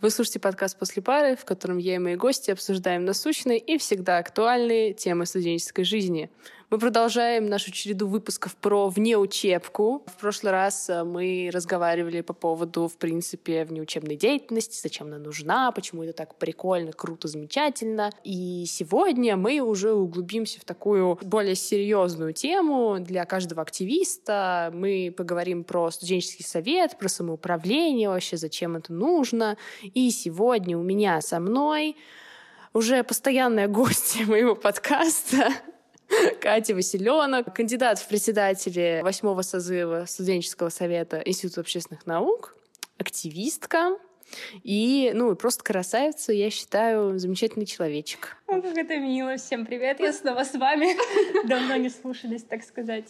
Вы 0.00 0.10
слушаете 0.10 0.38
подкаст 0.38 0.78
«После 0.78 1.02
пары», 1.02 1.34
в 1.34 1.44
котором 1.44 1.78
я 1.78 1.96
и 1.96 1.98
мои 1.98 2.14
гости 2.14 2.52
обсуждаем 2.52 3.04
насущные 3.04 3.58
и 3.58 3.78
всегда 3.78 4.18
актуальные 4.18 4.94
темы 4.94 5.26
студенческой 5.26 5.82
жизни. 5.82 6.30
Мы 6.70 6.78
продолжаем 6.78 7.46
нашу 7.46 7.70
череду 7.70 8.06
выпусков 8.08 8.54
про 8.54 8.90
внеучебку. 8.90 10.04
В 10.06 10.20
прошлый 10.20 10.52
раз 10.52 10.90
э, 10.90 11.02
мы 11.02 11.48
разговаривали 11.50 12.20
по 12.20 12.34
поводу, 12.34 12.88
в 12.88 12.98
принципе, 12.98 13.64
внеучебной 13.64 14.16
деятельности, 14.16 14.78
зачем 14.78 15.06
она 15.06 15.16
нужна, 15.16 15.72
почему 15.72 16.02
это 16.02 16.12
так 16.12 16.34
прикольно, 16.34 16.92
круто, 16.92 17.26
замечательно. 17.26 18.12
И 18.22 18.66
сегодня 18.66 19.38
мы 19.38 19.60
уже 19.60 19.94
углубимся 19.94 20.60
в 20.60 20.66
такую 20.66 21.18
более 21.22 21.54
серьезную 21.54 22.34
тему 22.34 22.98
для 23.00 23.24
каждого 23.24 23.62
активиста. 23.62 24.70
Мы 24.74 25.14
поговорим 25.16 25.64
про 25.64 25.90
студенческий 25.90 26.44
совет, 26.44 26.98
про 26.98 27.08
самоуправление, 27.08 28.10
вообще 28.10 28.36
зачем 28.36 28.76
это 28.76 28.92
нужно. 28.92 29.56
И 29.82 30.10
сегодня 30.10 30.76
у 30.76 30.82
меня 30.82 31.22
со 31.22 31.40
мной 31.40 31.96
уже 32.74 33.02
постоянная 33.04 33.68
гостья 33.68 34.26
моего 34.26 34.54
подкаста 34.54 35.50
Катя 36.40 36.74
Василенок, 36.74 37.54
кандидат 37.54 37.98
в 37.98 38.08
председатели 38.08 39.00
восьмого 39.02 39.42
созыва 39.42 40.04
студенческого 40.06 40.68
совета 40.68 41.22
Института 41.24 41.60
общественных 41.60 42.06
наук, 42.06 42.56
активистка, 42.98 43.98
и, 44.62 45.10
ну, 45.14 45.34
просто 45.36 45.64
красавица, 45.64 46.32
я 46.32 46.50
считаю, 46.50 47.18
замечательный 47.18 47.64
человечек. 47.64 48.36
О, 48.46 48.60
как 48.60 48.76
это 48.76 48.98
мило. 48.98 49.36
Всем 49.36 49.64
привет, 49.64 50.00
я 50.00 50.12
снова 50.12 50.44
с 50.44 50.52
вами. 50.52 50.96
Давно 51.48 51.76
не 51.76 51.88
слушались, 51.88 52.42
так 52.42 52.62
сказать. 52.62 53.06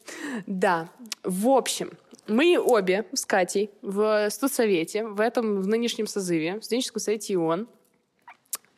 Да. 0.47 0.89
В 1.25 1.49
общем, 1.49 1.91
мы 2.29 2.59
обе 2.59 3.05
с 3.13 3.25
Катей 3.25 3.71
в 3.83 4.29
студсовете, 4.31 5.07
в 5.07 5.21
этом, 5.21 5.61
в 5.61 5.67
нынешнем 5.67 6.07
созыве, 6.07 6.61
в 6.61 6.65
студенческом 6.65 7.01
совете 7.01 7.33
ИОН. 7.35 7.67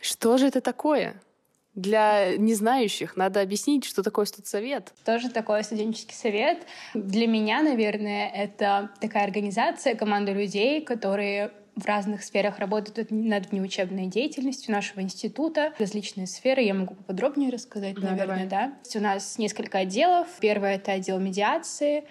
Что 0.00 0.38
же 0.38 0.46
это 0.46 0.62
такое? 0.62 1.20
Для 1.74 2.36
незнающих 2.36 3.16
надо 3.16 3.40
объяснить, 3.40 3.84
что 3.84 4.02
такое 4.02 4.24
студсовет. 4.24 4.92
Тоже 5.04 5.30
такое 5.30 5.62
студенческий 5.62 6.14
совет. 6.14 6.66
Для 6.94 7.26
меня, 7.26 7.62
наверное, 7.62 8.28
это 8.28 8.90
такая 9.00 9.24
организация, 9.24 9.94
команда 9.94 10.32
людей, 10.32 10.80
которые 10.80 11.52
в 11.76 11.86
разных 11.86 12.22
сферах 12.24 12.58
работают 12.58 13.10
над 13.10 13.50
внеучебной 13.50 14.06
деятельностью 14.06 14.72
нашего 14.72 15.00
института. 15.00 15.72
Различные 15.78 16.26
сферы, 16.26 16.62
я 16.62 16.74
могу 16.74 16.94
поподробнее 16.94 17.50
рассказать, 17.50 17.94
да, 17.94 18.10
наверное, 18.10 18.46
давай. 18.46 18.72
да. 18.92 18.98
У 18.98 19.02
нас 19.02 19.38
несколько 19.38 19.78
отделов. 19.78 20.26
Первое— 20.40 20.74
это 20.76 20.92
отдел 20.92 21.18
медиации. 21.18 22.04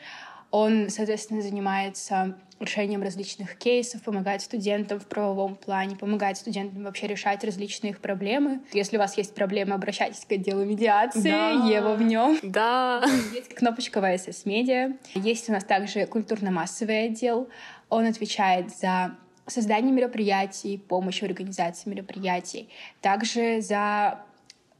Он, 0.52 0.89
соответственно, 0.89 1.42
занимается 1.42 2.38
решением 2.59 3.02
различных 3.02 3.55
кейсов, 3.58 4.02
помогает 4.03 4.42
студентам 4.42 5.00
в 5.00 5.06
правовом 5.06 5.56
плане, 5.56 5.95
помогает 5.95 6.38
студентам 6.38 6.83
вообще 6.83 7.08
решать 7.08 7.44
различные 7.44 7.91
их 7.91 8.00
проблемы. 8.00 8.61
Если 8.73 8.97
у 8.97 9.00
вас 9.00 9.17
есть 9.17 9.33
проблемы, 9.33 9.75
обращайтесь 9.75 10.25
к 10.25 10.31
отделу 10.31 10.66
медиации, 10.66 11.31
да. 11.31 11.52
Ева 11.67 11.94
в 11.95 12.02
нем. 12.02 12.38
Да. 12.44 13.03
Есть 13.33 13.53
кнопочка 13.53 14.02
ВСС 14.02 14.45
Медиа. 14.45 14.94
Есть 15.16 15.50
у 15.50 15.53
нас 15.53 15.64
также 15.64 16.06
культурно-массовый 16.06 17.06
отдел. 17.06 17.47
Он 17.89 18.06
отвечает 18.06 18.75
за 18.75 19.16
создание 19.47 19.91
мероприятий, 19.91 20.78
помощь 20.78 21.22
в 21.22 21.23
организации 21.23 21.89
мероприятий, 21.89 22.69
также 23.02 23.61
за 23.61 24.22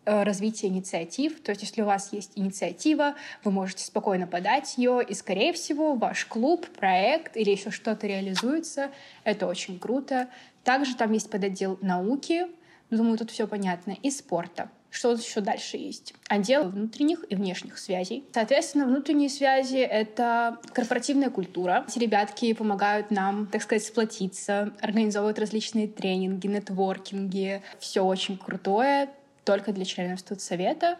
Э, 0.06 0.24
развития 0.24 0.68
инициатив. 0.68 1.42
То 1.42 1.52
есть, 1.52 1.62
если 1.62 1.82
у 1.82 1.86
вас 1.86 2.14
есть 2.14 2.32
инициатива, 2.36 3.16
вы 3.44 3.52
можете 3.52 3.84
спокойно 3.84 4.28
подать 4.28 4.78
ее, 4.78 5.04
и, 5.08 5.14
скорее 5.14 5.52
всего, 5.52 5.94
ваш 5.94 6.26
клуб, 6.26 6.66
проект 6.68 7.36
или 7.36 7.52
еще 7.52 7.70
что-то 7.70 8.08
реализуется. 8.08 8.92
Это 9.26 9.46
очень 9.46 9.78
круто. 9.78 10.30
Также 10.64 10.96
там 10.96 11.12
есть 11.12 11.30
подотдел 11.30 11.78
науки, 11.82 12.48
думаю, 12.90 13.18
тут 13.18 13.30
все 13.30 13.46
понятно, 13.46 13.96
и 14.02 14.10
спорта. 14.10 14.70
Что 14.90 15.12
еще 15.12 15.42
дальше 15.42 15.78
есть? 15.78 16.16
Отдел 16.28 16.70
внутренних 16.70 17.24
и 17.30 17.36
внешних 17.36 17.78
связей. 17.78 18.24
Соответственно, 18.34 18.86
внутренние 18.86 19.30
связи— 19.30 19.78
это 19.78 20.58
корпоративная 20.74 21.30
культура. 21.30 21.86
Эти 21.88 22.00
ребятки 22.00 22.54
помогают 22.54 23.12
нам, 23.12 23.46
так 23.46 23.62
сказать, 23.62 23.84
сплотиться, 23.84 24.74
организовывают 24.82 25.38
различные 25.38 25.88
тренинги, 25.88 26.48
нетворкинги. 26.48 27.62
Все 27.80 28.02
очень 28.02 28.38
крутое 28.38 29.10
только 29.50 29.74
для 29.74 29.84
членов 29.84 30.20
студсовета. 30.20 31.00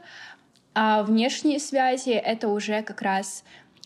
А 0.74 1.04
внешние 1.04 1.60
связи— 1.60 2.10
это 2.10 2.48
уже 2.48 2.82
как 2.82 3.04
раз 3.04 3.44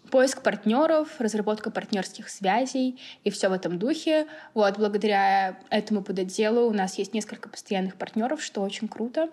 поиск 0.09 0.41
партнеров, 0.41 1.09
разработка 1.19 1.69
партнерских 1.69 2.29
связей 2.29 2.97
и 3.25 3.29
все 3.29 3.49
в 3.49 3.51
этом 3.51 3.77
духе. 3.77 4.25
Вот, 4.53 4.77
благодаря 4.77 5.57
этому 5.69 6.01
подотделу 6.01 6.61
у 6.69 6.71
нас 6.71 6.97
есть 6.97 7.13
несколько 7.13 7.49
постоянных 7.49 7.95
партнеров, 7.95 8.41
что 8.41 8.61
очень 8.61 8.87
круто. 8.87 9.27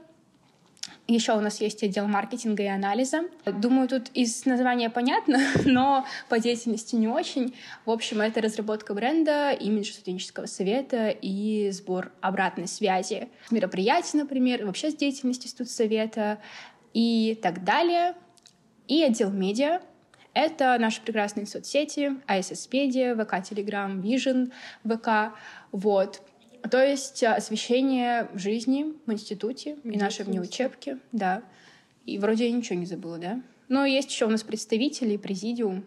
Еще 1.06 1.32
у 1.32 1.40
нас 1.40 1.60
есть 1.60 1.82
отдел 1.82 2.06
маркетинга 2.06 2.62
и 2.62 2.66
анализа. 2.66 3.22
Думаю, 3.44 3.88
тут 3.88 4.10
из 4.14 4.46
названия 4.46 4.90
понятно, 4.90 5.40
но 5.64 6.06
по 6.28 6.38
деятельности 6.38 6.94
не 6.94 7.08
очень. 7.08 7.54
В 7.84 7.90
общем, 7.90 8.20
это 8.20 8.40
разработка 8.40 8.94
бренда, 8.94 9.50
имидж 9.50 9.92
студенческого 9.92 10.46
совета 10.46 11.08
и 11.08 11.70
сбор 11.72 12.12
обратной 12.20 12.68
связи. 12.68 13.28
Мероприятий, 13.50 14.18
например, 14.18 14.64
вообще 14.64 14.90
с 14.90 14.94
деятельностью 14.94 15.50
студсовета 15.50 16.38
и 16.94 17.38
так 17.42 17.64
далее. 17.64 18.14
И 18.86 19.02
отдел 19.02 19.30
медиа, 19.30 19.80
это 20.32 20.76
наши 20.78 21.00
прекрасные 21.00 21.46
соцсети, 21.46 22.12
ISS 22.28 22.70
Media, 22.70 23.14
ВК 23.14 23.34
Telegram, 23.34 24.00
Vision, 24.00 24.52
ВК. 24.84 25.36
Вот. 25.72 26.22
То 26.68 26.82
есть 26.82 27.22
а, 27.22 27.34
освещение 27.34 28.28
жизни 28.34 28.94
в 29.06 29.12
институте 29.12 29.76
и 29.84 29.96
нашей 29.96 30.24
внеучебки, 30.24 30.98
да. 31.12 31.42
И 32.06 32.18
вроде 32.18 32.48
я 32.48 32.52
ничего 32.52 32.78
не 32.78 32.86
забыла, 32.86 33.18
да? 33.18 33.40
Но 33.68 33.84
есть 33.84 34.10
еще 34.10 34.26
у 34.26 34.30
нас 34.30 34.42
представители, 34.42 35.16
президиум. 35.16 35.84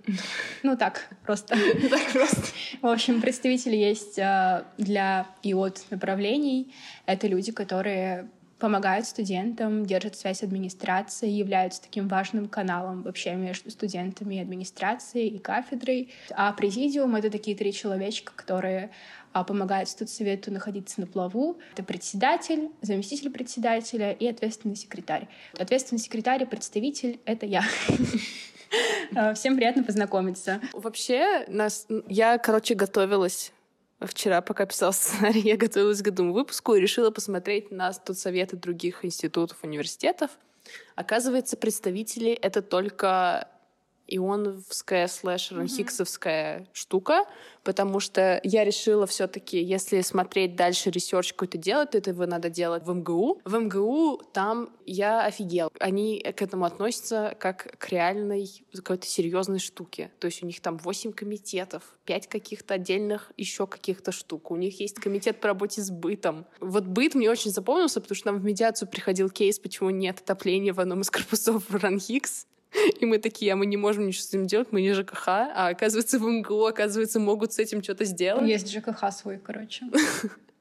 Ну 0.63 0.77
так, 0.77 1.09
просто. 1.25 1.57
Так 1.89 2.11
просто. 2.13 2.41
В 2.81 2.87
общем, 2.87 3.21
представители 3.21 3.75
есть 3.75 4.17
а, 4.19 4.65
для 4.77 5.27
и 5.43 5.53
от 5.53 5.83
направлений. 5.89 6.73
Это 7.05 7.27
люди, 7.27 7.51
которые 7.51 8.29
помогают 8.63 9.05
студентам, 9.05 9.85
держат 9.85 10.15
связь 10.15 10.39
с 10.39 10.43
администрацией, 10.43 11.33
являются 11.33 11.81
таким 11.81 12.07
важным 12.07 12.47
каналом 12.47 13.03
вообще 13.03 13.33
между 13.35 13.69
студентами 13.69 14.35
и 14.35 14.39
администрацией 14.39 15.27
и 15.27 15.37
кафедрой. 15.37 16.13
А 16.31 16.53
президиум— 16.53 17.13
это 17.17 17.29
такие 17.29 17.57
три 17.57 17.73
человечка, 17.73 18.31
которые 18.33 18.91
а, 19.33 19.43
помогают 19.43 19.89
студсовету 19.89 20.49
находиться 20.49 21.01
на 21.01 21.07
плаву. 21.07 21.59
Это 21.73 21.83
председатель, 21.83 22.69
заместитель 22.81 23.31
председателя 23.31 24.13
и 24.13 24.25
ответственный 24.27 24.77
секретарь. 24.77 25.27
Ответственный 25.59 25.99
секретарь 25.99 26.43
и 26.43 26.45
представитель— 26.45 27.19
это 27.25 27.45
я. 27.45 27.63
А, 29.15 29.35
всем 29.35 29.55
приятно 29.55 29.83
познакомиться. 29.83 30.59
Вообще, 30.73 31.45
нас, 31.47 31.85
я, 32.07 32.39
короче, 32.39 32.73
готовилась 32.73 33.51
вчера, 34.07 34.41
пока 34.41 34.65
писала 34.65 34.91
сценарий, 34.91 35.41
я 35.45 35.57
готовилась 35.57 36.01
к 36.01 36.07
этому 36.07 36.33
выпуску 36.33 36.75
и 36.75 36.81
решила 36.81 37.11
посмотреть 37.11 37.71
на 37.71 37.91
студсоветы 37.93 38.57
других 38.57 39.05
институтов, 39.05 39.57
университетов. 39.63 40.31
Оказывается, 40.95 41.57
представители— 41.57 42.31
это 42.41 42.61
только 42.61 43.49
ионовская 44.07 45.07
slash 45.07 45.51
ранхигсовская 45.51 46.59
угу. 46.59 46.67
штука, 46.73 47.25
потому 47.63 47.99
что 47.99 48.39
я 48.43 48.63
решила 48.63 49.07
все 49.07 49.27
таки 49.27 49.61
если 49.61 50.01
смотреть 50.01 50.55
дальше 50.55 50.89
research 50.89 51.33
какой-то 51.33 51.57
делать, 51.57 51.91
то 51.91 51.97
этого 51.97 52.25
надо 52.25 52.49
делать 52.49 52.83
в 52.83 52.93
МГУ. 52.93 53.41
В 53.45 53.55
МГУ 53.55 54.21
там 54.33 54.69
я 54.85 55.25
офигел. 55.25 55.71
Они 55.79 56.19
к 56.19 56.41
этому 56.41 56.65
относятся 56.65 57.35
как 57.39 57.77
к 57.77 57.89
реальной 57.89 58.49
какой-то 58.75 59.07
серьезной 59.07 59.59
штуке. 59.59 60.11
То 60.19 60.27
есть 60.27 60.43
у 60.43 60.45
них 60.45 60.59
там 60.61 60.77
8 60.77 61.13
комитетов, 61.13 61.83
5 62.05 62.27
каких-то 62.27 62.75
отдельных 62.75 63.31
еще 63.37 63.67
каких-то 63.67 64.11
штук. 64.11 64.51
У 64.51 64.55
них 64.55 64.79
есть 64.79 64.95
комитет 64.95 65.39
по 65.39 65.47
работе 65.47 65.81
с 65.81 65.89
бытом. 65.89 66.45
Вот 66.59 66.85
быт 66.85 67.15
мне 67.15 67.29
очень 67.29 67.51
запомнился, 67.51 68.01
потому 68.01 68.15
что 68.15 68.31
нам 68.31 68.41
в 68.41 68.43
медиацию 68.43 68.89
приходил 68.89 69.29
кейс, 69.29 69.59
почему 69.59 69.89
нет 69.89 70.19
отопления 70.19 70.73
в 70.73 70.79
одном 70.79 71.01
из 71.01 71.09
корпусов 71.09 71.63
Ранхикс. 71.69 72.47
И 72.99 73.05
мы 73.05 73.17
такие, 73.17 73.53
а 73.53 73.55
мы 73.55 73.65
не 73.65 73.77
можем 73.77 74.07
ничего 74.07 74.23
с 74.23 74.29
этим 74.29 74.47
делать, 74.47 74.69
мы 74.71 74.81
не 74.81 74.93
ЖКХ, 74.93 75.27
а 75.27 75.69
оказывается 75.69 76.19
в 76.19 76.23
МГУ, 76.23 76.65
оказывается, 76.65 77.19
могут 77.19 77.53
с 77.53 77.59
этим 77.59 77.83
что-то 77.83 78.05
сделать. 78.05 78.47
Есть 78.47 78.71
ЖКХ 78.71 79.11
свой, 79.11 79.39
короче. 79.43 79.85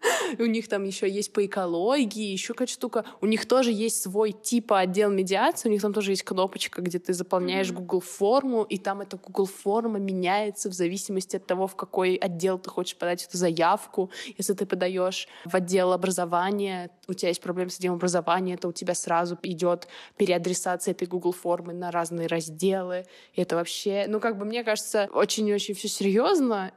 У 0.38 0.44
них 0.44 0.68
там 0.68 0.84
еще 0.84 1.08
есть 1.08 1.32
по 1.32 1.44
экологии, 1.44 2.32
еще 2.32 2.54
какая-то 2.54 2.72
штука. 2.72 3.04
У 3.20 3.26
них 3.26 3.46
тоже 3.46 3.72
есть 3.72 4.02
свой 4.02 4.32
типа 4.32 4.80
отдел 4.80 5.10
медиации, 5.10 5.68
у 5.68 5.72
них 5.72 5.82
там 5.82 5.92
тоже 5.92 6.12
есть 6.12 6.22
кнопочка, 6.22 6.82
где 6.82 6.98
ты 6.98 7.12
заполняешь. 7.12 7.72
Google 7.72 8.00
форму, 8.00 8.64
и 8.64 8.78
там 8.78 9.00
эта 9.00 9.16
Google 9.16 9.46
форма 9.46 9.98
меняется 9.98 10.68
в 10.68 10.72
зависимости 10.72 11.36
от 11.36 11.46
того, 11.46 11.66
в 11.66 11.76
какой 11.76 12.16
отдел 12.16 12.58
ты 12.58 12.70
хочешь 12.70 12.96
подать 12.96 13.24
эту 13.24 13.38
заявку. 13.38 14.10
Если 14.36 14.54
ты 14.54 14.66
подаешь 14.66 15.28
в 15.44 15.54
отдел 15.54 15.92
образования, 15.92 16.90
у 17.08 17.14
тебя 17.14 17.28
есть 17.28 17.40
проблемы 17.40 17.70
с 17.70 17.78
отделом 17.78 17.96
образования, 17.96 18.56
то 18.56 18.68
у 18.68 18.72
тебя 18.72 18.94
сразу 18.94 19.38
идет 19.42 19.88
переадресация 20.16 20.92
этой 20.92 21.06
Google 21.06 21.32
формы 21.32 21.72
на 21.72 21.90
разные 21.90 22.26
разделы. 22.26 23.04
И 23.34 23.40
это 23.40 23.56
вообще, 23.56 24.06
ну 24.08 24.20
как 24.20 24.38
бы 24.38 24.44
мне 24.44 24.64
кажется, 24.64 25.08
очень-очень 25.12 25.74
все 25.74 25.88
серьезно. 25.88 26.72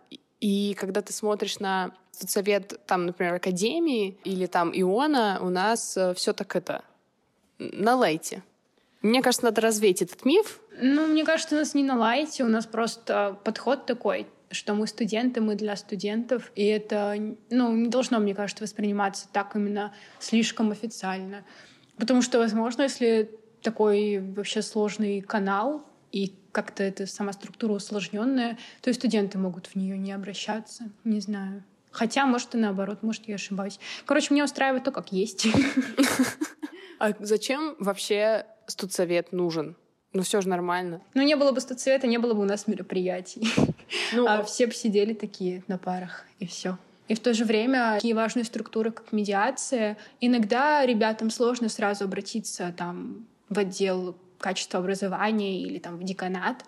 И 0.46 0.76
когда 0.76 1.02
ты 1.02 1.12
смотришь 1.12 1.58
на 1.58 1.90
совет, 2.12 2.80
там, 2.86 3.08
например, 3.08 3.34
Академии 3.34 4.20
или 4.24 4.46
там 4.46 4.70
Иона, 4.80 5.40
у 5.42 5.50
нас 5.50 5.98
э, 5.98 6.14
все 6.14 6.34
так 6.34 6.56
это 6.56 6.84
на 7.58 7.96
лайте. 7.96 8.44
Мне 9.02 9.24
кажется, 9.24 9.46
надо 9.46 9.62
развеять 9.62 10.04
этот 10.04 10.24
миф. 10.24 10.60
Ну, 10.80 11.08
мне 11.08 11.26
кажется, 11.26 11.56
у 11.56 11.58
нас 11.58 11.74
не 11.74 11.84
на 11.84 11.98
лайте, 11.98 12.44
у 12.44 12.48
нас 12.48 12.68
просто 12.68 13.40
подход 13.44 13.88
такой, 13.88 14.28
что 14.52 14.76
мы 14.76 14.86
студенты, 14.86 15.42
мы 15.42 15.56
для 15.56 15.76
студентов, 15.76 16.52
и 16.54 16.64
это, 16.64 17.16
ну, 17.50 17.76
не 17.76 17.90
должно, 17.90 18.20
мне 18.20 18.36
кажется, 18.36 18.66
восприниматься 18.66 19.28
так 19.34 19.56
именно 19.56 19.96
слишком 20.20 20.70
официально. 20.70 21.44
Потому 21.98 22.22
что, 22.22 22.38
возможно, 22.38 22.84
если 22.84 23.32
такой 23.64 24.20
вообще 24.20 24.62
сложный 24.62 25.22
канал, 25.22 25.84
и 26.16 26.34
как-то 26.54 26.82
эта 26.82 27.06
сама 27.08 27.34
структура 27.34 27.74
усложненная, 27.74 28.58
то 28.82 28.90
и 28.90 28.94
студенты 28.94 29.38
могут 29.38 29.68
в 29.68 29.76
нее 29.76 29.98
не 29.98 30.14
обращаться. 30.14 30.86
Не 31.04 31.20
знаю. 31.20 31.62
Хотя, 31.92 32.26
может, 32.26 32.56
и 32.56 32.58
наоборот, 32.58 33.04
может, 33.04 33.28
я 33.28 33.36
ошибаюсь. 33.36 33.80
Короче, 34.06 34.34
меня 34.34 34.46
устраивает 34.46 34.86
то, 34.86 34.92
как 34.92 35.12
есть. 35.12 35.48
А 36.98 37.12
зачем 37.20 37.76
вообще 37.78 38.46
студсовет 38.68 39.34
нужен? 39.34 39.76
Ну 40.14 40.22
все 40.22 40.40
же 40.40 40.48
нормально. 40.48 41.02
Ну 41.14 41.24
не 41.24 41.36
было 41.36 41.52
бы 41.52 41.60
студсовета, 41.60 42.08
не 42.08 42.18
было 42.18 42.34
бы 42.34 42.44
у 42.44 42.46
нас 42.46 42.68
мероприятий. 42.68 43.46
Ну, 44.14 44.26
а 44.26 44.42
все 44.44 44.68
бы 44.68 44.74
сидели 44.74 45.14
такие 45.14 45.62
на 45.68 45.78
парах, 45.78 46.24
и 46.40 46.48
все. 46.48 46.78
И 47.10 47.16
в 47.16 47.20
то 47.20 47.34
же 47.34 47.44
время 47.44 47.96
такие 47.96 48.16
важные 48.16 48.46
структуры, 48.46 48.92
как 48.92 49.12
медиация, 49.12 49.98
иногда 50.22 50.86
ребятам 50.86 51.30
сложно 51.30 51.68
сразу 51.68 52.06
обратиться 52.06 52.74
там 52.78 53.28
в 53.50 53.60
отдел 53.60 54.16
качества 54.38 54.80
образования 54.80 55.62
или 55.62 55.80
там 55.80 55.98
в 55.98 56.04
деканат, 56.04 56.64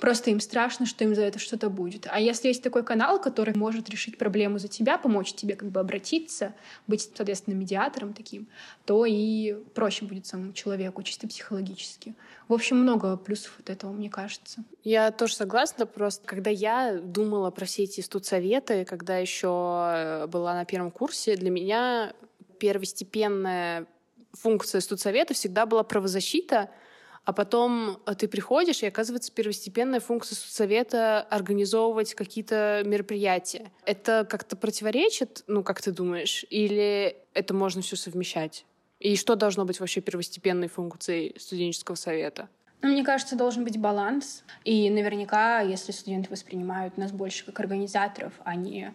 Просто 0.00 0.30
им 0.30 0.40
страшно, 0.40 0.86
что 0.86 1.04
им 1.04 1.14
за 1.14 1.22
это 1.22 1.38
что-то 1.38 1.70
будет. 1.70 2.06
А 2.10 2.20
если 2.20 2.48
есть 2.48 2.62
такой 2.62 2.84
канал, 2.84 3.20
который 3.20 3.54
может 3.56 3.88
решить 3.90 4.16
проблему 4.16 4.58
за 4.58 4.68
тебя, 4.68 4.96
помочь 4.96 5.32
тебе 5.32 5.56
как 5.56 5.70
бы 5.70 5.80
обратиться, 5.80 6.54
быть, 6.86 7.10
соответственно, 7.14 7.54
медиатором 7.54 8.12
таким, 8.12 8.46
то 8.84 9.04
и 9.04 9.54
проще 9.74 10.04
будет 10.04 10.26
самому 10.26 10.52
человеку, 10.52 11.02
чисто 11.02 11.26
психологически. 11.26 12.14
В 12.46 12.54
общем, 12.54 12.78
много 12.78 13.16
плюсов 13.16 13.56
от 13.58 13.70
этого, 13.70 13.92
мне 13.92 14.08
кажется. 14.08 14.62
Я 14.84 15.10
тоже 15.10 15.34
согласна. 15.34 15.84
Просто 15.86 16.26
когда 16.26 16.50
я 16.50 16.98
думала 17.02 17.50
про 17.50 17.66
все 17.66 17.84
эти 17.84 18.00
студсоветы, 18.00 18.84
когда 18.84 19.18
еще 19.18 19.90
э, 19.94 20.26
была 20.28 20.54
на 20.54 20.64
первом 20.64 20.90
курсе, 20.90 21.36
для 21.36 21.50
меня 21.50 22.12
первостепенная 22.60 23.86
функция 24.32 24.80
студсовета 24.80 25.34
всегда 25.34 25.66
была 25.66 25.82
правозащита— 25.82 26.70
а 27.28 27.34
потом 27.34 27.98
э, 28.06 28.14
ты 28.14 28.26
приходишь, 28.26 28.82
и 28.82 28.86
оказывается 28.86 29.30
первостепенная 29.30 30.00
функция 30.00 30.34
совета 30.34 31.20
организовывать 31.20 32.14
какие-то 32.14 32.80
мероприятия. 32.86 33.70
Это 33.84 34.26
как-то 34.26 34.56
противоречит, 34.56 35.44
ну, 35.46 35.62
как 35.62 35.82
ты 35.82 35.92
думаешь, 35.92 36.46
или 36.48 37.16
это 37.34 37.52
можно 37.52 37.82
все 37.82 37.96
совмещать? 37.96 38.64
И 38.98 39.14
что 39.14 39.36
должно 39.36 39.66
быть 39.66 39.78
вообще 39.78 40.00
первостепенной 40.00 40.68
функцией 40.68 41.38
студенческого 41.38 41.96
совета? 41.96 42.48
Ну, 42.80 42.92
мне 42.92 43.04
кажется, 43.04 43.36
должен 43.36 43.62
быть 43.62 43.78
баланс. 43.78 44.42
И 44.64 44.88
наверняка, 44.88 45.60
если 45.60 45.92
студенты 45.92 46.30
воспринимают 46.30 46.96
нас 46.96 47.12
больше 47.12 47.44
как 47.44 47.60
организаторов, 47.60 48.32
а 48.42 48.54
не 48.54 48.94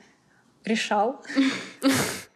решал. 0.66 1.24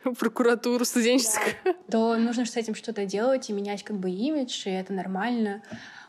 Прокуратуру 0.19 0.85
студенческую. 0.85 1.75
То 1.91 2.15
нужно 2.17 2.45
с 2.45 2.55
этим 2.55 2.75
что-то 2.75 3.05
делать 3.05 3.49
и 3.49 3.53
менять 3.53 3.83
как 3.83 3.97
бы 3.97 4.09
имидж, 4.09 4.67
и 4.67 4.71
это 4.71 4.93
нормально. 4.93 5.63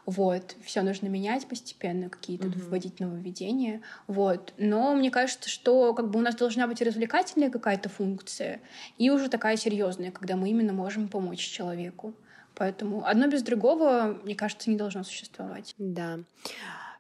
Вот, 0.06 0.56
все 0.64 0.80
нужно 0.80 1.08
менять 1.08 1.46
постепенно, 1.46 2.08
какие-то 2.08 2.46
mm-hmm. 2.46 2.68
вводить 2.70 2.98
нововведения. 2.98 3.82
Вот. 4.06 4.54
Но 4.56 4.94
мне 4.94 5.10
кажется, 5.10 5.50
что 5.50 5.92
как 5.92 6.08
бы 6.08 6.18
у 6.18 6.22
нас 6.22 6.34
должна 6.34 6.66
быть 6.66 6.80
развлекательная 6.80 7.50
какая-то 7.50 7.90
функция 7.90 8.62
и 8.96 9.10
уже 9.10 9.28
такая 9.28 9.58
серьезная, 9.58 10.10
когда 10.10 10.36
мы 10.36 10.48
именно 10.48 10.72
можем 10.72 11.08
помочь 11.08 11.40
человеку. 11.40 12.14
Поэтому 12.54 13.04
одно 13.04 13.26
без 13.26 13.42
другого, 13.42 14.18
мне 14.24 14.34
кажется, 14.34 14.70
не 14.70 14.76
должно 14.76 15.04
существовать. 15.04 15.74
Да. 15.76 16.20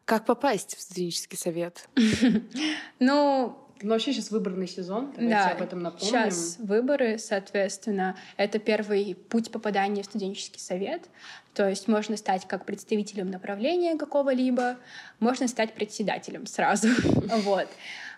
Как 0.04 0.26
попасть 0.26 0.76
в 0.76 0.80
студенческий 0.80 1.38
совет? 1.38 1.88
Ну, 2.98 3.56
ну, 3.82 3.90
вообще 3.90 4.12
сейчас 4.12 4.30
выборный 4.30 4.66
сезон, 4.66 5.12
давайте 5.16 5.34
да, 5.34 5.50
об 5.50 5.62
этом 5.62 5.82
напомним. 5.82 6.06
Сейчас 6.06 6.56
выборы, 6.58 7.18
соответственно, 7.18 8.16
это 8.36 8.58
первый 8.58 9.16
путь 9.28 9.50
попадания 9.50 10.02
в 10.02 10.06
студенческий 10.06 10.60
совет. 10.60 11.08
То 11.54 11.68
есть 11.68 11.88
можно 11.88 12.16
стать 12.16 12.46
как 12.46 12.64
представителем 12.64 13.30
направления 13.30 13.96
какого-либо, 13.96 14.76
можно 15.20 15.48
стать 15.48 15.74
председателем 15.74 16.46
сразу. 16.46 16.88
вот. 17.44 17.68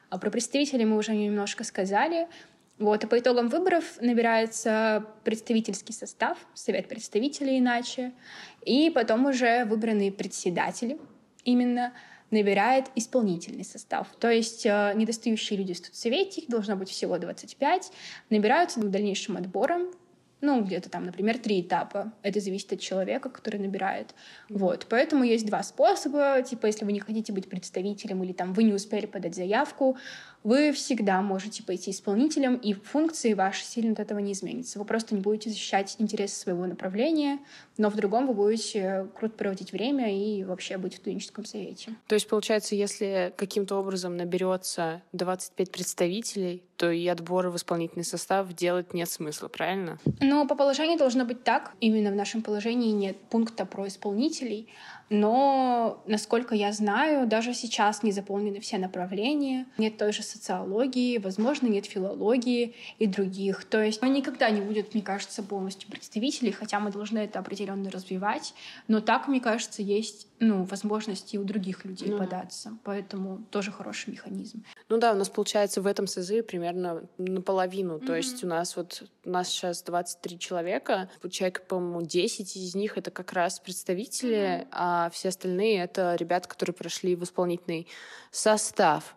А 0.09 0.19
про 0.19 0.31
представителей 0.31 0.85
мы 0.85 0.97
уже 0.97 1.15
немножко 1.15 1.65
сказали. 1.65 2.29
Вот, 2.79 3.05
и 3.05 3.06
по 3.06 3.19
итогам 3.19 3.49
выборов 3.49 3.85
набирается 4.01 5.05
представительский 5.23 5.93
состав, 5.93 6.39
совет 6.55 6.89
представителей 6.89 7.59
иначе, 7.59 8.13
и 8.65 8.89
потом 8.89 9.27
уже 9.27 9.67
выбранные 9.67 10.11
председатели 10.11 10.99
именно— 11.45 11.93
набирает 12.31 12.87
исполнительный 12.94 13.65
состав. 13.65 14.09
То 14.19 14.31
есть 14.31 14.65
э, 14.67 14.93
недостающие 14.94 15.59
люди 15.59 15.75
в 15.75 15.79
студсовете, 15.79 16.43
их 16.43 16.49
должно 16.49 16.77
быть 16.77 16.88
всего 16.88 17.19
25, 17.19 17.93
набираются 18.31 18.81
дальнейшим 18.81 19.37
отбором, 19.37 19.91
ну, 20.41 20.62
где-то 20.62 20.88
там, 20.88 21.05
например, 21.05 21.38
три 21.38 21.61
этапа. 21.61 22.12
Это 22.23 22.41
зависит 22.41 22.73
от 22.73 22.81
человека, 22.81 23.29
который 23.29 23.61
набирает. 23.61 24.15
Вот. 24.49 24.87
Поэтому 24.88 25.23
есть 25.25 25.44
два 25.47 25.62
способа. 25.62 26.43
Типа, 26.43 26.67
если 26.67 26.85
вы 26.85 26.93
не 26.93 27.00
хотите 27.00 27.32
быть 27.32 27.49
представителем 27.49 28.23
или 28.23 28.32
там 28.32 28.55
вы 28.55 28.62
не 28.62 28.73
успели 28.73 29.06
подать 29.06 29.35
заявку, 29.35 29.99
вы 30.43 30.73
всегда 30.73 31.21
можете 31.21 31.63
пойти 31.63 31.91
исполнителем, 31.91 32.55
и 32.57 32.73
функции 32.73 33.35
ваши 33.35 33.65
сильно 33.65 33.93
от 33.93 34.01
этого 34.01 34.19
не 34.19 34.33
изменятся. 34.33 34.79
Вы 34.79 34.85
просто 34.85 35.15
не 35.15 35.21
будете 35.21 35.51
защищать 35.51 35.97
интересы 35.99 36.37
своего 36.37 36.67
направления, 36.67 37.39
но 37.77 37.91
в 37.91 37.97
другом 37.97 38.27
вы 38.27 38.35
будете 38.35 39.07
круто 39.19 39.35
проводить 39.35 39.73
время 39.73 40.15
и 40.15 40.45
вообще 40.45 40.79
быть 40.79 40.95
в 40.95 40.97
студенческом 40.97 41.45
совете. 41.45 41.95
То 42.07 42.15
есть, 42.15 42.29
получается, 42.29 42.75
если 42.75 43.33
каким-то 43.37 43.77
образом 43.77 44.17
наберется 44.17 45.03
25 45.13 45.71
представителей, 45.71 46.63
то 46.77 46.91
и 46.91 47.07
отборы 47.09 47.51
в 47.51 47.57
исполнительный 47.57 48.05
состав 48.05 48.51
делать 48.55 48.95
нет 48.95 49.11
смысла, 49.11 49.49
правильно? 49.49 49.99
Но 50.21 50.47
по 50.47 50.55
положению 50.55 50.99
должно 50.99 51.27
быть 51.27 51.45
так. 51.45 51.73
Именно 51.81 52.11
в 52.11 52.15
нашем 52.15 52.43
положении 52.43 52.93
нет 52.93 53.19
пункта 53.29 53.67
про 53.67 53.87
исполнителей, 53.87 54.69
но, 55.11 56.03
насколько 56.07 56.55
я 56.55 56.73
знаю, 56.73 57.27
даже 57.27 57.53
сейчас 57.53 58.05
не 58.05 58.13
заполнены 58.13 58.61
все 58.61 58.79
направления. 58.79 59.67
Нет 59.77 59.99
той 59.99 60.13
же 60.13 60.23
социологии, 60.23 61.19
возможно, 61.19 61.67
нет 61.67 61.84
филологии 61.87 62.77
и 63.01 63.06
других. 63.08 63.65
То 63.65 63.82
есть 63.82 64.01
никогда 64.03 64.51
не 64.51 64.61
будет, 64.61 64.94
мне 64.94 65.03
кажется, 65.03 65.43
полностью 65.43 65.91
представителей, 65.91 66.53
хотя 66.53 66.79
мы 66.79 66.93
должны 66.93 67.19
это 67.19 67.41
определенно 67.41 67.91
развивать. 67.91 68.55
Но 68.87 69.01
так, 69.01 69.27
мне 69.27 69.41
кажется, 69.41 69.82
есть 69.82 70.29
ну, 70.39 70.63
возможности 70.65 71.37
у 71.37 71.44
других 71.44 71.84
людей 71.84 72.08
ну. 72.08 72.19
податься. 72.19 72.79
Поэтому 72.84 73.44
тоже 73.51 73.73
хороший 73.73 74.11
механизм. 74.11 74.65
Ну 74.89 74.99
да, 74.99 75.13
у 75.13 75.17
нас 75.17 75.29
получается 75.29 75.82
в 75.82 75.87
этом 75.87 76.06
СЗИ 76.06 76.43
примерно 76.43 77.03
наполовину. 77.19 77.96
Mm-hmm. 77.96 78.06
То 78.06 78.15
есть 78.15 78.44
у 78.44 78.46
нас 78.46 78.77
вот 78.77 79.03
у 79.25 79.31
нас 79.31 79.49
сейчас 79.49 79.82
23 79.82 80.39
человека, 80.39 81.11
человек, 81.31 81.67
по-моему, 81.67 82.03
10 82.03 82.56
из 82.56 82.75
них 82.75 82.96
это 82.96 83.11
как 83.11 83.32
раз 83.32 83.61
представители, 83.61 84.37
mm-hmm. 84.63 84.69
а 84.70 85.00
все 85.09 85.29
остальные 85.29 85.83
это 85.83 86.15
ребята, 86.17 86.49
которые 86.49 86.75
прошли 86.75 87.17
в 87.17 87.25
исполнительный 87.25 87.87
состав. 88.31 89.17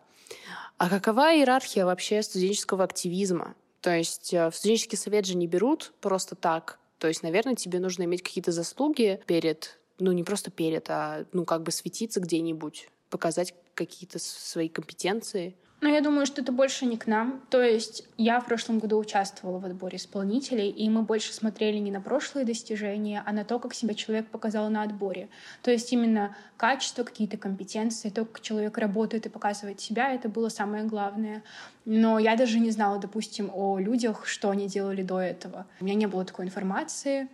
А 0.78 0.88
какова 0.88 1.34
иерархия 1.34 1.84
вообще 1.84 2.22
студенческого 2.22 2.84
активизма? 2.84 3.54
То 3.80 3.94
есть 3.94 4.32
э, 4.32 4.50
в 4.50 4.56
студенческий 4.56 4.96
совет 4.96 5.26
же 5.26 5.36
не 5.36 5.46
берут 5.46 5.92
просто 6.00 6.34
так. 6.34 6.78
То 6.98 7.08
есть, 7.08 7.22
наверное, 7.22 7.54
тебе 7.54 7.80
нужно 7.80 8.04
иметь 8.04 8.22
какие-то 8.22 8.50
заслуги 8.50 9.20
перед 9.26 9.78
ну, 9.98 10.12
не 10.12 10.24
просто 10.24 10.50
перед, 10.50 10.88
а, 10.90 11.26
ну, 11.32 11.44
как 11.44 11.62
бы 11.62 11.70
светиться 11.70 12.20
где-нибудь, 12.20 12.88
показать 13.10 13.54
какие-то 13.74 14.18
свои 14.18 14.68
компетенции. 14.68 15.56
Ну, 15.84 15.90
я 15.90 16.00
думаю, 16.00 16.24
что 16.24 16.40
это 16.40 16.50
больше 16.50 16.86
не 16.86 16.96
к 16.96 17.06
нам. 17.06 17.42
То 17.50 17.62
есть 17.62 18.04
я 18.16 18.40
в 18.40 18.46
прошлом 18.46 18.78
году 18.78 18.96
участвовала 18.98 19.58
в 19.58 19.66
отборе 19.66 19.98
исполнителей, 19.98 20.70
и 20.70 20.88
мы 20.88 21.02
больше 21.02 21.34
смотрели 21.34 21.76
не 21.76 21.90
на 21.90 22.00
прошлые 22.00 22.46
достижения, 22.46 23.22
а 23.26 23.32
на 23.32 23.44
то, 23.44 23.58
как 23.58 23.74
себя 23.74 23.92
человек 23.92 24.28
показал 24.28 24.70
на 24.70 24.82
отборе. 24.82 25.28
То 25.60 25.70
есть 25.70 25.92
именно 25.92 26.34
качество, 26.56 27.04
какие-то 27.04 27.36
компетенции, 27.36 28.08
то, 28.08 28.24
как 28.24 28.40
человек 28.40 28.78
работает 28.78 29.26
и 29.26 29.28
показывает 29.28 29.78
себя, 29.78 30.14
это 30.14 30.30
было 30.30 30.48
самое 30.48 30.84
главное. 30.84 31.42
Но 31.84 32.18
я 32.18 32.34
даже 32.34 32.60
не 32.60 32.70
знала, 32.70 32.98
допустим, 32.98 33.50
о 33.52 33.78
людях, 33.78 34.26
что 34.26 34.48
они 34.48 34.68
делали 34.68 35.02
до 35.02 35.20
этого. 35.20 35.66
У 35.82 35.84
меня 35.84 35.96
не 35.96 36.06
было 36.06 36.24
такой 36.24 36.46
информации, 36.46 37.28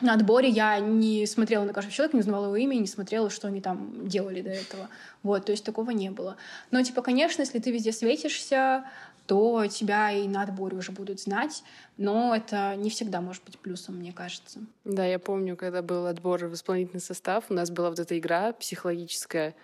на 0.00 0.14
отборе 0.14 0.48
я 0.48 0.80
не 0.80 1.26
смотрела 1.26 1.64
на 1.64 1.72
каждого 1.72 1.94
человека, 1.94 2.16
не 2.16 2.20
узнавала 2.20 2.46
его 2.46 2.56
имя, 2.56 2.74
не 2.76 2.86
смотрела, 2.86 3.30
что 3.30 3.48
они 3.48 3.60
там 3.60 4.08
делали 4.08 4.40
до 4.40 4.50
этого. 4.50 4.88
Вот, 5.22 5.44
то 5.44 5.52
есть 5.52 5.64
такого 5.64 5.90
не 5.90 6.10
было. 6.10 6.36
Но, 6.70 6.82
типа, 6.82 7.02
конечно, 7.02 7.42
если 7.42 7.58
ты 7.58 7.70
везде 7.70 7.92
светишься, 7.92 8.84
то 9.26 9.66
тебя 9.66 10.10
и 10.10 10.26
на 10.26 10.42
отборе 10.42 10.76
уже 10.76 10.92
будут 10.92 11.20
знать, 11.20 11.62
но 11.96 12.34
это 12.34 12.74
не 12.76 12.90
всегда 12.90 13.20
может 13.20 13.44
быть 13.44 13.58
плюсом, 13.58 13.96
мне 13.96 14.12
кажется. 14.12 14.60
Да, 14.84 15.06
я 15.06 15.18
помню, 15.18 15.56
когда 15.56 15.82
был 15.82 16.06
отбор 16.06 16.46
в 16.46 16.54
исполнительный 16.54 17.00
состав, 17.00 17.44
у 17.48 17.54
нас 17.54 17.70
была 17.70 17.90
вот 17.90 17.98
эта 17.98 18.18
игра 18.18 18.52
психологическая, 18.52 19.54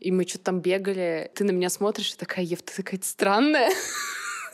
и 0.00 0.10
мы 0.10 0.26
что-то 0.26 0.44
там 0.44 0.60
бегали. 0.60 1.30
Ты 1.34 1.44
на 1.44 1.50
меня 1.50 1.68
смотришь 1.68 2.14
и 2.14 2.16
такая, 2.16 2.44
Ев, 2.44 2.62
ты 2.62 2.74
такая 2.74 3.00
странная. 3.02 3.70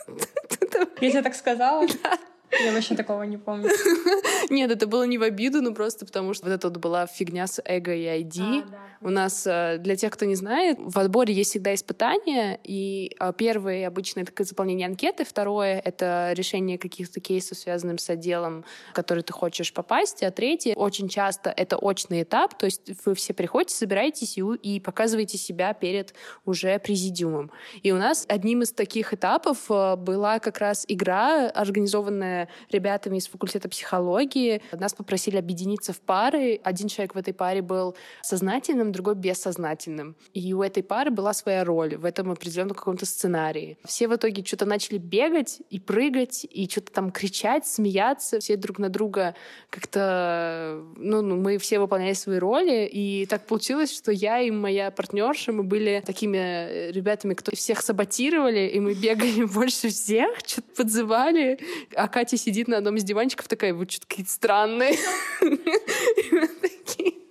Я 1.01 1.11
тебе 1.11 1.21
так 1.21 1.35
сказала? 1.35 1.87
Да. 2.03 2.19
Я 2.63 2.73
вообще 2.73 2.95
такого 2.95 3.23
не 3.23 3.37
помню. 3.37 3.69
Нет, 4.49 4.71
это 4.71 4.87
было 4.87 5.03
не 5.03 5.17
в 5.17 5.23
обиду, 5.23 5.61
ну 5.61 5.73
просто 5.73 6.05
потому 6.05 6.33
что 6.33 6.45
вот 6.45 6.53
это 6.53 6.69
вот 6.69 6.77
была 6.77 7.07
фигня 7.07 7.47
с 7.47 7.61
эго 7.63 7.93
и 7.93 8.03
ID. 8.03 8.63
А, 8.65 8.69
да. 8.69 8.77
У 9.01 9.09
нас, 9.09 9.47
э, 9.47 9.77
для 9.79 9.95
тех, 9.95 10.11
кто 10.11 10.25
не 10.25 10.35
знает, 10.35 10.77
в 10.79 10.99
отборе 10.99 11.33
есть 11.33 11.51
всегда 11.51 11.73
испытания, 11.73 12.59
и 12.63 13.15
э, 13.17 13.33
первое 13.37 13.87
обычно 13.87 14.21
это 14.21 14.43
заполнение 14.43 14.87
анкеты, 14.87 15.23
второе— 15.23 15.79
это 15.85 16.31
решение 16.33 16.77
каких-то 16.77 17.21
кейсов, 17.21 17.57
связанных 17.57 18.01
с 18.01 18.09
отделом, 18.09 18.65
в 18.91 18.93
который 18.93 19.23
ты 19.23 19.31
хочешь 19.31 19.73
попасть, 19.73 20.21
а 20.21 20.31
третье— 20.31 20.73
очень 20.75 21.07
часто 21.07 21.49
это 21.49 21.77
очный 21.77 22.23
этап, 22.23 22.57
то 22.57 22.65
есть 22.65 22.91
вы 23.05 23.15
все 23.15 23.33
приходите, 23.33 23.73
собираетесь 23.73 24.37
и, 24.37 24.41
и 24.41 24.79
показываете 24.81 25.37
себя 25.37 25.73
перед 25.73 26.13
уже 26.45 26.77
президиумом. 26.79 27.51
И 27.83 27.93
у 27.93 27.97
нас 27.97 28.25
одним 28.27 28.63
из 28.63 28.73
таких 28.73 29.13
этапов 29.13 29.69
э, 29.69 29.95
была 29.95 30.39
как 30.39 30.57
раз 30.57 30.83
игра, 30.89 31.47
организованная 31.49 32.48
ребятами 32.71 33.17
из 33.17 33.27
факультета 33.27 33.69
психологии. 33.69 34.61
Нас 34.71 34.93
попросили 34.93 35.37
объединиться 35.37 35.93
в 35.93 35.99
пары. 35.99 36.59
Один 36.63 36.87
человек 36.87 37.15
в 37.15 37.17
этой 37.17 37.33
паре 37.33 37.61
был 37.61 37.95
сознательным, 38.21 38.91
другой 38.91 39.15
бессознательным. 39.15 40.15
И 40.33 40.53
у 40.53 40.61
этой 40.61 40.83
пары 40.83 41.11
была 41.11 41.33
своя 41.33 41.63
роль 41.63 41.95
в 41.95 42.05
этом 42.05 42.31
определенном 42.31 42.75
каком-то 42.75 43.05
сценарии. 43.05 43.77
Все 43.85 44.07
в 44.07 44.15
итоге 44.15 44.43
что-то 44.43 44.65
начали 44.65 44.97
бегать 44.97 45.61
и 45.69 45.79
прыгать, 45.79 46.45
и 46.49 46.67
что-то 46.69 46.91
там 46.91 47.11
кричать, 47.11 47.67
смеяться. 47.67 48.39
Все 48.39 48.55
друг 48.55 48.79
на 48.79 48.89
друга 48.89 49.35
как-то... 49.69 50.83
Ну, 50.97 51.21
ну, 51.21 51.35
мы 51.35 51.57
все 51.57 51.79
выполняли 51.79 52.13
свои 52.13 52.37
роли, 52.37 52.85
и 52.91 53.25
так 53.25 53.45
получилось, 53.45 53.95
что 53.95 54.11
я 54.11 54.39
и 54.39 54.51
моя 54.51 54.91
партнерша, 54.91 55.51
мы 55.51 55.63
были 55.63 56.03
такими 56.05 56.37
э, 56.37 56.91
ребятами, 56.91 57.33
кто 57.33 57.55
всех 57.55 57.81
саботировали, 57.81 58.67
и 58.67 58.79
мы 58.79 58.93
бегали 58.93 59.43
больше 59.53 59.89
всех, 59.89 60.37
что-то 60.45 60.67
подзывали, 60.75 61.59
а 61.95 62.07
Катя 62.07 62.37
сидит 62.39 62.67
на 62.67 62.77
одном 62.77 62.95
из 62.95 63.03
диванчиков 63.03 63.47
такая, 63.47 63.73
вы 63.73 63.85
что-то 63.87 64.07
какие-то 64.07 64.31
странные. 64.31 64.95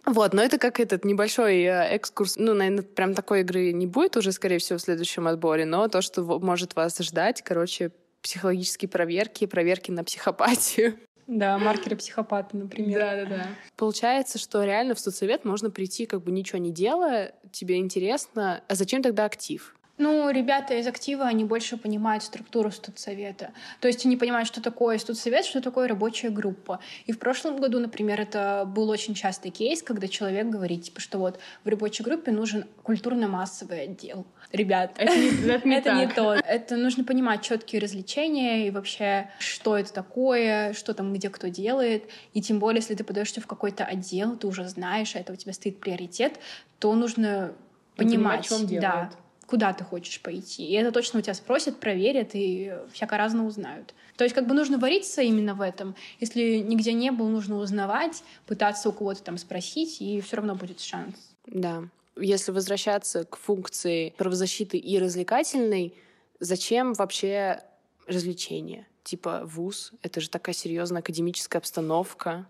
Вот, 0.04 0.32
но 0.32 0.42
это 0.42 0.56
как 0.56 0.80
этот 0.80 1.04
небольшой 1.04 1.58
э, 1.64 1.88
экскурс. 1.90 2.36
Ну, 2.38 2.54
наверное, 2.54 2.82
прям 2.82 3.12
такой 3.12 3.40
игры 3.40 3.72
не 3.72 3.86
будет 3.86 4.16
уже, 4.16 4.32
скорее 4.32 4.56
всего, 4.56 4.78
в 4.78 4.82
следующем 4.82 5.28
отборе, 5.28 5.66
но 5.66 5.86
то, 5.88 6.00
что 6.00 6.22
может 6.38 6.74
вас 6.76 6.98
ждать, 6.98 7.42
короче, 7.42 7.90
психологические 8.22 8.88
проверки, 8.88 9.44
проверки 9.44 9.90
на 9.90 10.04
психопатию. 10.04 10.98
Да, 11.26 11.58
маркеры 11.58 11.94
психопата, 11.96 12.56
например. 12.56 13.00
Да, 13.00 13.16
да, 13.16 13.24
да. 13.26 13.46
Получается, 13.76 14.38
что 14.38 14.64
реально 14.64 14.94
в 14.94 14.98
соцсовет 14.98 15.44
можно 15.44 15.70
прийти, 15.70 16.06
как 16.06 16.22
бы 16.22 16.32
ничего 16.32 16.58
не 16.58 16.72
делая, 16.72 17.34
тебе 17.52 17.76
интересно. 17.76 18.64
А 18.66 18.74
зачем 18.74 19.02
тогда 19.02 19.26
актив? 19.26 19.76
Ну, 19.98 20.30
ребята 20.30 20.74
из 20.74 20.86
актива, 20.86 21.26
они 21.26 21.44
больше 21.44 21.76
понимают 21.76 22.22
структуру 22.22 22.70
студсовета. 22.70 23.50
То 23.80 23.88
есть 23.88 24.06
они 24.06 24.16
понимают, 24.16 24.46
что 24.46 24.62
такое 24.62 24.98
студсовет, 24.98 25.44
что 25.44 25.60
такое 25.60 25.88
рабочая 25.88 26.30
группа. 26.30 26.78
И 27.06 27.12
в 27.12 27.18
прошлом 27.18 27.56
году, 27.56 27.80
например, 27.80 28.20
это 28.20 28.64
был 28.64 28.88
очень 28.90 29.14
частый 29.14 29.50
кейс, 29.50 29.82
когда 29.82 30.06
человек 30.06 30.46
говорит, 30.46 30.84
типа, 30.84 31.00
что 31.00 31.18
вот 31.18 31.40
в 31.64 31.68
рабочей 31.68 32.04
группе 32.04 32.30
нужен 32.30 32.66
культурно-массовый 32.84 33.82
отдел. 33.82 34.24
Ребят, 34.52 34.92
это 34.98 35.16
не, 35.16 35.28
это 35.50 35.68
не, 35.68 35.76
это 35.76 35.94
не 35.94 36.06
то. 36.06 36.32
Это 36.32 36.76
нужно 36.76 37.02
понимать 37.02 37.42
четкие 37.42 37.80
развлечения 37.80 38.68
и 38.68 38.70
вообще, 38.70 39.30
что 39.40 39.76
это 39.76 39.92
такое, 39.92 40.74
что 40.74 40.94
там 40.94 41.12
где 41.12 41.28
кто 41.28 41.48
делает. 41.48 42.04
И 42.34 42.40
тем 42.40 42.60
более, 42.60 42.78
если 42.78 42.94
ты 42.94 43.02
подаешься 43.02 43.40
в 43.40 43.48
какой-то 43.48 43.84
отдел, 43.84 44.36
ты 44.36 44.46
уже 44.46 44.68
знаешь, 44.68 45.16
а 45.16 45.18
это 45.18 45.32
у 45.32 45.36
тебя 45.36 45.52
стоит 45.52 45.80
приоритет, 45.80 46.38
то 46.78 46.94
нужно 46.94 47.52
понимать, 47.96 48.48
понимать 48.48 48.48
чем 48.48 48.66
делает. 48.66 48.82
да, 48.82 49.10
куда 49.48 49.72
ты 49.72 49.82
хочешь 49.82 50.20
пойти. 50.20 50.66
И 50.66 50.74
это 50.74 50.92
точно 50.92 51.18
у 51.18 51.22
тебя 51.22 51.34
спросят, 51.34 51.80
проверят 51.80 52.30
и 52.34 52.74
всяко 52.92 53.16
разно 53.16 53.46
узнают. 53.46 53.94
То 54.16 54.24
есть 54.24 54.34
как 54.34 54.46
бы 54.46 54.54
нужно 54.54 54.78
вариться 54.78 55.22
именно 55.22 55.54
в 55.54 55.62
этом. 55.62 55.96
Если 56.20 56.58
нигде 56.58 56.92
не 56.92 57.10
был, 57.10 57.28
нужно 57.28 57.56
узнавать, 57.56 58.22
пытаться 58.46 58.90
у 58.90 58.92
кого-то 58.92 59.22
там 59.22 59.38
спросить, 59.38 60.02
и 60.02 60.20
все 60.20 60.36
равно 60.36 60.54
будет 60.54 60.80
шанс. 60.80 61.14
Да. 61.46 61.84
Если 62.16 62.52
возвращаться 62.52 63.24
к 63.24 63.36
функции 63.36 64.12
правозащиты 64.18 64.76
и 64.76 64.98
развлекательной, 64.98 65.94
зачем 66.40 66.92
вообще 66.92 67.62
развлечения? 68.06 68.86
Типа 69.02 69.42
вуз, 69.44 69.92
это 70.02 70.20
же 70.20 70.28
такая 70.28 70.54
серьезная 70.54 71.00
академическая 71.00 71.60
обстановка, 71.60 72.46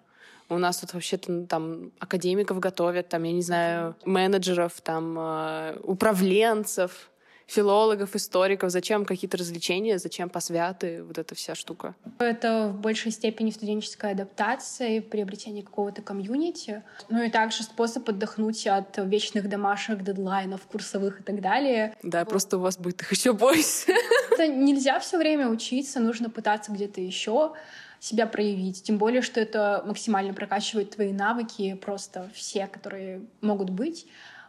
у 0.49 0.59
нас 0.59 0.79
тут 0.79 0.95
вообще-то 0.95 1.33
ну, 1.33 1.47
там 1.47 1.93
академиков 1.99 2.59
готовят, 2.59 3.09
там, 3.09 3.23
я 3.25 3.33
не 3.33 3.43
знаю, 3.43 3.97
менеджеров, 4.05 4.81
там, 4.81 5.17
э, 5.19 5.77
управленцев, 5.83 7.11
филологов, 7.49 8.15
историков, 8.15 8.71
зачем 8.71 9.07
какие-то 9.07 9.39
развлечения, 9.39 9.99
зачем 9.99 10.29
посвяты, 10.29 11.03
вот 11.03 11.17
эта 11.17 11.35
вся 11.35 11.55
штука. 11.55 11.95
Это 12.19 12.69
в 12.69 12.81
большей 12.81 13.11
степени 13.11 13.51
студенческая 13.51 14.13
адаптация 14.13 14.99
и 14.99 15.01
приобретение 15.01 15.65
какого-то 15.65 16.03
комьюнити. 16.03 16.83
Ну 17.09 17.23
и 17.23 17.31
также 17.31 17.63
способ 17.63 18.07
отдохнуть 18.09 18.67
от 18.67 18.99
вечных 18.99 19.49
домашних 19.49 20.05
дедлайнов, 20.05 20.61
курсовых 20.71 21.21
и 21.21 21.23
так 21.23 21.41
далее. 21.41 21.95
Да, 22.03 22.21
вот. 22.21 22.29
просто 22.29 22.59
у 22.59 22.61
вас 22.61 22.77
будет 22.77 23.01
их 23.01 23.11
еще 23.13 23.33
больше. 23.33 23.93
Это 24.31 24.47
нельзя 24.47 25.01
все 25.01 25.17
время 25.17 25.49
учиться, 25.49 26.01
нужно 26.01 26.29
пытаться 26.29 26.71
где-то 26.71 27.01
еще 27.01 27.55
себя 28.01 28.27
проявить. 28.27 28.83
Тем 28.83 28.99
более, 28.99 29.23
что 29.23 29.41
это 29.41 29.83
максимально 29.87 30.35
прокачивает 30.35 30.91
твои 30.91 31.13
навыки, 31.13 31.75
просто 31.75 32.31
все, 32.35 32.67
которые 32.67 33.23
могут 33.41 33.71
быть. 33.71 34.07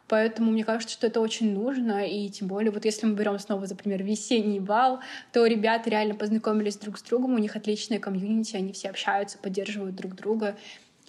Поэтому 0.08 0.52
мне 0.52 0.64
кажется, 0.64 0.94
что 0.94 1.06
это 1.06 1.22
очень 1.22 1.54
нужно. 1.54 2.06
И 2.06 2.30
тем 2.30 2.48
более, 2.48 2.72
вот 2.72 2.84
если 2.84 3.06
мы 3.06 3.14
берем 3.14 3.38
снова, 3.38 3.66
например, 3.68 4.04
весенний 4.04 4.60
бал, 4.60 5.02
то 5.32 5.46
ребята 5.46 5.90
реально 5.90 6.16
познакомились 6.16 6.78
друг 6.78 6.98
с 6.98 7.04
другом, 7.04 7.36
у 7.36 7.38
них 7.38 7.56
отличная 7.56 8.00
комьюнити, 8.00 8.56
они 8.56 8.74
все 8.74 8.90
общаются, 8.90 9.38
поддерживают 9.38 9.96
друг 9.96 10.16
друга. 10.16 10.58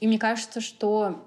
И 0.01 0.07
мне 0.07 0.19
кажется, 0.19 0.61
что 0.61 1.27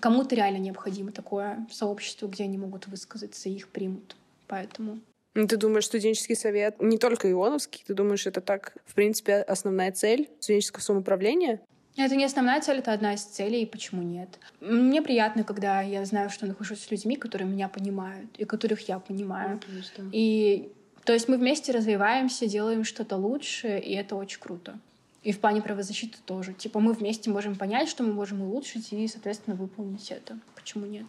кому-то 0.00 0.34
реально 0.34 0.58
необходимо 0.58 1.12
такое 1.12 1.66
сообщество, 1.70 2.26
где 2.26 2.44
они 2.44 2.56
могут 2.56 2.86
высказаться 2.86 3.50
и 3.50 3.52
их 3.52 3.68
примут. 3.68 4.16
Поэтому 4.46 4.98
ты 5.46 5.56
думаешь, 5.56 5.86
студенческий 5.86 6.34
совет, 6.34 6.80
не 6.80 6.98
только 6.98 7.30
Ионовский, 7.30 7.84
ты 7.86 7.94
думаешь, 7.94 8.26
это 8.26 8.40
так, 8.40 8.74
в 8.86 8.94
принципе, 8.94 9.36
основная 9.36 9.92
цель 9.92 10.28
студенческого 10.40 10.80
самоуправления? 10.80 11.60
Это 11.96 12.14
не 12.14 12.24
основная 12.24 12.60
цель, 12.60 12.78
это 12.78 12.92
одна 12.92 13.14
из 13.14 13.22
целей, 13.22 13.62
и 13.62 13.66
почему 13.66 14.02
нет. 14.02 14.28
Мне 14.60 15.02
приятно, 15.02 15.42
когда 15.44 15.82
я 15.82 16.04
знаю, 16.04 16.30
что 16.30 16.46
нахожусь 16.46 16.80
с 16.80 16.90
людьми, 16.90 17.16
которые 17.16 17.48
меня 17.48 17.68
понимают, 17.68 18.30
и 18.38 18.44
которых 18.44 18.88
я 18.88 19.00
понимаю. 19.00 19.60
Ну, 19.98 20.10
и 20.12 20.72
то 21.04 21.12
есть 21.12 21.26
мы 21.26 21.38
вместе 21.38 21.72
развиваемся, 21.72 22.46
делаем 22.46 22.84
что-то 22.84 23.16
лучше, 23.16 23.78
и 23.78 23.94
это 23.94 24.14
очень 24.14 24.38
круто. 24.40 24.78
И 25.22 25.32
в 25.32 25.40
плане 25.40 25.60
правозащиты 25.62 26.18
тоже. 26.24 26.52
Типа 26.52 26.80
мы 26.80 26.92
вместе 26.92 27.30
можем 27.30 27.56
понять, 27.56 27.88
что 27.88 28.02
мы 28.04 28.12
можем 28.12 28.42
улучшить, 28.42 28.92
и, 28.92 29.08
соответственно, 29.08 29.56
выполнить 29.56 30.10
это. 30.10 30.38
Почему 30.54 30.86
нет? 30.86 31.06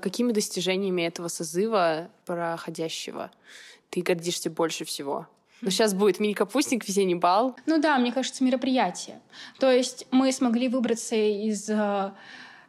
Какими 0.00 0.32
достижениями 0.32 1.02
этого 1.02 1.28
созыва 1.28 2.08
проходящего 2.24 3.30
ты 3.90 4.00
гордишься 4.02 4.50
больше 4.50 4.84
всего? 4.84 5.26
Ну, 5.60 5.70
сейчас 5.70 5.92
будет 5.92 6.20
мини-капустник, 6.20 6.86
весенний 6.86 7.16
бал. 7.16 7.56
Ну 7.66 7.80
да, 7.80 7.98
мне 7.98 8.12
кажется, 8.12 8.44
мероприятие. 8.44 9.20
То 9.58 9.70
есть 9.70 10.06
мы 10.12 10.30
смогли 10.30 10.68
выбраться 10.68 11.16
из 11.16 11.68
э, 11.68 12.12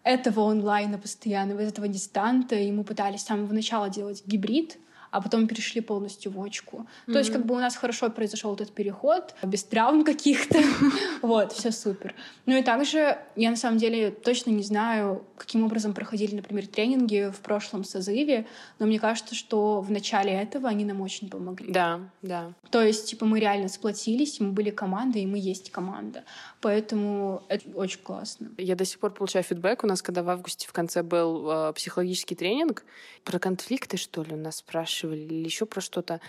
этого 0.04 0.50
онлайна 0.50 0.98
постоянно, 0.98 1.52
из 1.62 1.72
этого 1.72 1.88
дистанта, 1.88 2.56
и 2.56 2.72
мы 2.72 2.84
пытались 2.84 3.22
с 3.22 3.26
самого 3.26 3.54
начала 3.54 3.90
делать 3.90 4.24
гибрид, 4.26 4.78
а 5.12 5.22
потом 5.22 5.48
перешли 5.48 5.82
полностью 5.82 6.32
в 6.32 6.42
очку. 6.42 6.78
Mm-hmm. 6.80 7.14
То 7.14 7.20
есть 7.20 7.32
как 7.32 7.46
бы 7.46 7.56
у 7.56 7.60
нас 7.60 7.76
хорошо 7.76 8.10
произошел 8.10 8.54
этот 8.54 8.72
переход, 8.72 9.36
без 9.44 9.64
травм 9.64 10.04
каких-то. 10.04 10.60
вот, 11.22 11.52
все 11.54 11.72
супер. 11.72 12.14
Ну 12.46 12.58
и 12.58 12.64
также 12.64 13.18
я 13.36 13.50
на 13.50 13.56
самом 13.56 13.78
деле 13.78 14.12
точно 14.12 14.52
не 14.52 14.64
знаю, 14.64 15.24
каким 15.38 15.64
образом 15.64 15.94
проходили, 15.94 16.36
например, 16.36 16.68
тренинги 16.68 17.32
в 17.32 17.40
прошлом 17.40 17.84
созыве, 17.84 18.46
но 18.78 18.86
мне 18.86 19.00
кажется, 19.00 19.36
что 19.36 19.82
в 19.82 19.92
начале 19.92 20.32
этого 20.32 20.70
они 20.70 20.86
нам 20.86 21.02
очень 21.02 21.30
помогли. 21.30 21.72
Да, 21.72 22.02
да. 22.22 22.54
То 22.72 22.84
есть, 22.84 23.10
типа, 23.10 23.26
мы 23.26 23.40
реально 23.40 23.70
сплотились, 23.70 24.40
мы 24.40 24.52
были 24.52 24.70
командой, 24.70 25.24
и 25.24 25.26
мы 25.26 25.38
есть 25.38 25.72
команда. 25.72 26.24
Поэтому 26.62 27.44
это 27.48 27.70
очень 27.76 28.02
классно. 28.02 28.52
Я 28.58 28.76
до 28.76 28.86
сих 28.86 29.00
пор 29.00 29.12
получаю 29.12 29.44
фидбэк. 29.44 29.84
У 29.84 29.88
нас, 29.88 30.02
когда 30.02 30.24
в 30.24 30.30
августе 30.30 30.68
в 30.68 30.74
конце 30.74 31.04
был 31.04 31.50
э, 31.50 31.74
психологический 31.74 32.36
тренинг, 32.36 32.84
про 33.24 33.40
конфликты, 33.40 33.98
что 33.98 34.24
ли, 34.24 34.34
у 34.34 34.38
нас 34.38 34.58
спрашивали, 34.58 34.99
или 35.08 35.46
еще 35.46 35.66
про 35.66 35.82
что-то. 35.82 36.22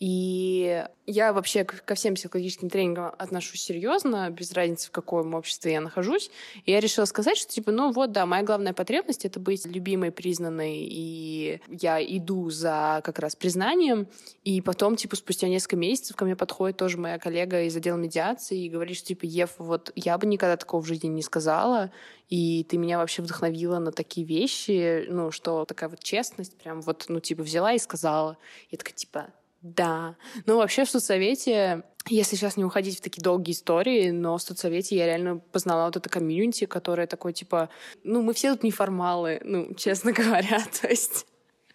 И 0.00 0.84
я 1.06 1.32
вообще 1.32 1.64
ко 1.64 1.94
всем 1.96 2.14
психологическим 2.14 2.70
тренингам 2.70 3.12
отношусь 3.18 3.62
серьезно, 3.62 4.30
без 4.30 4.52
разницы, 4.52 4.88
в 4.88 4.90
каком 4.92 5.34
обществе 5.34 5.72
я 5.72 5.80
нахожусь. 5.80 6.30
И 6.64 6.70
я 6.70 6.78
решила 6.78 7.04
сказать, 7.04 7.36
что, 7.36 7.50
типа, 7.50 7.72
ну 7.72 7.90
вот, 7.90 8.12
да, 8.12 8.24
моя 8.24 8.44
главная 8.44 8.72
потребность— 8.72 9.24
это 9.24 9.40
быть 9.40 9.66
любимой, 9.66 10.12
признанной, 10.12 10.76
и 10.78 11.60
я 11.68 12.00
иду 12.00 12.50
за 12.50 13.00
как 13.02 13.18
раз 13.18 13.34
признанием. 13.34 14.06
И 14.44 14.60
потом, 14.60 14.94
типа, 14.94 15.16
спустя 15.16 15.48
несколько 15.48 15.76
месяцев 15.76 16.14
ко 16.14 16.24
мне 16.24 16.36
подходит 16.36 16.76
тоже 16.76 16.96
моя 16.96 17.18
коллега 17.18 17.62
из 17.62 17.76
отдела 17.76 17.96
медиации 17.96 18.64
и 18.64 18.68
говорит, 18.68 18.96
что, 18.96 19.08
типа, 19.08 19.24
Ев, 19.24 19.54
вот 19.58 19.90
я 19.96 20.16
бы 20.16 20.26
никогда 20.26 20.56
такого 20.56 20.80
в 20.80 20.86
жизни 20.86 21.08
не 21.08 21.22
сказала, 21.22 21.90
и 22.28 22.64
ты 22.64 22.76
меня 22.76 22.98
вообще 22.98 23.22
вдохновила 23.22 23.78
на 23.78 23.90
такие 23.90 24.26
вещи, 24.26 25.06
ну, 25.08 25.30
что 25.30 25.64
такая 25.64 25.88
вот 25.88 26.00
честность 26.00 26.56
прям 26.58 26.82
вот, 26.82 27.06
ну, 27.08 27.20
типа, 27.20 27.42
взяла 27.42 27.72
и 27.72 27.78
сказала. 27.78 28.36
Я 28.70 28.78
такая, 28.78 28.94
типа, 28.94 29.28
да. 29.62 30.16
Ну, 30.44 30.58
вообще 30.58 30.84
в 30.84 30.90
соцсовете, 30.90 31.84
если 32.06 32.36
сейчас 32.36 32.56
не 32.56 32.64
уходить 32.64 32.98
в 32.98 33.00
такие 33.00 33.22
долгие 33.22 33.52
истории, 33.52 34.10
но 34.10 34.36
в 34.36 34.42
соцсовете 34.42 34.96
я 34.96 35.06
реально 35.06 35.38
познала 35.38 35.86
вот 35.86 35.96
это 35.96 36.08
комьюнити, 36.08 36.66
которое 36.66 37.06
такое, 37.06 37.32
типа, 37.32 37.70
ну, 38.04 38.22
мы 38.22 38.34
все 38.34 38.52
тут 38.52 38.62
неформалы, 38.62 39.40
ну, 39.42 39.74
честно 39.74 40.12
говоря, 40.12 40.62
то 40.80 40.88
есть... 40.88 41.26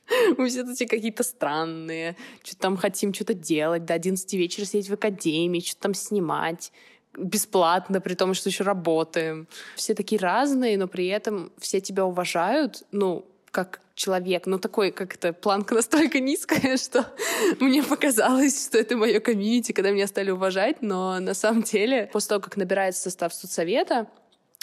Мы 0.38 0.50
все 0.50 0.66
тут 0.66 0.78
какие-то 0.78 1.24
странные, 1.24 2.18
что-то 2.44 2.60
там 2.60 2.76
хотим 2.76 3.14
что-то 3.14 3.34
делать, 3.34 3.86
до 3.86 3.94
11 3.94 4.34
вечера 4.34 4.66
сидеть 4.66 4.90
в 4.90 4.94
академии, 4.94 5.62
что-то 5.62 5.84
там 5.84 5.94
снимать 5.94 6.74
бесплатно, 7.18 8.02
при 8.02 8.16
том, 8.16 8.34
что 8.34 8.50
еще 8.50 8.64
работаем. 8.64 9.48
Все 9.76 9.94
такие 9.94 10.20
разные, 10.20 10.78
но 10.78 10.88
при 10.88 11.08
этом 11.08 11.52
все 11.60 11.80
тебя 11.82 12.06
уважают, 12.06 12.84
ну, 12.92 13.26
как 13.52 13.82
человек, 13.96 14.48
ну 14.48 14.58
такой, 14.58 14.92
как 14.92 15.14
это, 15.14 15.34
планка 15.34 15.76
настолько 15.76 16.20
низкая, 16.20 16.78
что 16.78 17.06
мне 17.60 17.84
показалось, 17.84 18.68
что 18.68 18.78
это 18.80 18.98
мое 18.98 19.20
комьюнити, 19.20 19.72
когда 19.72 19.92
меня 19.92 20.08
стали 20.08 20.32
уважать, 20.32 20.82
но 20.82 21.20
на 21.20 21.34
самом 21.34 21.64
деле 21.64 22.10
после 22.12 22.30
того, 22.30 22.42
как 22.42 22.58
набирается 22.58 23.04
состав 23.04 23.34
судсовета, 23.34 24.08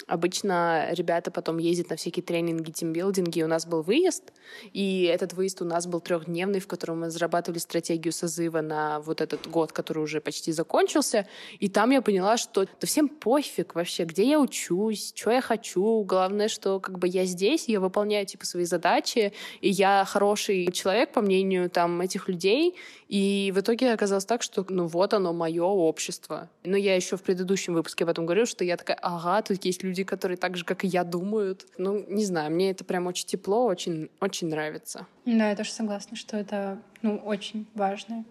Обычно 0.07 0.87
ребята 0.91 1.31
потом 1.31 1.57
ездят 1.57 1.89
на 1.89 1.95
всякие 1.95 2.23
тренинги, 2.23 2.71
тимбилдинги. 2.71 3.41
У 3.41 3.47
нас 3.47 3.65
был 3.65 3.81
выезд, 3.81 4.33
и 4.73 5.03
этот 5.03 5.33
выезд 5.33 5.61
у 5.61 5.65
нас 5.65 5.87
был 5.87 5.99
трехдневный, 5.99 6.59
в 6.59 6.67
котором 6.67 7.01
мы 7.01 7.07
разрабатывали 7.07 7.59
стратегию 7.59 8.11
созыва 8.11 8.61
на 8.61 8.99
вот 8.99 9.21
этот 9.21 9.47
год, 9.47 9.71
который 9.71 10.03
уже 10.03 10.21
почти 10.21 10.51
закончился. 10.51 11.27
И 11.59 11.69
там 11.69 11.91
я 11.91 12.01
поняла, 12.01 12.37
что 12.37 12.65
да 12.65 12.87
всем 12.87 13.09
пофиг 13.09 13.75
вообще, 13.75 14.05
где 14.05 14.27
я 14.27 14.39
учусь, 14.39 15.13
что 15.15 15.31
я 15.31 15.41
хочу. 15.41 16.03
Главное, 16.03 16.47
что 16.47 16.79
как 16.79 16.99
бы 16.99 17.07
я 17.07 17.25
здесь, 17.25 17.67
я 17.67 17.79
выполняю 17.79 18.25
типа 18.25 18.45
свои 18.45 18.65
задачи, 18.65 19.33
и 19.61 19.69
я 19.69 20.05
хороший 20.05 20.71
человек, 20.71 21.11
по 21.11 21.21
мнению 21.21 21.69
там 21.69 22.01
этих 22.01 22.27
людей. 22.27 22.75
И 23.07 23.51
в 23.53 23.59
итоге 23.59 23.91
оказалось 23.91 24.25
так, 24.25 24.41
что 24.41 24.65
ну 24.69 24.87
вот 24.87 25.13
оно, 25.13 25.33
мое 25.33 25.63
общество. 25.63 26.49
Но 26.63 26.77
я 26.77 26.95
еще 26.95 27.17
в 27.17 27.21
предыдущем 27.23 27.73
выпуске 27.73 28.05
об 28.05 28.09
этом 28.09 28.25
говорю, 28.25 28.45
что 28.45 28.63
я 28.63 28.77
такая, 28.77 28.97
ага, 29.01 29.41
тут 29.41 29.65
есть 29.65 29.83
люди, 29.83 30.00
люди, 30.01 30.03
которые 30.03 30.37
так 30.37 30.57
же, 30.57 30.65
как 30.65 30.83
и 30.83 30.87
я, 30.87 31.03
думают. 31.03 31.67
Ну, 31.77 32.05
не 32.07 32.25
знаю, 32.25 32.51
мне 32.51 32.71
это 32.71 32.83
прям 32.83 33.07
очень 33.07 33.27
тепло, 33.27 33.65
очень, 33.65 34.09
очень 34.19 34.49
нравится. 34.49 35.05
Да, 35.25 35.49
я 35.49 35.55
тоже 35.55 35.71
согласна, 35.71 36.17
что 36.17 36.37
это, 36.37 36.79
ну, 37.01 37.17
очень 37.17 37.65
важно. 37.75 38.25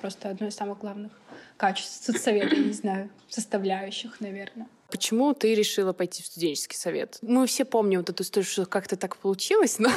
Просто 0.00 0.28
одно 0.28 0.48
из 0.48 0.54
самых 0.54 0.78
главных 0.80 1.12
качеств 1.56 2.04
соцсовета, 2.04 2.56
не 2.56 2.72
знаю, 2.72 3.08
составляющих, 3.28 4.20
наверное. 4.20 4.66
Почему 4.90 5.34
ты 5.34 5.54
решила 5.54 5.92
пойти 5.92 6.22
в 6.22 6.26
студенческий 6.26 6.76
совет? 6.76 7.18
Мы 7.22 7.46
все 7.46 7.64
помним 7.64 8.00
вот 8.00 8.10
эту 8.10 8.22
историю, 8.22 8.48
что 8.48 8.66
как-то 8.66 8.96
так 8.96 9.16
получилось, 9.16 9.78
но, 9.78 9.88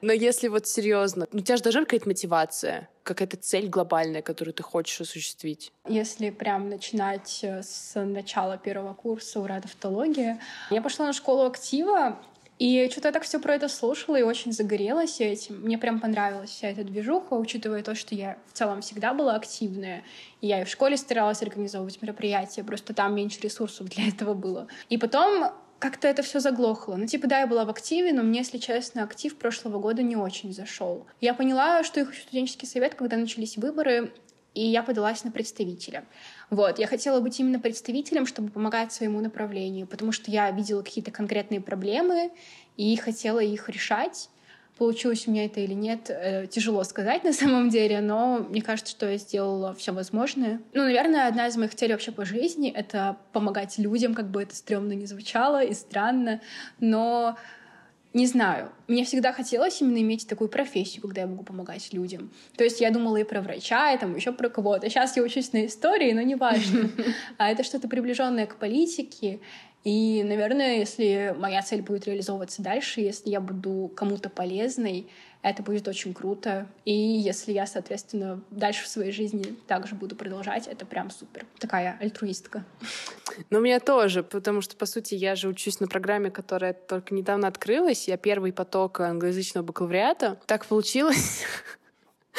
но 0.00 0.12
если 0.12 0.48
вот 0.48 0.66
серьезно, 0.66 1.26
у 1.32 1.40
тебя 1.40 1.56
же 1.56 1.62
должна 1.62 1.82
какая-то 1.82 2.08
мотивация, 2.08 2.88
какая-то 3.02 3.36
цель 3.36 3.68
глобальная, 3.68 4.22
которую 4.22 4.54
ты 4.54 4.62
хочешь 4.62 5.00
осуществить. 5.00 5.72
Если 5.88 6.30
прям 6.30 6.68
начинать 6.68 7.40
э, 7.42 7.62
с 7.62 8.00
начала 8.00 8.56
первого 8.58 8.94
курса 8.94 9.40
урада 9.40 9.66
автологии, 9.66 10.40
я 10.70 10.82
пошла 10.82 11.06
на 11.06 11.12
школу 11.12 11.44
актива, 11.44 12.18
и 12.60 12.90
что-то 12.90 13.08
я 13.08 13.12
так 13.12 13.22
все 13.22 13.40
про 13.40 13.54
это 13.54 13.68
слушала 13.68 14.16
и 14.16 14.22
очень 14.22 14.52
загорелась 14.52 15.18
этим. 15.18 15.62
Мне 15.62 15.78
прям 15.78 15.98
понравилась 15.98 16.50
вся 16.50 16.68
эта 16.68 16.84
движуха, 16.84 17.32
учитывая 17.32 17.82
то, 17.82 17.94
что 17.94 18.14
я 18.14 18.36
в 18.52 18.52
целом 18.52 18.82
всегда 18.82 19.14
была 19.14 19.34
активная. 19.34 20.04
И 20.42 20.48
я 20.48 20.60
и 20.60 20.64
в 20.66 20.68
школе 20.68 20.98
старалась 20.98 21.40
организовывать 21.40 22.02
мероприятия, 22.02 22.62
просто 22.62 22.92
там 22.92 23.14
меньше 23.14 23.40
ресурсов 23.40 23.88
для 23.88 24.08
этого 24.08 24.34
было. 24.34 24.68
И 24.90 24.98
потом 24.98 25.52
как-то 25.80 26.06
это 26.06 26.22
все 26.22 26.38
заглохло. 26.40 26.94
Ну, 26.94 27.06
типа, 27.06 27.26
да, 27.26 27.40
я 27.40 27.46
была 27.46 27.64
в 27.64 27.70
активе, 27.70 28.12
но 28.12 28.22
мне, 28.22 28.40
если 28.40 28.58
честно, 28.58 29.02
актив 29.02 29.36
прошлого 29.36 29.80
года 29.80 30.02
не 30.02 30.14
очень 30.14 30.52
зашел. 30.52 31.06
Я 31.20 31.34
поняла, 31.34 31.82
что 31.82 32.04
хочу 32.04 32.20
студенческий 32.20 32.68
совет, 32.68 32.94
когда 32.94 33.16
начались 33.16 33.56
выборы, 33.56 34.12
и 34.54 34.62
я 34.62 34.82
подалась 34.82 35.24
на 35.24 35.30
представителя. 35.30 36.04
Вот, 36.50 36.78
я 36.78 36.86
хотела 36.86 37.20
быть 37.20 37.40
именно 37.40 37.58
представителем, 37.58 38.26
чтобы 38.26 38.50
помогать 38.50 38.92
своему 38.92 39.20
направлению, 39.20 39.86
потому 39.86 40.12
что 40.12 40.30
я 40.30 40.50
видела 40.50 40.82
какие-то 40.82 41.10
конкретные 41.10 41.60
проблемы 41.60 42.30
и 42.76 42.94
хотела 42.96 43.40
их 43.40 43.68
решать. 43.68 44.28
Получилось 44.80 45.28
у 45.28 45.30
меня 45.30 45.44
это 45.44 45.60
или 45.60 45.74
нет, 45.74 46.08
э, 46.08 46.46
тяжело 46.46 46.82
сказать 46.84 47.22
на 47.22 47.34
самом 47.34 47.68
деле, 47.68 48.00
но 48.00 48.38
мне 48.48 48.62
кажется, 48.62 48.90
что 48.90 49.10
я 49.10 49.18
сделала 49.18 49.74
все 49.74 49.92
возможное. 49.92 50.58
Ну, 50.72 50.84
наверное, 50.84 51.28
одна 51.28 51.48
из 51.48 51.56
моих 51.58 51.74
целей 51.74 51.92
вообще 51.92 52.12
по 52.12 52.24
жизни— 52.24 52.70
это 52.74 53.18
помогать 53.34 53.76
людям, 53.76 54.14
как 54.14 54.30
бы 54.30 54.42
это 54.42 54.56
стрёмно 54.56 54.94
не 54.94 55.04
звучало 55.04 55.62
и 55.62 55.74
странно, 55.74 56.40
но 56.78 57.36
не 58.14 58.26
знаю, 58.26 58.72
мне 58.88 59.04
всегда 59.04 59.34
хотелось 59.34 59.82
именно 59.82 59.98
иметь 59.98 60.26
такую 60.26 60.48
профессию, 60.48 61.02
когда 61.02 61.20
я 61.20 61.26
могу 61.26 61.44
помогать 61.44 61.92
людям. 61.92 62.32
То 62.56 62.64
есть 62.64 62.80
я 62.80 62.90
думала 62.90 63.18
и 63.18 63.24
про 63.24 63.42
врача, 63.42 63.92
и 63.92 63.98
там 63.98 64.16
еще 64.16 64.32
про 64.32 64.48
кого-то. 64.48 64.88
Сейчас 64.88 65.16
я 65.16 65.22
учусь 65.22 65.52
на 65.52 65.66
истории, 65.66 66.12
но 66.12 66.22
не 66.22 66.36
важно. 66.36 66.88
А 67.38 67.50
это 67.50 67.62
что-то 67.64 67.86
приближенное 67.86 68.46
к 68.46 68.56
политике. 68.56 69.40
И, 69.84 70.22
наверное, 70.24 70.78
если 70.78 71.34
моя 71.38 71.62
цель 71.62 71.80
будет 71.80 72.06
реализовываться 72.06 72.62
дальше, 72.62 73.00
если 73.00 73.30
я 73.30 73.40
буду 73.40 73.90
кому-то 73.96 74.28
полезной, 74.28 75.08
это 75.42 75.62
будет 75.62 75.88
очень 75.88 76.12
круто. 76.12 76.66
И 76.84 76.92
если 76.92 77.52
я, 77.52 77.66
соответственно, 77.66 78.42
дальше 78.50 78.84
в 78.84 78.88
своей 78.88 79.10
жизни 79.10 79.56
также 79.66 79.94
буду 79.94 80.14
продолжать, 80.16 80.66
это 80.66 80.84
прям 80.84 81.10
супер. 81.10 81.46
Такая 81.58 81.96
альтруистка. 81.98 82.64
Ну, 83.48 83.58
у 83.58 83.62
меня 83.62 83.80
тоже, 83.80 84.22
потому 84.22 84.60
что, 84.60 84.76
по 84.76 84.84
сути, 84.84 85.14
я 85.14 85.34
же 85.34 85.48
учусь 85.48 85.80
на 85.80 85.88
программе, 85.88 86.30
которая 86.30 86.74
только 86.74 87.14
недавно 87.14 87.48
открылась. 87.48 88.06
Я 88.06 88.18
первый 88.18 88.52
поток 88.52 89.00
англоязычного 89.00 89.64
бакалавриата. 89.64 90.38
Так 90.46 90.66
получилось, 90.66 91.42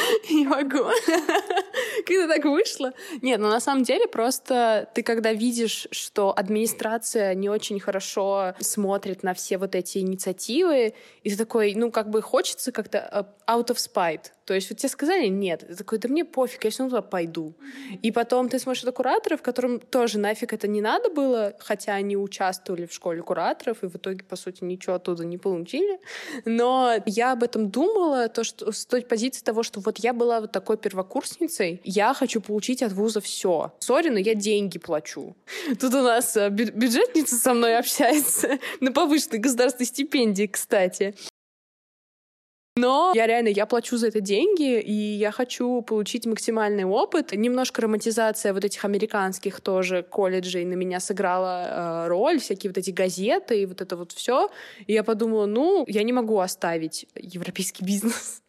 Не 0.30 0.46
могу. 0.46 0.80
Когда 2.06 2.28
так 2.28 2.46
вышло. 2.46 2.94
Нет, 3.22 3.40
ну 3.40 3.50
на 3.50 3.60
самом 3.60 3.84
деле 3.84 4.08
просто 4.08 4.90
ты 4.94 5.04
когда 5.04 5.34
видишь, 5.34 5.88
что 5.92 6.34
администрация 6.36 7.34
не 7.34 7.50
очень 7.50 7.80
хорошо 7.80 8.54
смотрит 8.60 9.24
на 9.24 9.34
все 9.34 9.58
вот 9.58 9.76
эти 9.76 10.00
инициативы, 10.00 10.94
и 11.24 11.30
ты 11.30 11.38
такой, 11.38 11.74
ну 11.76 11.92
как 11.92 12.10
бы 12.10 12.22
хочется 12.22 12.72
как-то 12.72 12.98
э, 12.98 13.52
out 13.52 13.68
of 13.68 13.78
spite. 13.78 14.32
То 14.46 14.54
есть 14.54 14.70
вот 14.70 14.80
тебе 14.80 14.90
сказали 14.90 15.28
нет, 15.28 15.66
ты 15.68 15.76
такой, 15.76 16.00
да 16.00 16.10
мне 16.10 16.26
пофиг, 16.26 16.64
я 16.64 16.72
все 16.72 16.84
равно 16.84 16.98
туда 16.98 17.08
пойду. 17.08 17.54
И 18.02 18.12
потом 18.12 18.50
ты 18.50 18.60
смотришь 18.60 18.84
на 18.84 18.92
кураторов, 18.92 19.42
которым 19.42 19.80
тоже 19.80 20.18
нафиг 20.18 20.54
это 20.54 20.68
не 20.68 20.82
надо 20.82 21.10
было, 21.10 21.54
хотя 21.60 21.94
они 21.94 22.18
участвовали 22.18 22.86
в 22.86 22.94
школе 22.94 23.22
кураторов, 23.22 23.84
и 23.84 23.88
в 23.88 23.96
итоге, 23.96 24.24
по 24.24 24.36
сути, 24.36 24.64
ничего 24.64 24.96
оттуда 24.96 25.26
не 25.26 25.38
получили. 25.38 26.00
Но 26.46 26.96
я 27.06 27.34
об 27.34 27.44
этом 27.44 27.70
думала, 27.70 28.30
то, 28.30 28.44
что 28.44 28.72
с 28.72 28.86
той 28.86 29.04
позиции 29.04 29.44
того, 29.44 29.64
что 29.64 29.80
вот 29.80 30.00
я 30.00 30.14
была 30.14 30.42
вот 30.42 30.52
такой 30.52 30.78
первокурсницей, 30.78 31.82
я 31.84 32.14
хочу 32.14 32.42
получить 32.42 32.82
от 32.82 32.94
вуза 32.94 33.22
все. 33.22 33.74
Сори, 33.80 34.10
но 34.10 34.18
я 34.18 34.34
деньги 34.34 34.80
плачу. 34.80 35.36
Тут 35.80 35.94
у 35.94 36.02
нас 36.02 36.36
э, 36.36 36.50
бюджетница 36.50 37.36
со 37.36 37.54
мной 37.54 37.78
общается 37.78 38.60
на 38.80 38.92
повышенной 38.92 39.40
государственной 39.40 39.86
стипендии, 39.86 40.48
кстати. 40.48 41.16
Но 42.78 43.12
я 43.14 43.28
реально, 43.28 43.50
я 43.50 43.66
плачу 43.66 43.98
за 43.98 44.08
это 44.08 44.22
деньги, 44.22 44.80
и 44.80 44.94
я 44.94 45.32
хочу 45.32 45.82
получить 45.82 46.26
максимальный 46.26 46.86
опыт. 46.86 47.34
Немножко 47.34 47.82
романтизация 47.82 48.54
вот 48.54 48.64
этих 48.64 48.86
американских 48.86 49.60
тоже 49.60 50.04
колледжей 50.04 50.64
на 50.64 50.76
меня 50.76 51.02
сыграла 51.02 52.06
э, 52.06 52.08
роль, 52.08 52.40
всякие 52.40 52.70
вот 52.70 52.78
эти 52.78 52.92
газеты 52.92 53.62
и 53.62 53.66
вот 53.66 53.82
это 53.82 53.98
вот 53.98 54.14
все. 54.14 54.50
И 54.88 54.94
я 54.94 55.04
подумала, 55.04 55.48
ну, 55.48 55.84
я 55.88 56.04
не 56.04 56.14
могу 56.14 56.40
оставить 56.40 57.08
европейский 57.16 57.84
бизнес. 57.86 58.42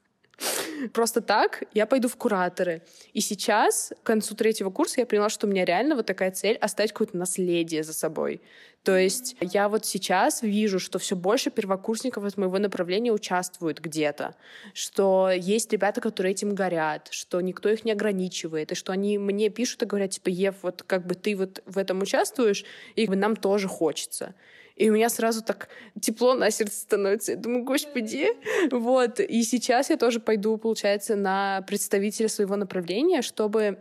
Просто 0.93 1.21
так 1.21 1.65
я 1.73 1.87
пойду 1.87 2.09
в 2.09 2.17
кураторы. 2.17 2.83
И 3.13 3.21
сейчас, 3.21 3.93
к 4.03 4.07
концу 4.07 4.35
третьего 4.35 4.71
курса, 4.71 5.01
я 5.01 5.07
поняла, 5.07 5.29
что 5.31 5.47
у 5.47 5.51
меня 5.51 5.65
реально 5.65 5.97
вот 5.97 6.07
такая 6.07 6.31
цель— 6.31 6.57
оставить 6.61 6.93
какое-то 6.93 7.17
наследие 7.17 7.83
за 7.83 7.93
собой. 7.93 8.41
То 8.85 8.99
есть 8.99 9.37
я 9.41 9.69
вот 9.69 9.87
сейчас 9.87 10.43
вижу, 10.43 10.81
что 10.81 10.99
все 10.99 11.15
больше 11.15 11.51
первокурсников 11.51 12.25
от 12.25 12.37
моего 12.37 12.59
направления 12.59 13.13
участвуют 13.13 13.81
где-то, 13.81 14.35
что 14.75 15.31
есть 15.31 15.73
ребята, 15.73 16.01
которые 16.01 16.33
этим 16.33 16.55
горят, 16.55 17.09
что 17.13 17.41
никто 17.41 17.69
их 17.69 17.85
не 17.85 17.93
ограничивает, 17.93 18.73
и 18.73 18.75
что 18.75 18.93
они 18.93 19.19
мне 19.19 19.51
пишут 19.51 19.83
и 19.83 19.87
говорят, 19.87 20.11
типа, 20.11 20.31
Ев, 20.31 20.57
вот 20.63 20.83
как 20.83 21.07
бы 21.07 21.15
ты 21.15 21.37
вот 21.37 21.63
в 21.65 21.79
этом 21.79 22.03
участвуешь, 22.03 22.65
и 22.97 23.07
нам 23.07 23.37
тоже 23.37 23.69
хочется. 23.69 24.35
И 24.75 24.91
у 24.91 24.95
меня 24.95 25.11
сразу 25.11 25.45
так 25.45 25.69
тепло 26.01 26.35
на 26.35 26.51
сердце 26.51 26.81
становится. 26.81 27.33
Я 27.33 27.39
думаю, 27.39 27.63
господи. 27.63 28.27
Вот. 28.71 29.21
И 29.21 29.43
сейчас 29.43 29.91
я 29.91 29.97
тоже 29.97 30.19
пойду, 30.19 30.57
получается, 30.57 31.15
на 31.15 31.63
представителя 31.69 32.29
своего 32.29 32.57
направления, 32.57 33.23
чтобы 33.23 33.79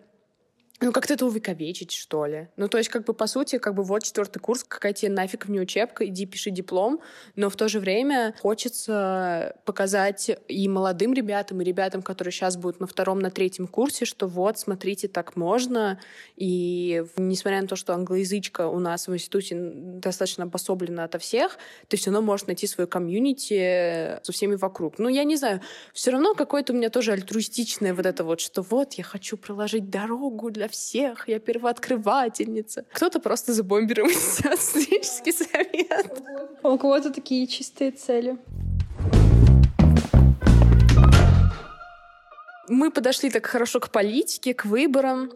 ну, 0.81 0.91
как-то 0.91 1.13
это 1.13 1.27
увековечить, 1.27 1.91
что 1.91 2.25
ли. 2.25 2.47
Ну, 2.57 2.67
то 2.67 2.79
есть, 2.79 2.89
как 2.89 3.05
бы, 3.05 3.13
по 3.13 3.27
сути, 3.27 3.59
как 3.59 3.75
бы, 3.75 3.83
вот 3.83 4.01
четвертый 4.01 4.39
курс, 4.39 4.63
какая 4.63 4.93
тебе 4.93 5.11
нафиг 5.11 5.45
в 5.45 5.51
учебка, 5.51 6.07
иди 6.07 6.25
пиши 6.25 6.49
диплом, 6.49 7.01
но 7.35 7.51
в 7.51 7.55
то 7.55 7.67
же 7.67 7.79
время 7.79 8.33
хочется 8.41 9.55
показать 9.65 10.31
и 10.47 10.67
молодым 10.67 11.13
ребятам, 11.13 11.61
и 11.61 11.63
ребятам, 11.63 12.01
которые 12.01 12.31
сейчас 12.31 12.57
будут 12.57 12.79
на 12.79 12.87
втором, 12.87 13.19
на 13.19 13.29
третьем 13.29 13.67
курсе, 13.67 14.05
что 14.05 14.25
вот, 14.27 14.57
смотрите, 14.57 15.07
так 15.07 15.35
можно, 15.35 15.99
и 16.35 17.03
несмотря 17.15 17.61
на 17.61 17.67
то, 17.67 17.75
что 17.75 17.93
англоязычка 17.93 18.67
у 18.67 18.79
нас 18.79 19.07
в 19.07 19.13
институте 19.13 19.55
достаточно 19.55 20.45
обособлена 20.45 21.03
ото 21.03 21.19
всех, 21.19 21.59
ты 21.89 21.97
все 21.97 22.09
равно 22.09 22.25
можешь 22.25 22.47
найти 22.47 22.65
свою 22.65 22.87
комьюнити 22.87 24.19
со 24.23 24.31
всеми 24.31 24.55
вокруг. 24.55 24.97
Ну, 24.97 25.09
я 25.09 25.25
не 25.25 25.35
знаю, 25.35 25.61
все 25.93 26.09
равно 26.09 26.33
какое-то 26.33 26.73
у 26.73 26.75
меня 26.75 26.89
тоже 26.89 27.11
альтруистичное 27.11 27.93
вот 27.93 28.07
это 28.07 28.23
вот, 28.23 28.39
что 28.39 28.63
вот, 28.63 28.93
я 28.93 29.03
хочу 29.03 29.37
проложить 29.37 29.91
дорогу 29.91 30.49
для 30.49 30.70
всех, 30.71 31.27
я 31.27 31.39
первооткрывательница. 31.39 32.85
Кто-то 32.91 33.19
просто 33.19 33.53
за 33.53 33.63
бомбером 33.63 34.07
несет 34.07 34.59
студенческий 34.59 35.33
совет. 35.33 36.23
У 36.63 36.77
кого-то 36.77 37.11
такие 37.11 37.45
чистые 37.45 37.91
цели. 37.91 38.37
Мы 42.67 42.89
подошли 42.89 43.29
так 43.29 43.45
хорошо 43.45 43.79
к 43.79 43.89
политике, 43.89 44.53
к 44.53 44.65
выборам. 44.65 45.31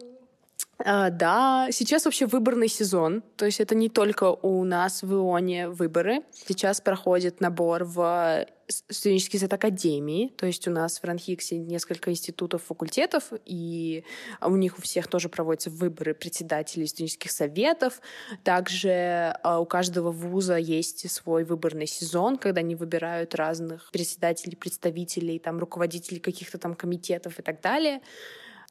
А, 0.78 1.10
да, 1.10 1.68
сейчас 1.70 2.04
вообще 2.04 2.26
выборный 2.26 2.68
сезон, 2.68 3.22
то 3.36 3.46
есть 3.46 3.60
это 3.60 3.74
не 3.74 3.88
только 3.88 4.24
у 4.24 4.62
нас 4.64 5.02
в 5.02 5.12
Ионе 5.12 5.68
выборы. 5.68 6.20
Сейчас 6.32 6.82
проходит 6.82 7.40
набор 7.40 7.84
в 7.84 8.46
студенческий 8.68 9.38
совет 9.38 9.54
академии, 9.54 10.32
то 10.36 10.44
есть 10.44 10.66
у 10.68 10.70
нас 10.70 10.98
в 10.98 11.04
Ранхиксе 11.04 11.56
несколько 11.56 12.10
институтов, 12.10 12.64
факультетов, 12.64 13.32
и 13.46 14.04
у 14.42 14.56
них 14.56 14.78
у 14.78 14.82
всех 14.82 15.06
тоже 15.06 15.28
проводятся 15.28 15.70
выборы 15.70 16.14
председателей 16.14 16.86
студенческих 16.86 17.30
советов. 17.30 18.00
Также 18.44 19.34
а, 19.42 19.60
у 19.60 19.66
каждого 19.66 20.10
вуза 20.10 20.56
есть 20.56 21.10
свой 21.10 21.44
выборный 21.44 21.86
сезон, 21.86 22.36
когда 22.36 22.60
они 22.60 22.74
выбирают 22.74 23.34
разных 23.34 23.90
председателей, 23.92 24.56
представителей, 24.56 25.38
там, 25.38 25.58
руководителей 25.58 26.20
каких-то 26.20 26.58
там 26.58 26.74
комитетов 26.74 27.38
и 27.38 27.42
так 27.42 27.62
далее. 27.62 28.02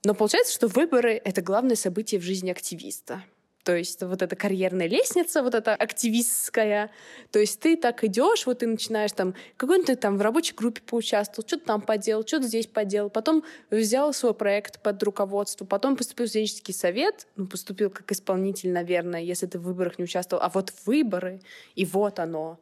Но 0.03 0.13
получается, 0.13 0.53
что 0.53 0.67
выборы— 0.67 1.21
это 1.23 1.41
главное 1.41 1.75
событие 1.75 2.19
в 2.19 2.23
жизни 2.23 2.51
активиста. 2.51 3.23
То 3.65 3.75
есть 3.75 4.03
вот 4.03 4.21
эта 4.21 4.35
карьерная 4.35 4.87
лестница, 4.87 5.41
вот 5.41 5.55
эта 5.55 5.73
активистская. 5.73 6.91
То 7.31 7.39
есть 7.39 7.59
ты 7.59 7.75
так 7.75 8.03
идешь, 8.03 8.45
вот 8.45 8.59
ты 8.59 8.67
начинаешь 8.67 9.11
там, 9.11 9.33
какой-нибудь 9.57 9.87
ты 9.87 9.95
там 9.95 10.19
в 10.19 10.21
рабочей 10.21 10.53
группе 10.53 10.81
поучаствовал, 10.85 11.47
что-то 11.47 11.65
там 11.65 11.81
поделал, 11.81 12.21
что-то 12.27 12.45
здесь 12.45 12.67
поделал. 12.67 13.09
Потом 13.09 13.43
взял 13.71 14.13
свой 14.13 14.35
проект 14.35 14.83
под 14.83 15.01
руководство, 15.01 15.65
потом 15.65 15.97
поступил 15.97 16.27
в 16.27 16.29
студенческий 16.29 16.75
совет, 16.75 17.25
ну, 17.37 17.47
поступил 17.47 17.89
как 17.89 18.11
исполнитель, 18.11 18.71
наверное, 18.71 19.21
если 19.21 19.47
ты 19.47 19.57
в 19.57 19.63
выборах 19.63 19.97
не 19.97 20.03
участвовал. 20.03 20.43
А 20.43 20.49
вот 20.49 20.71
выборы, 20.85 21.41
и 21.73 21.85
вот 21.85 22.19
оно 22.19 22.59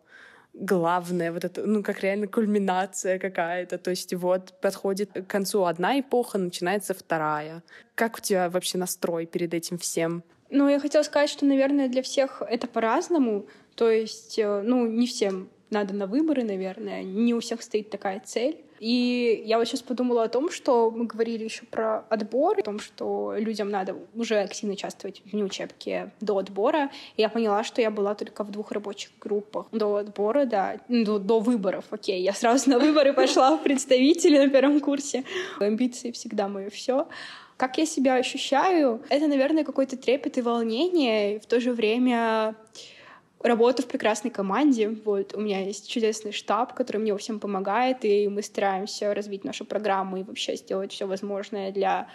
главное, 0.54 1.32
вот 1.32 1.44
это, 1.44 1.66
ну, 1.66 1.84
как 1.84 2.02
реально 2.02 2.28
кульминация 2.28 3.20
какая-то. 3.20 3.78
То 3.78 3.89
есть 3.89 4.13
вот 4.13 4.54
подходит 4.62 5.12
к 5.12 5.28
концу 5.28 5.66
одна 5.66 6.00
эпоха, 6.00 6.38
начинается 6.38 6.94
вторая. 6.94 7.63
Как 7.96 8.18
у 8.18 8.22
тебя 8.22 8.50
вообще 8.50 8.78
настрой 8.78 9.26
перед 9.26 9.54
этим 9.54 9.78
всем? 9.78 10.24
Ну, 10.50 10.70
я 10.70 10.80
хотела 10.80 11.04
сказать, 11.04 11.30
что, 11.30 11.46
наверное, 11.46 11.88
для 11.88 12.04
всех 12.04 12.42
это 12.48 12.68
по-разному. 12.68 13.48
То 13.76 13.89
есть, 13.89 14.38
э, 14.38 14.62
ну, 14.62 14.86
не 14.86 15.08
всем 15.08 15.50
надо 15.72 15.96
на 15.96 16.06
выборы, 16.06 16.44
наверное. 16.44 17.04
Не 17.04 17.34
у 17.34 17.39
всех 17.39 17.63
стоит 17.63 17.89
такая 17.89 18.22
цель. 18.24 18.63
И 18.84 19.43
я 19.46 19.60
вот 19.60 19.67
сейчас 19.69 19.82
подумала 19.82 20.24
о 20.24 20.28
том, 20.28 20.52
что 20.52 20.91
мы 20.91 21.06
говорили 21.06 21.46
еще 21.46 21.63
про 21.63 22.00
отбор, 22.10 22.60
о 22.60 22.63
том, 22.63 22.80
что 22.80 23.34
людям 23.38 23.69
надо 23.69 23.96
уже 24.13 24.39
активно 24.39 24.74
участвовать 24.74 25.22
в 25.24 25.34
неучебке 25.34 26.12
до 26.19 26.38
отбора. 26.38 26.91
И 27.15 27.22
я 27.22 27.30
поняла, 27.30 27.63
что 27.63 27.80
я 27.80 27.89
была 27.89 28.13
только 28.13 28.43
в 28.43 28.52
двух 28.52 28.74
рабочих 28.74 29.12
группах 29.22 29.67
до 29.72 29.96
отбора, 29.96 30.43
да, 30.43 30.82
до, 30.89 31.17
до 31.17 31.39
выборов. 31.39 31.86
Окей, 31.91 32.22
я 32.22 32.34
сразу 32.34 32.69
на 32.72 32.78
выборы 32.78 33.13
пошла 33.13 33.56
в 33.56 33.63
представители 33.63 34.38
на 34.38 34.50
первом 34.50 34.82
курсе. 34.82 35.24
Амбиции 35.62 36.12
всегда 36.12 36.50
мое 36.50 36.69
все. 36.69 37.08
Как 37.56 37.78
я 37.78 37.86
себя 37.86 38.15
ощущаю? 38.15 39.02
Это, 39.08 39.28
наверное, 39.28 39.63
какой-то 39.63 39.96
трепет 39.96 40.38
и 40.38 40.41
волнение, 40.41 41.38
и 41.38 41.39
в 41.39 41.46
то 41.46 41.62
же 41.62 41.72
время 41.72 42.56
работа 43.43 43.84
в 43.84 43.88
прекрасной 43.88 44.32
команде. 44.32 44.89
Вот 44.89 45.36
у 45.36 45.39
меня 45.39 45.60
есть 45.65 45.89
чудесный 45.89 46.32
штаб, 46.32 46.73
который 46.73 46.97
мне 46.97 47.13
во 47.13 47.19
всем 47.19 47.39
помогает, 47.39 48.03
и 48.03 48.27
мы 48.27 48.41
стараемся 48.41 49.13
развить 49.13 49.43
нашу 49.43 49.65
программу 49.65 50.17
и 50.17 50.23
вообще 50.23 50.56
сделать 50.56 50.91
все 50.91 51.06
возможное 51.06 51.71
для 51.71 52.08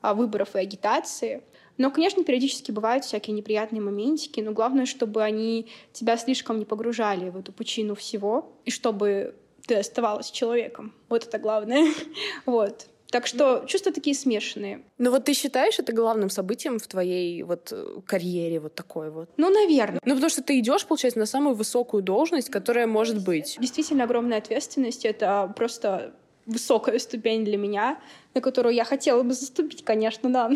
а, 0.00 0.14
выборов 0.14 0.56
и 0.56 0.58
агитации. 0.58 1.42
Но, 1.76 1.90
конечно, 1.90 2.24
периодически 2.24 2.72
бывают 2.72 3.04
всякие 3.04 3.34
неприятные 3.34 3.80
моментики, 3.80 4.40
но 4.40 4.52
главное, 4.52 4.86
чтобы 4.86 5.22
они 5.22 5.68
тебя 5.92 6.16
слишком 6.16 6.58
не 6.58 6.64
погружали 6.64 7.30
в 7.30 7.36
эту 7.36 7.52
пучину 7.52 7.94
всего, 7.94 8.52
и 8.64 8.70
чтобы 8.70 9.34
ты 9.66 9.76
оставалась 9.76 10.30
человеком. 10.30 10.92
Вот 11.08 11.26
это 11.26 11.38
главное. 11.38 11.88
вот. 12.46 12.89
Так 13.10 13.26
что 13.26 13.64
чувства 13.66 13.92
такие 13.92 14.14
смешанные. 14.14 14.82
Ну 14.98 15.10
вот 15.10 15.24
ты 15.24 15.34
считаешь 15.34 15.78
это 15.78 15.92
главным 15.92 16.30
событием 16.30 16.78
в 16.78 16.86
твоей 16.86 17.42
вот 17.42 17.72
э, 17.72 18.00
карьере 18.06 18.60
вот 18.60 18.74
такой 18.74 19.10
вот? 19.10 19.30
Ну, 19.36 19.50
наверное. 19.50 20.00
Ну, 20.04 20.14
потому 20.14 20.30
что 20.30 20.42
ты 20.42 20.58
идешь, 20.58 20.86
получается, 20.86 21.18
на 21.18 21.26
самую 21.26 21.56
высокую 21.56 22.02
должность, 22.02 22.50
которая 22.50 22.86
может 22.86 23.24
быть. 23.24 23.56
Действительно 23.60 24.04
огромная 24.04 24.38
ответственность. 24.38 25.04
Это 25.04 25.52
просто 25.56 26.14
высокая 26.46 26.98
ступень 26.98 27.44
для 27.44 27.56
меня, 27.56 27.98
на 28.34 28.40
которую 28.40 28.74
я 28.74 28.84
хотела 28.84 29.22
бы 29.22 29.32
заступить, 29.32 29.84
конечно, 29.84 30.30
да. 30.30 30.50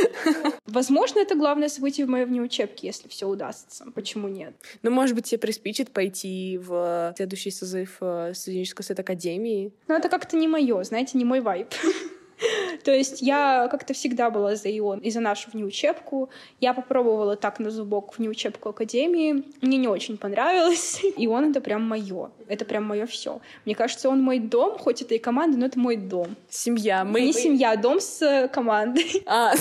Возможно, 0.66 1.20
это 1.20 1.34
главное 1.34 1.68
событие 1.68 2.06
в 2.06 2.10
моей 2.10 2.24
внеучебке, 2.24 2.86
если 2.88 3.08
все 3.08 3.26
удастся. 3.26 3.86
Почему 3.94 4.28
нет? 4.28 4.54
Ну, 4.82 4.90
может 4.90 5.14
быть, 5.14 5.26
тебе 5.26 5.38
приспичит 5.38 5.90
пойти 5.90 6.58
в 6.58 7.14
следующий 7.16 7.50
созыв 7.50 7.96
э, 8.00 8.32
студенческого 8.34 8.84
совета 8.84 9.02
академии. 9.02 9.72
Ну, 9.88 9.94
это 9.94 10.08
как-то 10.08 10.36
не 10.36 10.48
мое, 10.48 10.82
знаете, 10.84 11.18
не 11.18 11.24
мой 11.24 11.40
вайб. 11.40 11.68
То 12.84 12.92
есть 12.92 13.22
я 13.22 13.68
как-то 13.70 13.94
всегда 13.94 14.30
была 14.30 14.56
за 14.56 14.68
ИОН 14.68 15.00
и 15.00 15.10
за 15.10 15.20
нашу 15.20 15.50
внеучебку. 15.50 16.30
Я 16.60 16.74
попробовала 16.74 17.36
так 17.36 17.58
на 17.58 17.70
зубок 17.70 18.18
внеучебку 18.18 18.70
Академии. 18.70 19.44
Мне 19.60 19.78
не 19.78 19.88
очень 19.88 20.16
понравилось. 20.18 21.00
ИОН— 21.16 21.50
это 21.50 21.60
прям 21.60 21.82
мое. 21.82 22.30
Это 22.48 22.64
прям 22.64 22.84
мое 22.84 23.06
все. 23.06 23.40
Мне 23.64 23.74
кажется, 23.74 24.08
он 24.08 24.22
мой 24.22 24.38
дом, 24.38 24.78
хоть 24.78 25.02
это 25.02 25.14
и 25.14 25.18
команда, 25.18 25.58
но 25.58 25.66
это 25.66 25.78
мой 25.78 25.96
дом. 25.96 26.36
Семья. 26.48 27.04
Мы... 27.04 27.20
Не 27.22 27.32
семья, 27.32 27.76
дом 27.76 28.00
с 28.00 28.22
э, 28.22 28.48
командой. 28.48 29.24
А. 29.26 29.52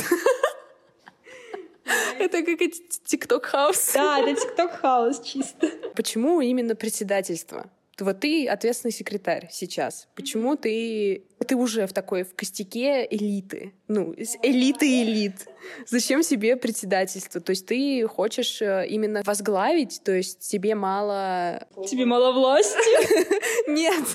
Это 2.19 2.43
как 2.43 2.59
TikTok 3.05 3.49
house. 3.49 3.93
Да, 3.93 4.19
это 4.19 4.39
TikTok 4.39 4.84
house 4.84 5.21
чисто. 5.21 5.69
Почему 5.95 6.41
именно 6.41 6.75
председательство? 6.75 7.69
Вот 8.05 8.19
ты 8.21 8.47
ответственный 8.47 8.91
секретарь 8.91 9.47
сейчас. 9.51 10.07
Почему 10.15 10.55
ты 10.55 11.25
ты 11.47 11.55
уже 11.55 11.87
в 11.87 11.93
такой 11.93 12.23
в 12.23 12.35
костяке 12.35 13.07
элиты, 13.09 13.73
ну 13.87 14.13
элиты 14.43 15.03
элит. 15.03 15.47
Зачем 15.87 16.23
себе 16.23 16.55
председательство? 16.55 17.41
То 17.41 17.51
есть 17.51 17.65
ты 17.65 18.05
хочешь 18.07 18.61
э, 18.61 18.85
именно 18.87 19.21
возглавить, 19.25 20.01
то 20.03 20.11
есть 20.11 20.39
тебе 20.39 20.75
мало. 20.75 21.67
Тебе 21.87 22.05
мало 22.05 22.31
власти? 22.31 23.67
Нет 23.69 24.05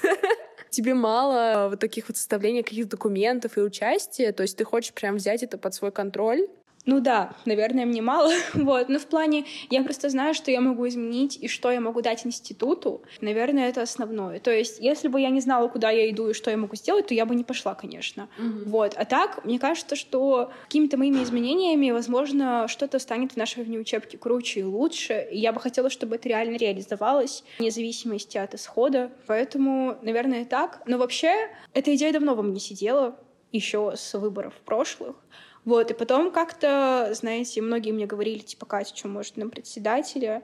тебе 0.75 0.95
мало 0.95 1.69
вот 1.71 1.81
таких 1.81 2.09
вот 2.09 2.17
составления 2.17 2.63
каких-то 2.63 2.93
документов 2.97 3.57
и 3.57 3.61
участия, 3.61 4.33
то 4.33 4.43
есть 4.43 4.57
ты 4.57 4.65
хочешь 4.65 4.93
прям 4.93 5.17
взять 5.17 5.43
это 5.43 5.57
под 5.57 5.73
свой 5.73 5.93
контроль, 5.93 6.49
ну 6.87 7.01
да, 7.01 7.35
наверное, 7.47 7.87
мне 7.87 8.03
мало, 8.03 8.33
вот, 8.55 8.89
но 8.89 8.99
в 8.99 9.07
плане, 9.07 9.45
я 9.71 9.83
просто 9.83 10.11
знаю, 10.11 10.35
что 10.35 10.51
я 10.51 10.61
могу 10.61 10.87
изменить 10.89 11.39
и 11.41 11.49
что 11.49 11.71
я 11.71 11.81
могу 11.81 12.03
дать 12.03 12.27
институту, 12.27 13.03
наверное, 13.21 13.69
это 13.69 13.83
основное. 13.83 14.39
То 14.41 14.51
есть, 14.51 14.81
если 14.81 15.09
бы 15.09 15.21
я 15.21 15.31
не 15.31 15.41
знала, 15.41 15.69
куда 15.69 15.91
я 15.91 16.11
иду 16.11 16.29
и 16.29 16.35
что 16.35 16.51
я 16.51 16.57
могу 16.57 16.77
сделать, 16.77 17.07
то 17.07 17.15
я 17.15 17.25
бы 17.25 17.35
не 17.35 17.45
пошла, 17.45 17.75
конечно. 17.75 18.29
Mm-hmm. 18.39 18.69
Вот, 18.69 18.95
а 18.97 19.05
так, 19.05 19.45
мне 19.45 19.59
кажется, 19.59 19.97
что 19.97 20.51
какими-то 20.65 20.97
моими 20.99 21.23
изменениями, 21.23 21.91
возможно, 21.91 22.67
что-то 22.69 22.99
станет 22.99 23.33
в 23.33 23.37
нашей 23.37 23.65
внеучебке 23.65 24.19
круче 24.19 24.61
и 24.61 24.65
лучше, 24.65 25.27
и 25.31 25.39
я 25.39 25.53
бы 25.53 25.61
хотела, 25.61 25.89
чтобы 25.89 26.17
это 26.17 26.29
реально 26.29 26.57
реализовалось, 26.57 27.45
вне 27.59 27.71
зависимости 27.71 28.37
от 28.37 28.55
исхода, 28.55 29.11
поэтому, 29.27 29.97
наверное, 30.03 30.45
так. 30.45 30.83
Но 30.87 30.99
вообще, 30.99 31.49
эта 31.73 31.95
идея 31.95 32.13
давно 32.13 32.35
во 32.35 32.43
мне 32.43 32.61
сидела, 32.61 33.17
еще 33.53 33.93
с 33.97 34.19
выборов 34.19 34.55
прошлых, 34.65 35.17
вот, 35.65 35.91
и 35.91 35.95
потом 35.95 36.31
как-то, 36.31 37.11
знаете, 37.13 37.63
многие 37.63 37.93
мне 37.93 38.07
говорили, 38.07 38.41
типа, 38.41 38.67
Катя, 38.67 38.95
что, 38.95 39.09
может, 39.09 39.37
на 39.37 39.49
председателя? 39.49 40.43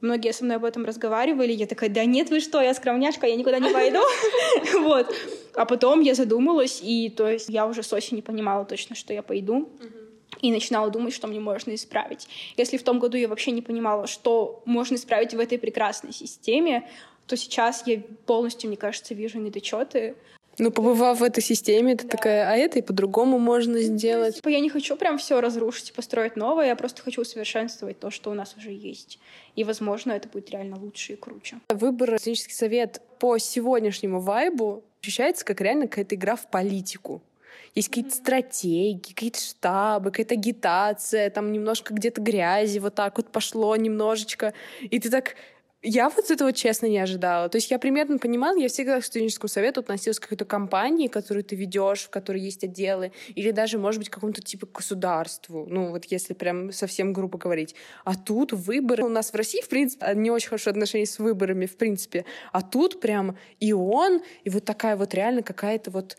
Многие 0.00 0.32
со 0.32 0.44
мной 0.44 0.56
об 0.56 0.64
этом 0.64 0.84
разговаривали, 0.84 1.52
я 1.52 1.66
такая, 1.66 1.88
да 1.88 2.04
нет, 2.04 2.30
вы 2.30 2.40
что, 2.40 2.60
я 2.60 2.74
скромняшка, 2.74 3.26
я 3.26 3.36
никуда 3.36 3.58
не 3.58 3.70
пойду. 3.70 4.00
Вот. 4.80 5.14
А 5.54 5.64
потом 5.64 6.00
я 6.00 6.14
задумалась, 6.14 6.80
и 6.82 7.08
то 7.10 7.28
есть 7.28 7.48
я 7.48 7.66
уже 7.66 7.82
с 7.82 7.92
осени 7.92 8.20
понимала 8.20 8.64
точно, 8.64 8.96
что 8.96 9.12
я 9.12 9.22
пойду 9.22 9.68
и 10.40 10.50
начинала 10.50 10.90
думать, 10.90 11.14
что 11.14 11.28
мне 11.28 11.40
можно 11.40 11.74
исправить. 11.74 12.26
Если 12.56 12.76
в 12.76 12.82
том 12.82 12.98
году 12.98 13.16
я 13.16 13.28
вообще 13.28 13.52
не 13.52 13.62
понимала, 13.62 14.06
что 14.06 14.62
можно 14.64 14.96
исправить 14.96 15.34
в 15.34 15.40
этой 15.40 15.58
прекрасной 15.58 16.12
системе, 16.12 16.88
то 17.26 17.36
сейчас 17.36 17.86
я 17.86 18.02
полностью, 18.26 18.68
мне 18.68 18.76
кажется, 18.76 19.14
вижу 19.14 19.38
недочеты 19.38 20.16
Ну, 20.58 20.70
побывав 20.70 21.20
в 21.20 21.22
этой 21.22 21.42
системе, 21.42 21.96
ты 21.96 22.04
да. 22.06 22.16
такая, 22.16 22.50
а 22.50 22.56
это 22.56 22.78
и 22.78 22.82
по-другому 22.82 23.38
можно 23.38 23.80
сделать. 23.80 24.36
Типа, 24.36 24.48
я 24.48 24.60
не 24.60 24.68
хочу 24.68 24.96
прям 24.96 25.18
все 25.18 25.40
разрушить 25.40 25.90
и 25.90 25.92
построить 25.92 26.36
новое, 26.36 26.66
я 26.66 26.76
просто 26.76 27.02
хочу 27.02 27.22
усовершенствовать 27.22 27.98
то, 27.98 28.10
что 28.10 28.30
у 28.30 28.34
нас 28.34 28.54
уже 28.56 28.70
есть. 28.70 29.18
И, 29.56 29.64
возможно, 29.64 30.12
это 30.12 30.28
будет 30.28 30.50
реально 30.50 30.78
лучше 30.78 31.14
и 31.14 31.16
круче. 31.16 31.58
Выбор 31.68 32.18
студенческий 32.18 32.54
совет 32.54 33.00
по 33.18 33.38
сегодняшнему 33.38 34.20
вайбу 34.20 34.84
ощущается 35.00 35.44
как 35.44 35.60
реально 35.60 35.88
какая-то 35.88 36.14
игра 36.14 36.36
в 36.36 36.48
политику. 36.48 37.22
Есть 37.74 37.88
какие-то 37.88 38.14
стратегии, 38.14 38.98
какие-то 38.98 39.40
штабы, 39.40 40.10
какая-то 40.10 40.34
агитация, 40.34 41.30
там 41.30 41.52
немножко 41.52 41.94
где-то 41.94 42.20
грязи 42.20 42.78
вот 42.78 42.94
так 42.94 43.16
вот 43.16 43.28
пошло 43.28 43.74
немножечко. 43.76 44.52
И 44.82 44.98
ты 45.00 45.10
так 45.10 45.36
я 45.82 46.08
вот 46.08 46.30
этого 46.30 46.52
честно 46.52 46.86
не 46.86 46.98
ожидала. 46.98 47.48
То 47.48 47.56
есть 47.56 47.70
я 47.70 47.78
примерно 47.78 48.18
понимала, 48.18 48.56
я 48.56 48.68
всегда 48.68 49.00
к 49.00 49.04
студенческому 49.04 49.48
совету 49.48 49.80
относилась 49.80 50.18
к 50.18 50.22
какой-то 50.22 50.44
компании, 50.44 51.08
которую 51.08 51.42
ты 51.44 51.56
ведешь, 51.56 52.02
в 52.04 52.10
которой 52.10 52.40
есть 52.40 52.62
отделы, 52.62 53.12
или 53.34 53.50
даже, 53.50 53.78
может 53.78 53.98
быть, 53.98 54.08
к 54.08 54.14
какому-то 54.14 54.42
типа 54.42 54.66
государству. 54.72 55.66
Ну, 55.68 55.90
вот 55.90 56.04
если 56.06 56.34
прям 56.34 56.72
совсем 56.72 57.12
грубо 57.12 57.38
говорить. 57.38 57.74
А 58.04 58.14
тут 58.14 58.52
выборы. 58.52 59.04
У 59.04 59.08
нас 59.08 59.32
в 59.32 59.34
России, 59.34 59.60
в 59.60 59.68
принципе, 59.68 60.12
не 60.14 60.30
очень 60.30 60.48
хорошие 60.48 60.70
отношения 60.70 61.06
с 61.06 61.18
выборами, 61.18 61.66
в 61.66 61.76
принципе. 61.76 62.24
А 62.52 62.62
тут 62.62 63.00
прям 63.00 63.36
и 63.58 63.72
он, 63.72 64.22
и 64.44 64.50
вот 64.50 64.64
такая 64.64 64.96
вот 64.96 65.14
реально 65.14 65.42
какая-то 65.42 65.90
вот 65.90 66.16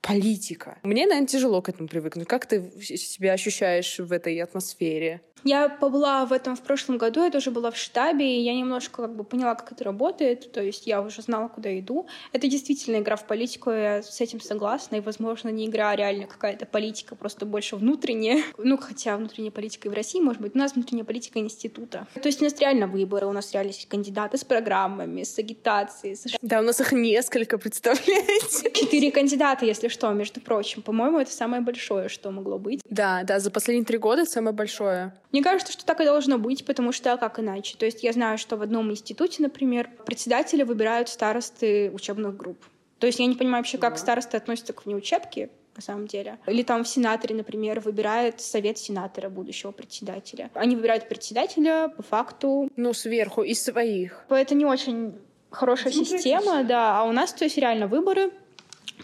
политика. 0.00 0.78
Мне, 0.82 1.06
наверное, 1.06 1.26
тяжело 1.26 1.62
к 1.62 1.68
этому 1.68 1.88
привыкнуть. 1.88 2.28
Как 2.28 2.46
ты 2.46 2.62
себя 2.80 3.32
ощущаешь 3.32 3.98
в 3.98 4.12
этой 4.12 4.38
атмосфере? 4.40 5.22
Я 5.44 5.68
побыла 5.68 6.24
в 6.24 6.32
этом 6.32 6.56
в 6.56 6.62
прошлом 6.62 6.98
году, 6.98 7.22
я 7.22 7.30
тоже 7.30 7.50
была 7.50 7.70
в 7.70 7.76
штабе, 7.76 8.38
и 8.38 8.40
я 8.40 8.54
немножко 8.54 9.02
как 9.02 9.14
бы 9.14 9.24
поняла, 9.24 9.54
как 9.54 9.72
это 9.72 9.84
работает, 9.84 10.50
то 10.52 10.62
есть 10.62 10.86
я 10.86 11.02
уже 11.02 11.22
знала, 11.22 11.48
куда 11.48 11.78
иду. 11.78 12.06
Это 12.32 12.48
действительно 12.48 12.96
игра 12.96 13.16
в 13.16 13.26
политику, 13.26 13.70
я 13.70 14.02
с 14.02 14.20
этим 14.20 14.40
согласна, 14.40 14.96
и, 14.96 15.00
возможно, 15.00 15.50
не 15.50 15.66
игра, 15.66 15.90
а 15.90 15.96
реально 15.96 16.26
какая-то 16.26 16.66
политика, 16.66 17.14
просто 17.14 17.46
больше 17.46 17.76
внутренняя. 17.76 18.42
Ну, 18.58 18.78
хотя 18.78 19.16
внутренняя 19.16 19.50
политика 19.52 19.88
и 19.88 19.90
в 19.90 19.94
России, 19.94 20.20
может 20.20 20.40
быть, 20.40 20.54
у 20.54 20.58
нас 20.58 20.74
внутренняя 20.74 21.04
политика 21.04 21.38
института. 21.38 22.06
То 22.14 22.26
есть 22.26 22.40
у 22.40 22.44
нас 22.44 22.58
реально 22.58 22.86
выборы, 22.86 23.26
у 23.26 23.32
нас 23.32 23.52
реально 23.52 23.68
есть 23.68 23.86
кандидаты 23.88 24.38
с 24.38 24.44
программами, 24.44 25.22
с 25.22 25.38
агитацией. 25.38 26.16
С... 26.16 26.26
Да, 26.40 26.60
у 26.60 26.62
нас 26.62 26.80
их 26.80 26.92
несколько, 26.92 27.58
представляете? 27.58 28.70
Четыре 28.72 29.10
кандидата, 29.10 29.66
если 29.66 29.88
что, 29.88 30.10
между 30.12 30.40
прочим. 30.40 30.82
По-моему, 30.82 31.18
это 31.18 31.30
самое 31.30 31.60
большое, 31.62 32.08
что 32.08 32.30
могло 32.30 32.58
быть. 32.58 32.80
Да, 32.88 33.22
да, 33.24 33.40
за 33.40 33.50
последние 33.50 33.84
три 33.84 33.98
года 33.98 34.24
самое 34.24 34.54
большое. 34.54 35.12
Мне 35.34 35.42
кажется, 35.42 35.72
что 35.72 35.84
так 35.84 36.00
и 36.00 36.04
должно 36.04 36.38
быть, 36.38 36.64
потому 36.64 36.92
что 36.92 37.16
как 37.16 37.40
иначе? 37.40 37.76
То 37.76 37.86
есть 37.86 38.04
я 38.04 38.12
знаю, 38.12 38.38
что 38.38 38.56
в 38.56 38.62
одном 38.62 38.92
институте, 38.92 39.42
например, 39.42 39.90
председатели 40.06 40.62
выбирают 40.62 41.08
старосты 41.08 41.90
учебных 41.92 42.36
групп. 42.36 42.56
То 43.00 43.08
есть 43.08 43.18
я 43.18 43.26
не 43.26 43.34
понимаю 43.34 43.64
вообще, 43.64 43.76
как 43.76 43.94
да. 43.94 43.98
старосты 43.98 44.36
относятся 44.36 44.72
к 44.72 44.86
внеучебке, 44.86 45.50
на 45.74 45.82
самом 45.82 46.06
деле. 46.06 46.38
Или 46.46 46.62
там 46.62 46.84
в 46.84 46.88
сенаторе, 46.88 47.34
например, 47.34 47.80
выбирает 47.80 48.40
совет 48.40 48.78
сенатора 48.78 49.28
будущего 49.28 49.72
председателя. 49.72 50.52
Они 50.54 50.76
выбирают 50.76 51.08
председателя 51.08 51.88
по 51.88 52.04
факту. 52.04 52.70
Ну, 52.76 52.92
сверху, 52.92 53.42
из 53.42 53.60
своих. 53.60 54.24
Это 54.28 54.54
не 54.54 54.64
очень 54.64 55.14
хорошая 55.50 55.92
система, 55.92 56.62
да. 56.62 57.00
А 57.00 57.02
у 57.06 57.10
нас, 57.10 57.32
то 57.32 57.42
есть, 57.42 57.58
реально 57.58 57.88
выборы— 57.88 58.30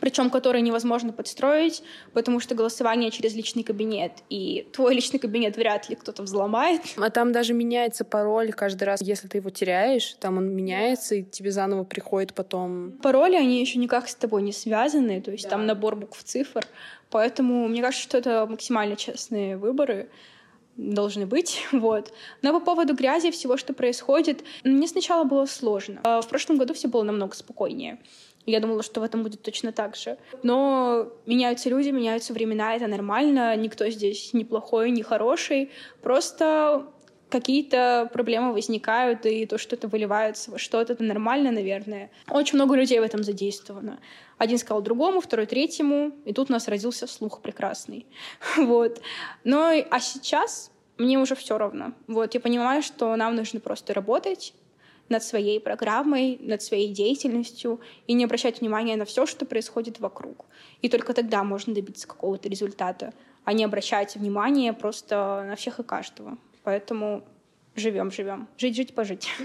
причем 0.01 0.31
которые 0.31 0.63
невозможно 0.63 1.13
подстроить, 1.13 1.83
потому 2.13 2.41
что 2.41 2.55
голосование 2.55 3.11
через 3.11 3.35
личный 3.35 3.63
кабинет, 3.63 4.13
и 4.29 4.69
твой 4.73 4.95
личный 4.95 5.19
кабинет 5.19 5.57
вряд 5.57 5.89
ли 5.89 5.97
кто-то 5.97 6.23
взломает. 6.23 6.83
А 6.97 7.11
там 7.11 7.33
даже 7.33 7.55
меняется 7.55 8.05
пароль 8.05 8.53
каждый 8.53 8.85
раз, 8.85 9.01
если 9.03 9.29
ты 9.29 9.39
его 9.39 9.51
теряешь, 9.51 10.15
там 10.21 10.39
он 10.39 10.49
меняется, 10.55 11.17
и 11.17 11.23
тебе 11.23 11.51
заново 11.51 11.85
приходит 11.85 12.35
потом. 12.35 12.93
Пароли, 13.03 13.35
они 13.35 13.61
еще 13.61 13.79
никак 13.79 14.09
с 14.09 14.15
тобой 14.15 14.43
не 14.43 14.53
связаны, 14.53 15.21
то 15.21 15.31
есть 15.31 15.45
да. 15.45 15.51
там 15.51 15.67
набор 15.67 15.97
букв 15.97 16.23
цифр, 16.23 16.67
поэтому 17.11 17.69
мне 17.69 17.83
кажется, 17.83 18.03
что 18.03 18.19
это 18.19 18.47
максимально 18.47 18.97
честные 18.97 19.57
выборы 19.57 20.09
должны 20.77 21.27
быть, 21.27 21.61
вот. 21.73 22.13
Но 22.43 22.53
по 22.53 22.65
поводу 22.65 22.95
грязи, 22.95 23.31
всего, 23.31 23.57
что 23.57 23.73
происходит, 23.73 24.45
мне 24.65 24.89
сначала 24.89 25.25
было 25.25 25.47
сложно. 25.47 26.01
А 26.05 26.21
в 26.21 26.29
прошлом 26.29 26.59
году 26.59 26.75
все 26.75 26.89
было 26.89 27.03
намного 27.03 27.35
спокойнее. 27.35 27.99
Я 28.47 28.61
думала, 28.61 28.83
что 28.83 29.01
в 29.01 29.03
этом 29.05 29.23
будет 29.23 29.43
точно 29.43 29.73
так 29.73 29.97
же. 29.97 30.17
Но 30.43 31.13
меняются 31.27 31.69
люди, 31.69 31.91
меняются 31.91 32.33
времена, 32.33 32.75
это 32.75 32.87
нормально. 32.87 33.55
Никто 33.57 33.89
здесь 33.91 34.33
не 34.33 34.45
плохой, 34.45 34.91
не 34.91 35.03
хороший. 35.03 35.71
Просто 36.03 36.87
какие-то 37.31 38.11
проблемы 38.13 38.53
возникают, 38.53 39.25
и 39.25 39.47
то, 39.47 39.57
что 39.57 39.77
это 39.77 39.89
выливается 39.89 40.51
во 40.51 40.59
что-то, 40.59 40.93
это 40.93 41.05
нормально, 41.05 41.51
наверное. 41.53 42.11
Очень 42.29 42.57
много 42.57 42.75
людей 42.75 42.99
в 42.99 43.03
этом 43.03 43.23
задействовано. 43.23 44.01
Один 44.37 44.59
сказал 44.59 44.83
другому, 44.83 45.21
второй 45.21 45.47
третьему, 45.47 46.13
и 46.25 46.33
тут 46.33 46.51
у 46.51 46.53
нас 46.53 46.69
родился 46.69 47.07
слух 47.07 47.41
прекрасный. 47.41 48.07
вот. 48.57 49.01
Но, 49.45 49.71
а 49.91 50.01
сейчас 50.01 50.71
мне 50.99 51.19
уже 51.19 51.35
все 51.35 51.57
равно. 51.57 51.93
Вот, 52.07 52.35
я 52.35 52.41
понимаю, 52.41 52.83
что 52.83 53.15
нам 53.17 53.37
нужно 53.37 53.61
просто 53.61 53.95
работать, 53.95 54.53
над 55.11 55.23
своей 55.23 55.61
программой, 55.61 56.39
над 56.41 56.63
своей 56.63 56.89
деятельностью 56.95 57.81
и 58.07 58.15
не 58.15 58.25
обращать 58.25 58.61
внимания 58.61 58.97
на 58.97 59.05
все, 59.05 59.27
что 59.27 59.45
происходит 59.45 60.01
вокруг. 60.01 60.47
И 60.81 60.89
только 60.89 61.13
тогда 61.13 61.45
можно 61.45 61.75
добиться 61.75 62.09
какого-то 62.09 62.49
результата, 62.49 63.13
а 63.45 63.53
не 63.53 63.65
обращать 63.65 64.17
внимание 64.17 64.73
просто 64.73 65.45
на 65.47 65.57
всех 65.57 65.81
и 65.81 65.83
каждого. 65.83 66.39
Поэтому 66.63 67.25
живем, 67.77 68.11
живем. 68.11 68.49
Жить, 68.59 68.77
жить, 68.77 68.95
пожить. 68.95 69.29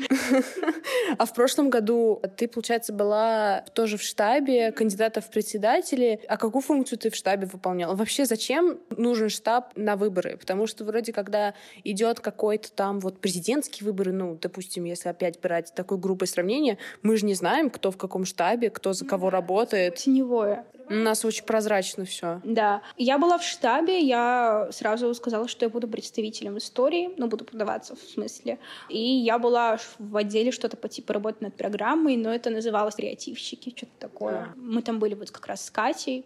А 1.18 1.26
в 1.26 1.34
прошлом 1.34 1.70
году 1.70 2.22
ты, 2.36 2.48
получается, 2.48 2.92
была 2.92 3.64
тоже 3.74 3.98
в 3.98 4.02
штабе 4.02 4.72
кандидатов 4.72 5.26
в 5.26 5.30
председатели. 5.30 6.20
А 6.28 6.38
какую 6.38 6.62
функцию 6.62 6.98
ты 6.98 7.10
в 7.10 7.16
штабе 7.16 7.46
выполняла? 7.46 7.96
Вообще, 7.96 8.26
зачем 8.26 8.80
нужен 8.90 9.30
штаб 9.30 9.72
на 9.76 9.96
выборы? 9.96 10.38
Потому 10.38 10.68
что 10.68 10.84
вроде 10.84 11.14
когда 11.14 11.54
идет 11.84 12.20
какой-то 12.20 12.72
там 12.72 13.00
вот 13.00 13.20
президентские 13.22 13.86
выборы, 13.86 14.12
ну, 14.12 14.38
допустим, 14.42 14.84
если 14.86 15.10
опять 15.10 15.40
брать 15.40 15.74
такой 15.76 15.98
группой 15.98 16.28
сравнения, 16.28 16.78
мы 17.02 17.18
же 17.18 17.26
не 17.26 17.36
знаем, 17.36 17.70
кто 17.70 17.92
в 17.92 17.98
каком 17.98 18.26
штабе, 18.26 18.70
кто 18.70 18.94
за 18.94 19.06
кого 19.06 19.30
работает. 19.30 19.96
Теневое. 19.96 20.66
У 20.90 20.94
нас 20.94 21.26
очень 21.26 21.44
прозрачно 21.44 22.06
все. 22.06 22.42
Да. 22.44 22.82
Я 22.98 23.18
была 23.18 23.38
в 23.38 23.44
штабе, 23.44 24.00
я 24.00 24.70
сразу 24.72 25.14
сказала, 25.14 25.48
что 25.48 25.66
я 25.66 25.70
буду 25.70 25.88
представителем 25.88 26.58
истории, 26.58 27.12
ну, 27.18 27.28
буду 27.28 27.46
подаваться 27.46 27.96
в 27.96 28.00
смысле. 28.00 28.60
И 28.90 29.00
я 29.00 29.40
была 29.40 29.78
в 30.00 30.18
отделе 30.18 30.52
что-то 30.52 30.78
по 30.78 30.88
типу 30.88 31.14
работы 31.14 31.38
над 31.42 31.56
программой, 31.56 32.18
но 32.18 32.34
это 32.34 32.50
называлось 32.50 32.96
креативщики, 32.96 33.74
что-то 33.76 33.94
такое. 34.00 34.32
Да. 34.32 34.54
Мы 34.56 34.82
там 34.82 35.00
были 35.00 35.16
вот 35.16 35.32
как 35.32 35.48
раз 35.48 35.66
с 35.66 35.72
Катей, 35.72 36.26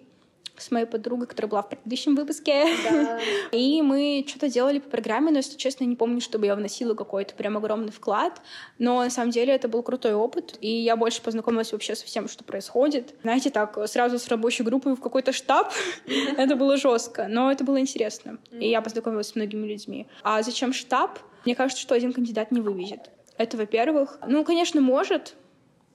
с 0.62 0.71
моей 0.71 0.86
подругой, 0.86 1.28
которая 1.28 1.49
была 1.49 1.62
в 1.62 1.69
предыдущем 1.69 2.15
выпуске. 2.15 2.65
Да. 2.84 3.19
И 3.52 3.82
мы 3.82 4.25
что-то 4.28 4.49
делали 4.49 4.80
по 4.80 4.89
программе, 4.89 5.32
но, 5.32 5.38
если 5.38 5.58
честно, 5.58 5.86
не 5.86 5.95
помню, 5.95 6.21
чтобы 6.21 6.45
я 6.45 6.56
вносила 6.56 6.93
какой-то 6.93 7.34
прям 7.36 7.58
огромный 7.58 7.91
вклад. 7.91 8.41
Но 8.78 9.04
на 9.04 9.10
самом 9.10 9.32
деле 9.32 9.54
это 9.54 9.67
был 9.67 9.84
крутой 9.84 10.13
опыт, 10.13 10.58
и 10.62 10.69
я 10.69 10.95
больше 10.95 11.21
познакомилась 11.21 11.71
вообще 11.71 11.95
со 11.95 12.06
всем, 12.06 12.28
что 12.28 12.43
происходит. 12.43 13.15
Знаете, 13.21 13.49
так, 13.49 13.78
сразу 13.88 14.19
с 14.19 14.28
рабочей 14.28 14.63
группой 14.63 14.95
в 14.95 15.02
какой-то 15.02 15.32
штаб. 15.32 15.71
это 16.38 16.56
было 16.56 16.78
жестко, 16.78 17.28
но 17.28 17.52
это 17.52 17.63
было 17.63 17.80
интересно. 17.80 18.38
И 18.52 18.69
я 18.69 18.82
познакомилась 18.82 19.28
с 19.28 19.36
многими 19.36 19.67
людьми. 19.67 20.08
А 20.23 20.41
зачем 20.43 20.73
штаб? 20.73 21.19
Мне 21.45 21.56
кажется, 21.56 21.82
что 21.82 21.95
один 21.95 22.12
кандидат 22.13 22.52
не 22.52 22.60
вывезет. 22.60 23.10
Это, 23.38 23.56
во-первых. 23.56 24.19
Ну, 24.28 24.43
конечно, 24.43 24.82
может, 24.82 25.36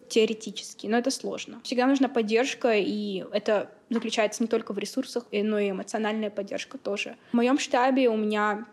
теоретически, 0.08 0.86
но 0.86 0.98
это 0.98 1.10
сложно. 1.10 1.60
Всегда 1.64 1.86
нужна 1.86 2.08
поддержка, 2.08 2.74
и 2.74 3.24
это 3.32 3.70
заключается 3.90 4.42
не 4.42 4.48
только 4.48 4.72
в 4.72 4.78
ресурсах, 4.78 5.24
но 5.32 5.58
и 5.58 5.70
эмоциональная 5.70 6.30
поддержка 6.30 6.78
тоже. 6.78 7.16
В 7.32 7.34
моем 7.34 7.58
штабе 7.58 8.08
у 8.08 8.16
меня 8.16 8.66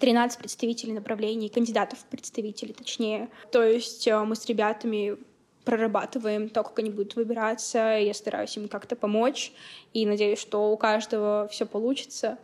13 0.00 0.38
представителей 0.38 0.92
направлений, 0.92 1.48
кандидатов 1.48 2.00
в 2.00 2.04
представители, 2.06 2.72
точнее. 2.72 3.28
То 3.52 3.62
есть 3.62 4.06
э, 4.08 4.18
мы 4.24 4.34
с 4.34 4.46
ребятами 4.46 5.16
прорабатываем 5.64 6.48
то, 6.48 6.62
как 6.62 6.78
они 6.78 6.90
будут 6.90 7.16
выбираться. 7.16 7.98
Я 7.98 8.14
стараюсь 8.14 8.56
им 8.56 8.68
как-то 8.68 8.96
помочь 8.96 9.52
и 9.92 10.06
надеюсь, 10.06 10.38
что 10.38 10.70
у 10.70 10.76
каждого 10.76 11.48
все 11.50 11.66
получится. 11.66 12.38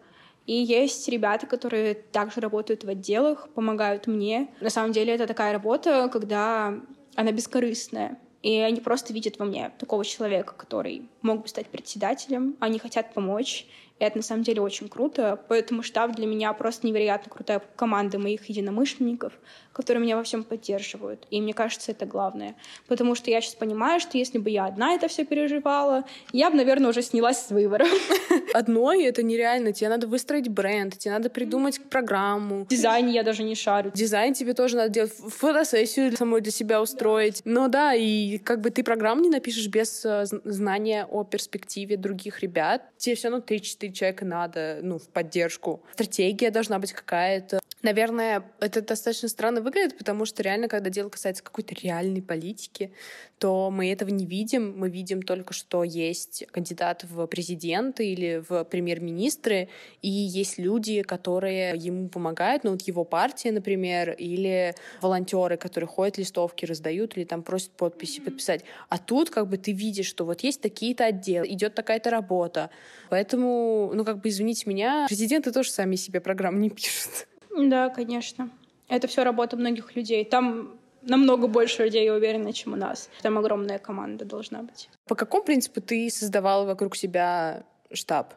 И 0.47 0.55
есть 0.55 1.09
ребята, 1.09 1.47
которые 1.47 1.95
также 1.95 2.41
работают 2.41 2.83
в 2.83 2.89
отделах, 2.89 3.49
помогают 3.51 4.09
мне. 4.09 4.49
На 4.61 4.71
самом 4.71 4.91
деле 4.91 5.15
это 5.15 5.29
такая 5.29 5.53
работа, 5.53 6.09
когда 6.13 6.81
она 7.15 7.33
бескорыстная. 7.33 8.19
И 8.43 8.59
они 8.59 8.81
просто 8.81 9.13
видят 9.13 9.39
во 9.39 9.45
мне 9.45 9.71
такого 9.79 10.05
человека, 10.05 10.55
который 10.55 11.09
мог 11.23 11.43
бы 11.43 11.49
стать 11.49 11.69
председателем, 11.69 12.57
они 12.59 12.81
хотят 12.81 13.15
помочь, 13.15 13.67
И 13.99 14.05
это 14.05 14.19
на 14.19 14.23
самом 14.23 14.43
деле 14.43 14.61
очень 14.61 14.89
круто, 14.89 15.39
поэтому 15.49 15.83
штаб 15.83 16.15
для 16.17 16.27
меня 16.27 16.53
просто 16.53 16.87
невероятно 16.87 17.31
крутая 17.31 17.63
команда 17.77 18.19
моих 18.19 18.45
единомышленников, 18.47 19.33
которые 19.73 20.03
меня 20.03 20.17
во 20.17 20.23
всем 20.23 20.45
поддерживают. 20.45 21.27
И 21.31 21.41
мне 21.41 21.55
кажется, 21.55 21.93
это 21.93 22.05
главное. 22.07 22.57
Потому 22.89 23.15
что 23.15 23.31
я 23.31 23.41
сейчас 23.41 23.55
понимаю, 23.55 24.01
что 24.01 24.19
если 24.19 24.39
бы 24.39 24.51
я 24.51 24.67
одна 24.67 24.95
это 24.95 25.09
все 25.09 25.25
переживала, 25.25 26.05
я 26.33 26.51
бы, 26.51 26.57
наверное, 26.57 26.91
уже 26.91 27.03
снялась 27.03 27.39
с 27.39 27.51
выбора. 27.51 27.87
Одной 28.55 29.05
это 29.05 29.23
нереально. 29.23 29.73
Тебе 29.73 29.89
надо 29.89 30.07
выстроить 30.07 30.49
бренд, 30.49 30.99
тебе 30.99 31.13
надо 31.13 31.31
придумать 31.31 31.81
программу. 31.89 32.67
Дизайн 32.69 33.09
я 33.09 33.23
даже 33.23 33.43
не 33.43 33.55
шарю. 33.55 33.93
Дизайн 33.95 34.35
тебе 34.35 34.55
тоже 34.55 34.77
надо 34.77 34.89
делать, 34.91 35.13
фотосессию 35.13 36.17
самой 36.17 36.41
для 36.41 36.53
себя 36.53 36.83
устроить. 36.83 37.43
Но 37.45 37.69
да, 37.69 37.95
и 37.95 38.39
как 38.39 38.61
бы 38.61 38.71
ты 38.71 38.83
программу 38.83 39.23
не 39.23 39.31
напишешь 39.31 39.69
без 39.69 40.05
э, 40.05 40.25
знания 40.45 41.07
о 41.11 41.25
перспективе 41.25 41.97
других 41.97 42.41
ребят. 42.41 42.83
Тебе 42.97 43.15
все 43.15 43.29
равно 43.29 43.45
3-4 43.47 43.82
человека 43.91 44.25
надо, 44.25 44.79
ну, 44.83 44.99
в 44.99 45.09
поддержку. 45.09 45.83
Стратегия 45.93 46.51
должна 46.51 46.79
быть 46.79 46.93
какая-то. 46.93 47.61
Наверное, 47.83 48.45
это 48.61 48.81
достаточно 48.81 49.29
странно 49.29 49.61
выглядит, 49.61 49.99
потому 49.99 50.25
что 50.25 50.41
реально, 50.45 50.69
когда 50.69 50.89
дело 50.89 51.09
касается 51.09 51.43
какой-то 51.43 51.75
реальной 51.75 52.23
политики, 52.23 52.93
то 53.39 53.73
мы 53.73 53.91
этого 53.91 54.11
не 54.11 54.25
видим. 54.25 54.79
Мы 54.79 54.89
видим 54.89 55.21
только, 55.21 55.53
что 55.53 55.83
есть 55.83 56.45
кандидат 56.53 57.03
в 57.03 57.27
президенты 57.27 58.07
или 58.07 58.45
в 58.49 58.63
премьер-министры, 58.65 59.69
и 60.01 60.09
есть 60.09 60.59
люди, 60.59 61.03
которые 61.03 61.75
ему 61.77 62.09
помогают, 62.09 62.63
ну 62.63 62.71
вот 62.71 62.83
его 62.83 63.05
партия, 63.05 63.51
например, 63.51 64.13
или 64.13 64.77
волонтеры, 65.01 65.57
которые 65.57 65.89
ходят, 65.89 66.19
листовки 66.19 66.65
раздают 66.65 67.17
или 67.17 67.25
там 67.25 67.43
просят 67.43 67.73
подписи 67.73 68.21
подписать. 68.21 68.63
А 68.91 68.99
тут 68.99 69.31
как 69.31 69.49
бы 69.49 69.57
ты 69.57 69.73
видишь, 69.73 70.07
что 70.07 70.25
вот 70.25 70.43
есть 70.43 70.61
такие-то 70.61 71.07
отделы, 71.07 71.49
идет 71.49 71.75
такая-то 71.75 72.11
работа. 72.11 72.71
Поэтому, 73.11 73.91
ну 73.93 74.05
как 74.05 74.21
бы 74.21 74.29
извините 74.29 74.71
меня, 74.71 75.07
президенты 75.09 75.51
тоже 75.51 75.73
сами 75.73 75.97
себе 75.97 76.21
программы 76.21 76.61
не 76.61 76.71
пишут. 76.71 77.27
Да, 77.57 77.89
конечно. 77.91 78.51
Это 78.89 79.07
все 79.07 79.25
работа 79.25 79.57
многих 79.57 79.97
людей. 79.97 80.25
Там 80.25 80.77
намного 81.03 81.47
больше 81.47 81.85
людей, 81.85 82.05
я 82.05 82.15
уверена, 82.15 82.53
чем 82.53 82.73
у 82.73 82.77
нас. 82.77 83.11
Там 83.23 83.39
огромная 83.39 83.79
команда 83.79 84.25
должна 84.25 84.63
быть. 84.63 84.89
По 85.07 85.15
какому 85.15 85.45
принципу 85.45 85.81
ты 85.81 86.09
создавала 86.11 86.65
вокруг 86.65 86.97
себя 86.97 87.65
штаб? 87.93 88.35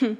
Хм. 0.00 0.16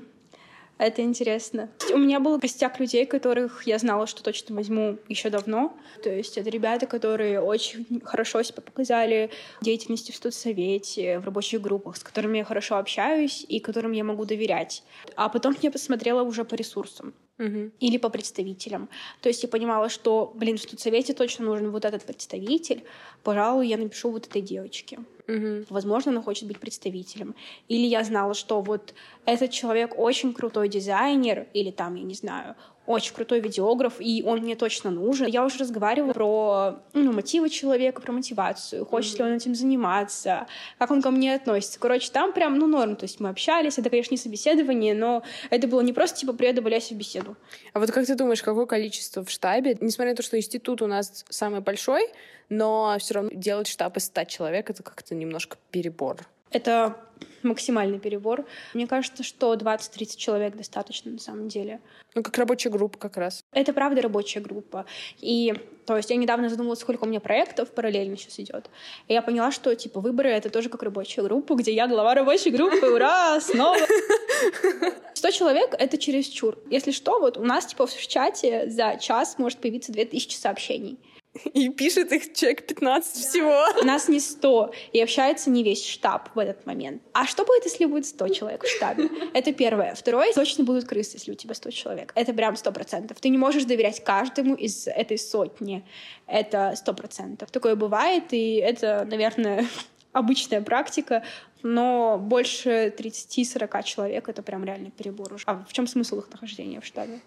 Это 0.76 1.02
интересно. 1.02 1.70
У 1.92 1.98
меня 1.98 2.18
был 2.18 2.40
костяк 2.40 2.80
людей, 2.80 3.06
которых 3.06 3.64
я 3.64 3.78
знала, 3.78 4.08
что 4.08 4.24
точно 4.24 4.56
возьму 4.56 4.98
еще 5.08 5.30
давно. 5.30 5.72
То 6.02 6.10
есть 6.10 6.36
это 6.36 6.50
ребята, 6.50 6.86
которые 6.86 7.40
очень 7.40 7.86
хорошо 8.04 8.42
себя 8.42 8.60
показали 8.60 9.30
в 9.60 9.64
деятельности 9.64 10.10
в 10.10 10.16
студсовете, 10.16 11.20
в 11.20 11.24
рабочих 11.26 11.60
группах, 11.60 11.96
с 11.96 12.02
которыми 12.02 12.38
я 12.38 12.44
хорошо 12.44 12.76
общаюсь 12.76 13.46
и 13.48 13.60
которым 13.60 13.92
я 13.92 14.02
могу 14.02 14.24
доверять. 14.24 14.82
А 15.14 15.28
потом 15.28 15.54
я 15.62 15.70
посмотрела 15.70 16.22
уже 16.22 16.44
по 16.44 16.56
ресурсам. 16.56 17.14
Угу. 17.38 17.72
Или 17.80 17.96
по 17.98 18.10
представителям. 18.10 18.88
То 19.20 19.28
есть 19.28 19.42
я 19.42 19.48
понимала, 19.48 19.88
что, 19.88 20.32
блин, 20.36 20.56
в 20.56 20.62
студсовете 20.62 21.14
точно 21.14 21.46
нужен 21.46 21.70
вот 21.70 21.84
этот 21.84 22.04
представитель. 22.04 22.84
Пожалуй, 23.24 23.66
я 23.66 23.76
напишу 23.76 24.10
вот 24.10 24.26
этой 24.26 24.40
девочке. 24.40 25.00
Угу. 25.26 25.64
Возможно, 25.70 26.12
она 26.12 26.22
хочет 26.22 26.46
быть 26.46 26.60
представителем. 26.60 27.34
Или 27.68 27.86
я 27.86 28.04
знала, 28.04 28.34
что 28.34 28.60
вот 28.60 28.94
этот 29.24 29.50
человек 29.50 29.98
очень 29.98 30.32
крутой 30.32 30.68
дизайнер, 30.68 31.48
или 31.54 31.70
там, 31.70 31.96
я 31.96 32.04
не 32.04 32.14
знаю, 32.14 32.54
очень 32.86 33.14
крутой 33.14 33.40
видеограф, 33.40 33.94
и 33.98 34.22
он 34.26 34.40
мне 34.40 34.56
точно 34.56 34.90
нужен. 34.90 35.26
Я 35.26 35.44
уже 35.44 35.58
разговаривала 35.58 36.12
про 36.12 36.82
ну, 36.92 37.12
мотивы 37.12 37.48
человека, 37.48 38.02
про 38.02 38.12
мотивацию, 38.12 38.84
хочет 38.84 39.14
mm-hmm. 39.14 39.18
ли 39.18 39.24
он 39.24 39.36
этим 39.36 39.54
заниматься, 39.54 40.46
как 40.78 40.90
он 40.90 41.00
ко 41.00 41.10
мне 41.10 41.34
относится. 41.34 41.80
Короче, 41.80 42.10
там 42.10 42.32
прям, 42.32 42.58
ну, 42.58 42.66
норм, 42.66 42.96
то 42.96 43.04
есть 43.04 43.20
мы 43.20 43.30
общались, 43.30 43.78
это, 43.78 43.90
конечно, 43.90 44.14
не 44.14 44.18
собеседование, 44.18 44.94
но 44.94 45.22
это 45.50 45.66
было 45.66 45.80
не 45.80 45.92
просто 45.92 46.18
типа 46.18 46.32
«привет, 46.32 46.56
добавляйся 46.56 46.94
в 46.94 46.98
беседу». 46.98 47.36
А 47.72 47.80
вот 47.80 47.90
как 47.90 48.06
ты 48.06 48.14
думаешь, 48.14 48.42
какое 48.42 48.66
количество 48.66 49.24
в 49.24 49.30
штабе, 49.30 49.76
несмотря 49.80 50.12
на 50.12 50.16
то, 50.16 50.22
что 50.22 50.36
институт 50.36 50.82
у 50.82 50.86
нас 50.86 51.24
самый 51.28 51.60
большой, 51.60 52.08
но 52.48 52.96
все 52.98 53.14
равно 53.14 53.30
делать 53.32 53.66
штаб 53.66 53.96
из 53.96 54.04
100 54.04 54.24
человек— 54.24 54.70
это 54.70 54.82
как-то 54.82 55.14
немножко 55.14 55.56
перебор. 55.70 56.18
Это 56.54 56.96
максимальный 57.42 57.98
перебор. 57.98 58.44
Мне 58.74 58.86
кажется, 58.86 59.22
что 59.22 59.54
20-30 59.54 60.16
человек 60.16 60.56
достаточно 60.56 61.10
на 61.10 61.18
самом 61.18 61.48
деле. 61.48 61.80
Ну, 62.14 62.22
как 62.22 62.38
рабочая 62.38 62.70
группа 62.70 62.96
как 62.98 63.16
раз. 63.16 63.44
Это 63.52 63.72
правда 63.72 64.00
рабочая 64.02 64.40
группа. 64.40 64.86
И, 65.20 65.52
то 65.84 65.96
есть, 65.96 66.10
я 66.10 66.16
недавно 66.16 66.48
задумалась, 66.48 66.78
сколько 66.78 67.04
у 67.04 67.06
меня 67.06 67.20
проектов 67.20 67.70
параллельно 67.72 68.16
сейчас 68.16 68.38
идет. 68.38 68.70
И 69.08 69.12
я 69.12 69.20
поняла, 69.20 69.50
что, 69.50 69.74
типа, 69.74 70.00
выборы— 70.00 70.28
это 70.30 70.48
тоже 70.48 70.68
как 70.68 70.82
рабочая 70.84 71.22
группа, 71.22 71.54
где 71.54 71.74
я 71.74 71.88
глава 71.88 72.14
рабочей 72.14 72.50
группы, 72.50 72.86
ура, 72.86 73.40
снова! 73.40 73.76
100 75.14 75.30
человек— 75.32 75.74
это 75.78 75.98
чересчур. 75.98 76.58
Если 76.70 76.92
что, 76.92 77.18
вот 77.18 77.36
у 77.36 77.42
нас, 77.42 77.66
типа, 77.66 77.86
в 77.86 78.06
чате 78.06 78.70
за 78.70 78.96
час 79.00 79.38
может 79.38 79.58
появиться 79.58 79.92
2000 79.92 80.36
сообщений. 80.36 80.98
И 81.52 81.68
пишет 81.68 82.12
их 82.12 82.32
человек 82.32 82.66
15 82.66 83.24
всего. 83.24 83.66
Нас 83.84 84.08
не 84.08 84.20
100, 84.20 84.72
и 84.92 85.00
общается 85.00 85.50
не 85.50 85.62
весь 85.62 85.84
штаб 85.84 86.30
в 86.34 86.38
этот 86.38 86.64
момент. 86.66 87.02
А 87.12 87.26
что 87.26 87.44
будет, 87.44 87.64
если 87.64 87.86
будет 87.86 88.06
100 88.06 88.28
человек 88.28 88.64
в 88.64 88.68
штабе? 88.68 89.08
Это 89.32 89.52
первое. 89.52 89.94
Второе, 89.94 90.32
точно 90.32 90.64
будут 90.64 90.84
крысы, 90.84 91.16
если 91.16 91.32
у 91.32 91.34
тебя 91.34 91.54
100 91.54 91.70
человек. 91.70 92.12
Это 92.14 92.32
прям 92.32 92.54
100%. 92.54 93.16
Ты 93.20 93.28
не 93.28 93.38
можешь 93.38 93.64
доверять 93.64 94.02
каждому 94.04 94.54
из 94.54 94.86
этой 94.86 95.18
сотни. 95.18 95.84
Это 96.26 96.74
100%. 96.74 97.50
Такое 97.50 97.74
бывает, 97.74 98.24
и 98.30 98.56
это, 98.56 99.04
наверное, 99.04 99.66
обычная 100.12 100.62
практика, 100.62 101.24
но 101.62 102.18
больше 102.18 102.94
30-40 102.96 103.82
человек— 103.82 104.28
это 104.30 104.42
прям 104.42 104.64
реально 104.64 104.90
перебор 104.90 105.32
уже. 105.32 105.44
А 105.46 105.64
в 105.68 105.72
чем 105.72 105.86
смысл 105.86 106.20
их 106.20 106.30
нахождения 106.30 106.80
в 106.80 106.84
штабе? 106.84 107.20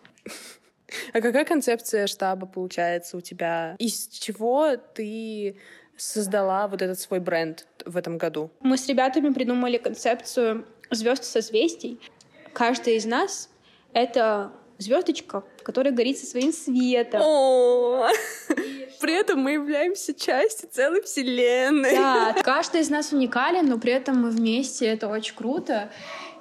А 1.13 1.21
какая 1.21 1.45
концепция 1.45 2.08
штаба 2.08 2.45
получается 2.45 3.17
у 3.17 3.21
тебя? 3.21 3.76
Из 3.80 4.08
чего 4.08 4.78
ты 4.78 5.58
создала 5.97 6.67
вот 6.67 6.82
этот 6.82 7.00
свой 7.00 7.19
бренд 7.19 7.67
в 7.86 7.97
этом 7.97 8.17
году? 8.17 8.52
Мы 8.62 8.78
с 8.78 8.88
ребятами 8.88 9.34
придумали 9.34 9.78
концепцию 9.78 10.65
звезд 10.91 11.23
созвездий. 11.23 12.00
Каждый 12.54 12.95
из 12.95 13.06
нас— 13.06 13.50
это 13.93 14.52
звездочка, 14.78 15.43
которая 15.63 15.93
горит 15.93 16.17
со 16.17 16.26
своим 16.26 16.54
светом. 16.54 17.21
О, 17.23 18.10
при 19.00 19.13
этом 19.13 19.39
мы 19.39 19.52
являемся 19.52 20.13
частью 20.13 20.69
целой 20.71 21.02
вселенной. 21.02 21.91
Да, 21.91 22.36
каждый 22.43 22.82
из 22.82 22.89
нас 22.89 23.12
уникален, 23.12 23.67
но 23.67 23.80
при 23.80 23.93
этом 23.93 24.21
мы 24.21 24.30
вместе. 24.30 24.86
Это 24.86 25.08
очень 25.08 25.36
круто. 25.36 25.91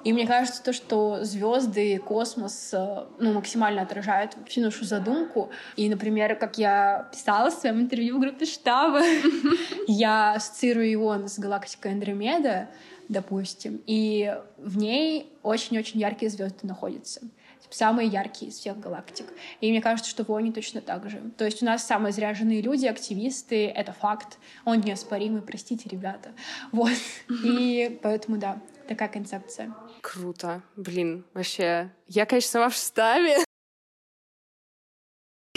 И 0.03 0.13
мне 0.13 0.25
кажется, 0.25 0.63
то, 0.63 0.73
что 0.73 1.23
звезды, 1.23 1.97
космос 1.99 2.69
э, 2.73 3.05
ну, 3.19 3.33
максимально 3.33 3.81
отражают 3.81 4.37
всю 4.47 4.61
нашу 4.61 4.85
задумку. 4.85 5.49
И, 5.75 5.89
например, 5.89 6.35
как 6.35 6.57
я 6.57 7.09
писала 7.11 7.49
в 7.49 7.53
своем 7.53 7.81
интервью 7.81 8.17
в 8.17 8.21
группе 8.21 8.45
штаба, 8.45 9.01
я 9.87 10.33
ассоциирую 10.33 10.89
его 10.89 11.27
с 11.27 11.39
галактикой 11.39 11.93
Андромеда, 11.93 12.69
допустим, 13.09 13.81
и 13.85 14.37
в 14.57 14.77
ней 14.77 15.31
очень-очень 15.43 15.99
яркие 15.99 16.29
звезды 16.29 16.67
находятся 16.67 17.21
типа, 17.67 17.75
самые 17.75 18.07
яркие 18.07 18.51
из 18.51 18.57
всех 18.57 18.79
галактик. 18.79 19.25
И 19.61 19.69
мне 19.69 19.81
кажется, 19.81 20.09
что 20.09 20.23
в 20.23 20.51
точно 20.51 20.81
так 20.81 21.09
же. 21.09 21.21
То 21.37 21.45
есть 21.45 21.61
у 21.61 21.65
нас 21.65 21.85
самые 21.85 22.11
заряженные 22.11 22.61
люди, 22.61 22.85
активисты, 22.85 23.67
это 23.67 23.91
факт. 23.93 24.37
Он 24.65 24.79
неоспоримый, 24.81 25.41
простите, 25.41 25.89
ребята. 25.89 26.31
Вот. 26.71 26.91
И 27.43 27.99
поэтому, 28.01 28.37
да, 28.37 28.59
такая 28.87 29.09
концепция. 29.09 29.73
Круто. 30.01 30.61
Блин, 30.75 31.25
вообще. 31.33 31.91
Я, 32.07 32.25
конечно, 32.25 32.49
сама 32.49 32.69
в 32.69 32.75
штабе. 32.75 33.37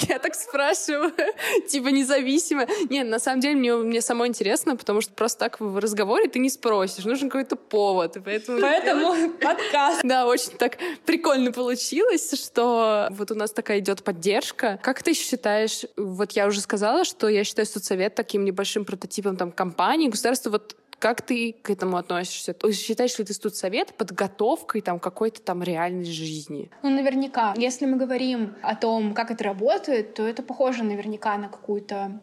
Я 0.08 0.18
так 0.18 0.34
спрашиваю, 0.34 1.12
типа 1.68 1.88
независимо. 1.88 2.66
Нет, 2.88 3.08
на 3.08 3.18
самом 3.18 3.40
деле 3.40 3.56
мне, 3.56 3.74
мне 3.74 4.00
самое 4.00 4.28
интересно, 4.28 4.76
потому 4.76 5.00
что 5.00 5.12
просто 5.12 5.38
так 5.38 5.60
в 5.60 5.78
разговоре 5.78 6.28
ты 6.28 6.38
не 6.38 6.50
спросишь, 6.50 7.04
нужен 7.04 7.28
какой-то 7.28 7.56
повод. 7.56 8.16
Поэтому 8.24 8.60
поэтому 8.62 9.30
подкаст. 9.32 10.00
Да, 10.02 10.26
очень 10.26 10.52
так 10.52 10.78
прикольно 11.04 11.52
получилось, 11.52 12.32
что 12.32 13.08
вот 13.10 13.30
у 13.30 13.34
нас 13.34 13.52
такая 13.52 13.80
идет 13.80 14.02
поддержка. 14.02 14.78
Как 14.82 15.02
ты 15.02 15.14
считаешь, 15.14 15.84
вот 15.96 16.32
я 16.32 16.46
уже 16.46 16.60
сказала, 16.60 17.04
что 17.04 17.28
я 17.28 17.44
считаю 17.44 17.66
соцсовет 17.66 18.14
таким 18.14 18.44
небольшим 18.44 18.84
прототипом 18.84 19.36
там 19.36 19.52
компании, 19.52 20.08
государства 20.08 20.50
вот 20.50 20.76
как 21.00 21.22
ты 21.22 21.54
к 21.62 21.70
этому 21.70 21.96
относишься? 21.96 22.54
Считаешь 22.72 23.18
ли 23.18 23.24
ты 23.24 23.34
тут 23.34 23.56
совет 23.56 23.94
подготовкой 23.94 24.82
там 24.82 25.00
какой-то 25.00 25.40
там 25.40 25.62
реальной 25.62 26.04
жизни? 26.04 26.70
Ну, 26.82 26.90
наверняка. 26.90 27.54
Если 27.56 27.86
мы 27.86 27.96
говорим 27.96 28.54
о 28.62 28.76
том, 28.76 29.14
как 29.14 29.30
это 29.30 29.42
работает, 29.44 30.14
то 30.14 30.22
это 30.22 30.42
похоже 30.42 30.84
наверняка 30.84 31.36
на 31.38 31.48
какую-то 31.48 32.20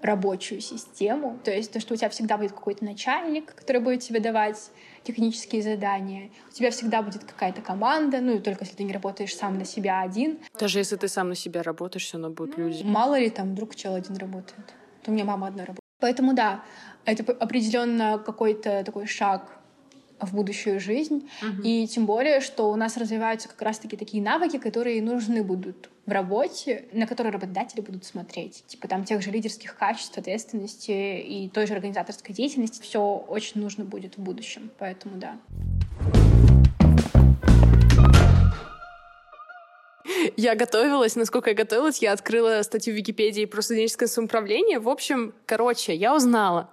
рабочую 0.00 0.62
систему. 0.62 1.38
То 1.44 1.50
есть 1.50 1.72
то, 1.72 1.80
что 1.80 1.92
у 1.92 1.96
тебя 1.96 2.08
всегда 2.08 2.38
будет 2.38 2.52
какой-то 2.52 2.82
начальник, 2.84 3.54
который 3.54 3.82
будет 3.82 4.00
тебе 4.00 4.20
давать 4.20 4.70
технические 5.02 5.62
задания. 5.62 6.30
У 6.48 6.52
тебя 6.54 6.70
всегда 6.70 7.02
будет 7.02 7.24
какая-то 7.24 7.60
команда, 7.60 8.20
ну 8.22 8.36
и 8.36 8.38
только 8.38 8.64
если 8.64 8.76
ты 8.76 8.84
не 8.84 8.94
работаешь 8.94 9.36
сам 9.36 9.58
на 9.58 9.66
себя 9.66 10.00
один. 10.00 10.38
Даже 10.58 10.78
если 10.78 10.96
ты 10.96 11.06
сам 11.06 11.28
на 11.28 11.34
себя 11.34 11.62
работаешь, 11.62 12.06
все 12.06 12.16
равно 12.16 12.30
будут 12.30 12.56
ну, 12.56 12.68
люди. 12.68 12.82
Мало 12.82 13.18
ли 13.18 13.28
там 13.28 13.52
вдруг 13.52 13.76
чел 13.76 13.94
один 13.94 14.16
работает. 14.16 14.74
То 15.02 15.10
у 15.10 15.14
меня 15.14 15.24
мама 15.24 15.48
одна 15.48 15.64
работает. 15.64 15.80
Поэтому 16.00 16.32
да, 16.32 16.64
это 17.04 17.32
определенно 17.32 18.22
какой-то 18.24 18.82
такой 18.84 19.06
шаг 19.06 19.60
в 20.20 20.34
будущую 20.34 20.80
жизнь. 20.80 21.28
Угу. 21.42 21.62
И 21.62 21.86
тем 21.86 22.06
более, 22.06 22.40
что 22.40 22.70
у 22.70 22.76
нас 22.76 22.96
развиваются 22.96 23.48
как 23.48 23.60
раз-таки 23.62 23.96
такие 23.96 24.22
навыки, 24.22 24.58
которые 24.58 25.02
нужны 25.02 25.42
будут 25.42 25.88
в 26.06 26.10
работе, 26.12 26.84
на 26.92 27.06
которые 27.06 27.32
работодатели 27.32 27.80
будут 27.80 28.04
смотреть. 28.04 28.64
Типа 28.66 28.88
там 28.88 29.04
тех 29.04 29.22
же 29.22 29.30
лидерских 29.30 29.76
качеств, 29.76 30.18
ответственности 30.18 31.20
и 31.20 31.48
той 31.48 31.66
же 31.66 31.74
организаторской 31.74 32.34
деятельности. 32.34 32.82
Все 32.82 33.00
очень 33.28 33.60
нужно 33.60 33.84
будет 33.84 34.16
в 34.16 34.22
будущем. 34.22 34.70
Поэтому 34.78 35.16
да. 35.16 35.38
Я 40.36 40.54
готовилась, 40.54 41.16
насколько 41.16 41.50
я 41.50 41.56
готовилась, 41.56 42.02
я 42.02 42.12
открыла 42.12 42.62
статью 42.62 42.94
в 42.94 42.96
Википедии 42.96 43.44
про 43.44 43.62
студенческое 43.62 44.08
самоуправление. 44.08 44.78
В 44.78 44.88
общем, 44.88 45.34
короче, 45.46 45.94
я 45.94 46.14
узнала, 46.14 46.70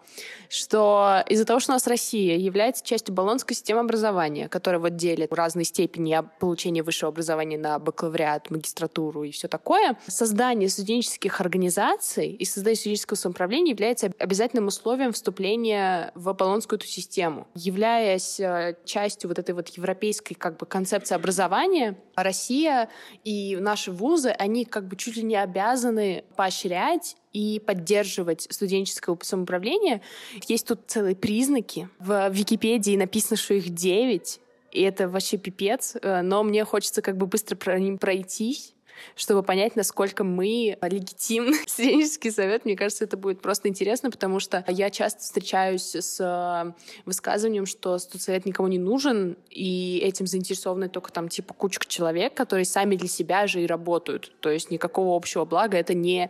что 0.49 1.23
из-за 1.27 1.45
того, 1.45 1.59
что 1.59 1.71
у 1.71 1.75
нас 1.75 1.87
Россия 1.87 2.37
является 2.37 2.85
частью 2.85 3.13
баллонской 3.13 3.55
системы 3.55 3.81
образования, 3.81 4.47
которая 4.49 4.79
вот 4.79 4.95
делит 4.95 5.33
разные 5.33 5.65
степени 5.65 6.17
получения 6.39 6.83
высшего 6.83 7.11
образования 7.11 7.57
на 7.57 7.79
бакалавриат, 7.79 8.49
магистратуру 8.49 9.23
и 9.23 9.31
все 9.31 9.47
такое, 9.47 9.97
создание 10.07 10.69
студенческих 10.69 11.39
организаций 11.41 12.29
и 12.31 12.45
создание 12.45 12.77
студенческого 12.77 13.17
самоуправления 13.17 13.73
является 13.73 14.11
обязательным 14.19 14.67
условием 14.67 15.13
вступления 15.13 16.11
в 16.15 16.33
баллонскую 16.33 16.79
эту 16.79 16.87
систему. 16.87 17.47
Являясь 17.55 18.39
э, 18.39 18.75
частью 18.85 19.29
вот 19.29 19.39
этой 19.39 19.53
вот 19.53 19.69
европейской 19.69 20.33
как 20.33 20.57
бы 20.57 20.65
концепции 20.65 21.15
образования, 21.15 21.97
Россия 22.15 22.89
и 23.23 23.36
наши 23.59 23.91
вузы, 23.91 24.29
они 24.29 24.65
как 24.65 24.87
бы 24.87 24.95
чуть 24.95 25.17
ли 25.17 25.23
не 25.23 25.35
обязаны 25.35 26.23
поощрять 26.35 27.15
и 27.33 27.61
поддерживать 27.65 28.47
студенческое 28.49 29.17
самоуправление. 29.21 30.01
Есть 30.47 30.67
тут 30.67 30.81
целые 30.87 31.15
признаки. 31.15 31.89
В 31.99 32.29
Википедии 32.29 32.95
написано, 32.95 33.37
что 33.37 33.53
их 33.53 33.69
девять, 33.69 34.39
и 34.71 34.81
это 34.81 35.07
вообще 35.07 35.37
пипец. 35.37 35.95
Э, 36.01 36.21
но 36.21 36.43
мне 36.43 36.63
хочется 36.65 37.01
как 37.01 37.17
бы 37.17 37.27
быстро 37.27 37.55
про 37.55 37.79
ним 37.79 37.97
пройтись 37.97 38.73
чтобы 39.15 39.43
понять, 39.43 39.75
насколько 39.75 40.23
мы 40.23 40.77
легитимны. 40.81 41.57
Студенческий 41.67 42.31
совет, 42.31 42.65
мне 42.65 42.75
кажется, 42.75 43.03
это 43.03 43.17
будет 43.17 43.41
просто 43.41 43.67
интересно, 43.69 44.11
потому 44.11 44.39
что 44.39 44.63
я 44.67 44.89
часто 44.89 45.21
встречаюсь 45.21 45.95
с 45.95 46.75
высказыванием, 47.05 47.65
что 47.65 47.97
студсовет 47.97 48.45
никому 48.45 48.67
не 48.67 48.79
нужен, 48.79 49.37
и 49.49 49.99
этим 50.03 50.27
заинтересованы 50.27 50.89
только 50.89 51.11
там 51.11 51.29
типа 51.29 51.53
кучка 51.53 51.85
человек, 51.87 52.33
которые 52.33 52.65
сами 52.65 52.95
для 52.95 53.07
себя 53.07 53.47
же 53.47 53.61
и 53.61 53.67
работают. 53.67 54.33
То 54.39 54.49
есть 54.49 54.71
никакого 54.71 55.15
общего 55.15 55.45
блага 55.45 55.77
это 55.77 55.93
не 55.93 56.29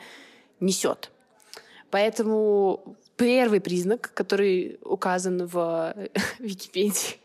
несет. 0.59 1.11
Поэтому 1.89 2.97
первый 3.15 3.61
признак, 3.61 4.11
который 4.13 4.80
указан 4.84 5.45
в 5.45 5.95
Википедии, 6.39 7.18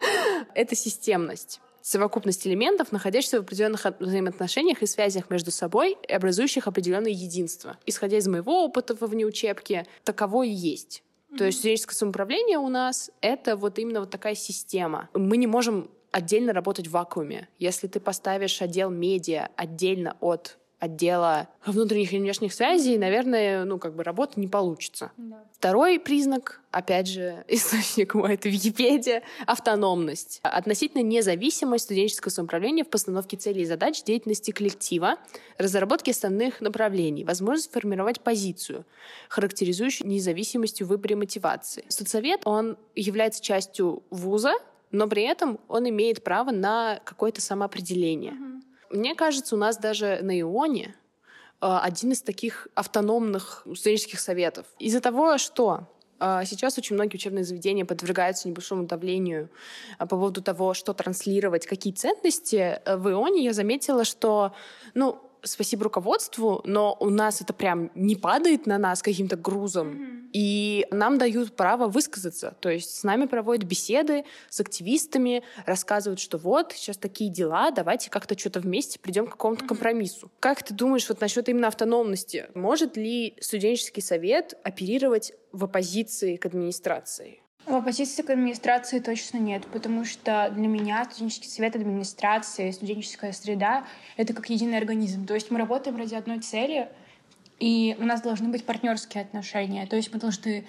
это 0.54 0.74
системность 0.74 1.60
совокупность 1.82 2.46
элементов, 2.46 2.92
находящихся 2.92 3.38
в 3.38 3.44
определенных 3.44 3.86
взаимоотношениях 3.98 4.82
и 4.82 4.86
связях 4.86 5.30
между 5.30 5.50
собой 5.50 5.96
и 6.06 6.12
образующих 6.12 6.66
определенное 6.66 7.12
единство. 7.12 7.78
Исходя 7.86 8.18
из 8.18 8.28
моего 8.28 8.64
опыта 8.64 8.96
во 8.98 9.06
внеучебке, 9.06 9.86
таково 10.04 10.44
и 10.44 10.50
есть. 10.50 11.02
Mm-hmm. 11.30 11.36
То 11.38 11.44
есть 11.44 11.58
студенческое 11.58 11.94
самоуправление 11.94 12.58
у 12.58 12.68
нас— 12.68 13.10
это 13.20 13.56
вот 13.56 13.78
именно 13.78 14.00
вот 14.00 14.10
такая 14.10 14.34
система. 14.34 15.08
Мы 15.14 15.36
не 15.36 15.46
можем 15.46 15.90
отдельно 16.12 16.52
работать 16.52 16.88
в 16.88 16.92
вакууме. 16.92 17.48
Если 17.58 17.86
ты 17.86 18.00
поставишь 18.00 18.60
отдел 18.60 18.90
медиа 18.90 19.48
отдельно 19.56 20.16
от 20.20 20.58
отдела 20.80 21.48
внутренних 21.64 22.12
и 22.14 22.18
внешних 22.18 22.54
связей, 22.54 22.96
наверное, 22.96 23.64
ну, 23.64 23.78
как 23.78 23.94
бы 23.94 24.02
работа 24.02 24.40
не 24.40 24.48
получится. 24.48 25.12
Да. 25.18 25.44
Второй 25.52 26.00
признак, 26.00 26.62
опять 26.70 27.06
же, 27.06 27.44
источник 27.48 28.14
мой, 28.14 28.34
это 28.34 28.48
Википедия, 28.48 29.22
автономность. 29.46 30.40
Относительно 30.42 31.02
независимость 31.02 31.84
студенческого 31.84 32.30
самоуправления 32.30 32.84
в 32.84 32.88
постановке 32.88 33.36
целей 33.36 33.62
и 33.62 33.66
задач 33.66 34.02
деятельности 34.02 34.52
коллектива, 34.52 35.16
разработке 35.58 36.12
основных 36.12 36.62
направлений, 36.62 37.24
возможность 37.24 37.70
формировать 37.70 38.22
позицию, 38.22 38.86
характеризующую 39.28 40.08
независимостью 40.08 40.86
в 40.86 40.90
выборе 40.90 41.14
мотивации. 41.14 41.84
Студсовет, 41.88 42.40
он 42.46 42.78
является 42.94 43.42
частью 43.42 44.02
вуза, 44.08 44.54
но 44.92 45.06
при 45.08 45.24
этом 45.24 45.60
он 45.68 45.88
имеет 45.90 46.24
право 46.24 46.50
на 46.50 47.00
какое-то 47.04 47.42
самоопределение. 47.42 48.32
Угу. 48.32 48.49
Мне 48.90 49.14
кажется, 49.14 49.54
у 49.54 49.58
нас 49.58 49.78
даже 49.78 50.18
на 50.22 50.38
Ионе 50.40 50.94
э, 51.60 51.78
один 51.82 52.12
из 52.12 52.22
таких 52.22 52.68
автономных 52.74 53.66
студенческих 53.74 54.18
советов. 54.18 54.66
Из-за 54.78 55.00
того, 55.00 55.38
что 55.38 55.88
э, 56.18 56.42
Сейчас 56.44 56.76
очень 56.76 56.96
многие 56.96 57.14
учебные 57.14 57.44
заведения 57.44 57.84
подвергаются 57.84 58.48
небольшому 58.48 58.86
давлению 58.86 59.48
э, 59.98 60.00
по 60.00 60.06
поводу 60.06 60.42
того, 60.42 60.74
что 60.74 60.92
транслировать, 60.92 61.66
какие 61.66 61.92
ценности. 61.92 62.80
В 62.84 63.10
Ионе 63.10 63.44
я 63.44 63.52
заметила, 63.52 64.04
что 64.04 64.54
ну, 64.94 65.29
спасибо 65.42 65.84
руководству, 65.84 66.60
но 66.64 66.96
у 67.00 67.10
нас 67.10 67.40
это 67.40 67.52
прям 67.52 67.90
не 67.94 68.16
падает 68.16 68.66
на 68.66 68.78
нас 68.78 69.02
каким-то 69.02 69.36
грузом. 69.36 69.88
Mm-hmm. 69.88 70.30
И 70.32 70.86
нам 70.90 71.18
дают 71.18 71.56
право 71.56 71.88
высказаться. 71.88 72.56
То 72.60 72.70
есть 72.70 72.98
с 72.98 73.02
нами 73.02 73.26
проводят 73.26 73.64
беседы 73.64 74.24
с 74.48 74.60
активистами, 74.60 75.42
рассказывают, 75.66 76.20
что 76.20 76.38
вот, 76.38 76.72
сейчас 76.72 76.96
такие 76.96 77.30
дела, 77.30 77.70
давайте 77.70 78.10
как-то 78.10 78.38
что-то 78.38 78.60
вместе 78.60 78.98
придем 78.98 79.26
к 79.26 79.32
какому-то 79.32 79.64
mm-hmm. 79.64 79.68
компромиссу. 79.68 80.30
Как 80.40 80.62
ты 80.62 80.74
думаешь 80.74 81.08
вот 81.08 81.20
насчет 81.20 81.48
именно 81.48 81.68
автономности? 81.68 82.46
Может 82.54 82.96
ли 82.96 83.36
студенческий 83.40 84.02
совет 84.02 84.54
оперировать 84.62 85.32
в 85.52 85.64
оппозиции 85.64 86.36
к 86.36 86.46
администрации? 86.46 87.40
В 87.66 87.74
оппозиции 87.74 88.22
к 88.22 88.30
администрации 88.30 88.98
точно 88.98 89.36
нет, 89.38 89.66
потому 89.66 90.04
что 90.04 90.50
для 90.54 90.66
меня 90.66 91.04
студенческий 91.04 91.48
совет 91.48 91.76
администрации, 91.76 92.70
студенческая 92.70 93.32
среда— 93.32 93.84
это 94.16 94.32
как 94.32 94.50
единый 94.50 94.78
организм. 94.78 95.26
То 95.26 95.34
есть 95.34 95.50
мы 95.50 95.58
работаем 95.58 95.96
ради 95.96 96.14
одной 96.14 96.40
цели, 96.40 96.88
и 97.58 97.96
у 98.00 98.04
нас 98.04 98.22
должны 98.22 98.48
быть 98.48 98.64
партнерские 98.64 99.22
отношения. 99.22 99.86
То 99.86 99.96
есть 99.96 100.12
мы 100.12 100.18
должны 100.18 100.64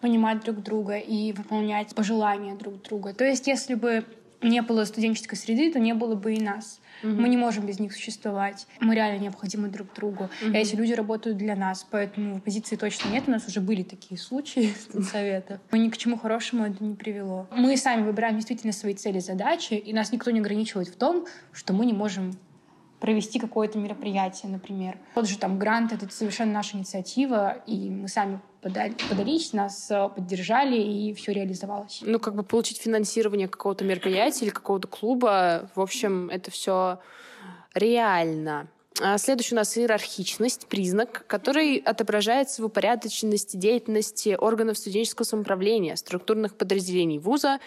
понимать 0.00 0.44
друг 0.44 0.62
друга 0.62 0.98
и 0.98 1.32
выполнять 1.32 1.94
пожелания 1.94 2.54
друг 2.54 2.82
друга. 2.82 3.14
То 3.14 3.24
есть 3.24 3.46
если 3.46 3.74
бы 3.74 4.04
не 4.42 4.62
было 4.62 4.84
студенческой 4.84 5.36
среды, 5.36 5.72
то 5.72 5.78
не 5.78 5.94
было 5.94 6.14
бы 6.14 6.34
и 6.34 6.40
нас. 6.40 6.80
Угу. 7.02 7.12
Мы 7.12 7.28
не 7.28 7.36
можем 7.36 7.66
без 7.66 7.78
них 7.78 7.92
существовать. 7.92 8.66
Мы 8.80 8.94
реально 8.94 9.22
необходимы 9.22 9.68
друг 9.68 9.94
другу. 9.94 10.30
Угу. 10.42 10.52
И 10.52 10.56
эти 10.56 10.74
люди 10.74 10.92
работают 10.92 11.36
для 11.36 11.56
нас, 11.56 11.86
поэтому 11.90 12.36
в 12.36 12.40
позиции 12.40 12.76
точно 12.76 13.10
нет. 13.10 13.24
У 13.26 13.30
нас 13.30 13.46
уже 13.46 13.60
были 13.60 13.82
такие 13.82 14.18
случаи 14.18 14.72
совета. 15.10 15.60
Но 15.70 15.78
ни 15.78 15.88
к 15.88 15.96
чему 15.96 16.16
хорошему 16.16 16.64
это 16.64 16.82
не 16.82 16.94
привело. 16.94 17.46
Мы 17.50 17.76
сами 17.76 18.02
выбираем 18.02 18.36
действительно 18.36 18.72
свои 18.72 18.94
цели, 18.94 19.18
задачи, 19.18 19.74
и 19.74 19.92
нас 19.92 20.12
никто 20.12 20.30
не 20.30 20.40
ограничивает 20.40 20.88
в 20.88 20.96
том, 20.96 21.26
что 21.52 21.72
мы 21.72 21.86
не 21.86 21.92
можем 21.92 22.36
провести 23.06 23.38
какое-то 23.38 23.78
мероприятие, 23.78 24.50
например. 24.50 24.98
Тот 25.14 25.28
же 25.28 25.38
там 25.38 25.60
грант— 25.60 25.92
это 25.92 26.12
совершенно 26.12 26.52
наша 26.52 26.76
инициатива, 26.76 27.62
и 27.64 27.88
мы 27.88 28.08
сами 28.08 28.40
подали, 28.60 28.96
нас 29.52 29.88
э, 29.92 30.08
поддержали, 30.08 30.76
и 30.76 31.14
все 31.14 31.32
реализовалось. 31.32 32.00
Ну, 32.02 32.18
как 32.18 32.34
бы 32.34 32.42
получить 32.42 32.78
финансирование 32.78 33.46
какого-то 33.46 33.84
мероприятия 33.84 34.46
или 34.46 34.52
какого-то 34.52 34.88
клуба, 34.88 35.70
в 35.76 35.80
общем, 35.80 36.28
это 36.30 36.50
все 36.50 36.98
реально. 37.74 38.66
А 39.00 39.18
следующий 39.18 39.54
у 39.54 39.58
нас 39.58 39.78
иерархичность, 39.78 40.66
признак, 40.66 41.24
который 41.28 41.76
отображается 41.76 42.60
в 42.60 42.64
упорядоченности 42.64 43.56
деятельности 43.56 44.36
органов 44.36 44.78
студенческого 44.78 45.24
самоуправления, 45.24 45.94
структурных 45.94 46.56
подразделений 46.56 47.18
вуза, 47.18 47.60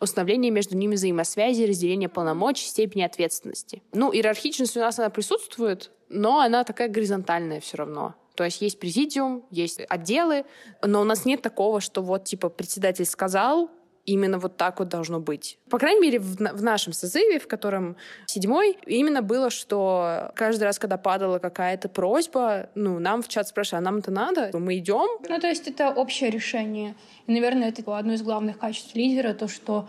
установление 0.00 0.50
между 0.50 0.76
ними 0.76 0.94
взаимосвязи, 0.94 1.64
разделение 1.64 2.08
полномочий, 2.08 2.66
степени 2.66 3.02
ответственности. 3.02 3.82
Ну, 3.92 4.12
иерархичность 4.12 4.76
у 4.76 4.80
нас 4.80 4.98
она 4.98 5.10
присутствует, 5.10 5.90
но 6.08 6.40
она 6.40 6.64
такая 6.64 6.88
горизонтальная 6.88 7.60
все 7.60 7.76
равно. 7.76 8.14
То 8.34 8.44
есть 8.44 8.62
есть 8.62 8.78
президиум, 8.78 9.44
есть 9.50 9.80
отделы, 9.88 10.44
но 10.82 11.02
у 11.02 11.04
нас 11.04 11.24
нет 11.26 11.42
такого, 11.42 11.80
что 11.80 12.02
вот 12.02 12.24
типа 12.24 12.48
председатель 12.48 13.04
сказал, 13.04 13.70
именно 14.12 14.38
вот 14.38 14.56
так 14.56 14.78
вот 14.78 14.88
должно 14.88 15.20
быть. 15.20 15.58
По 15.68 15.78
крайней 15.78 16.00
мере, 16.00 16.18
в, 16.18 16.36
в 16.36 16.62
нашем 16.62 16.92
созыве, 16.92 17.38
в 17.38 17.46
котором 17.46 17.96
седьмой, 18.26 18.76
именно 18.86 19.22
было, 19.22 19.50
что 19.50 20.32
каждый 20.34 20.64
раз, 20.64 20.78
когда 20.78 20.96
падала 20.96 21.38
какая-то 21.38 21.88
просьба, 21.88 22.68
ну, 22.74 22.98
нам 22.98 23.22
в 23.22 23.28
чат 23.28 23.48
спрашивали, 23.48 23.82
а 23.82 23.84
нам 23.84 23.98
это 23.98 24.10
надо? 24.10 24.50
Мы 24.52 24.78
идем? 24.78 25.08
Ну, 25.28 25.38
то 25.38 25.46
есть 25.46 25.68
это 25.68 25.90
общее 25.90 26.30
решение. 26.30 26.94
И, 27.26 27.32
наверное, 27.32 27.68
это 27.68 27.82
одно 27.96 28.14
из 28.14 28.22
главных 28.22 28.58
качеств 28.58 28.94
лидера, 28.94 29.34
то, 29.34 29.48
что 29.48 29.88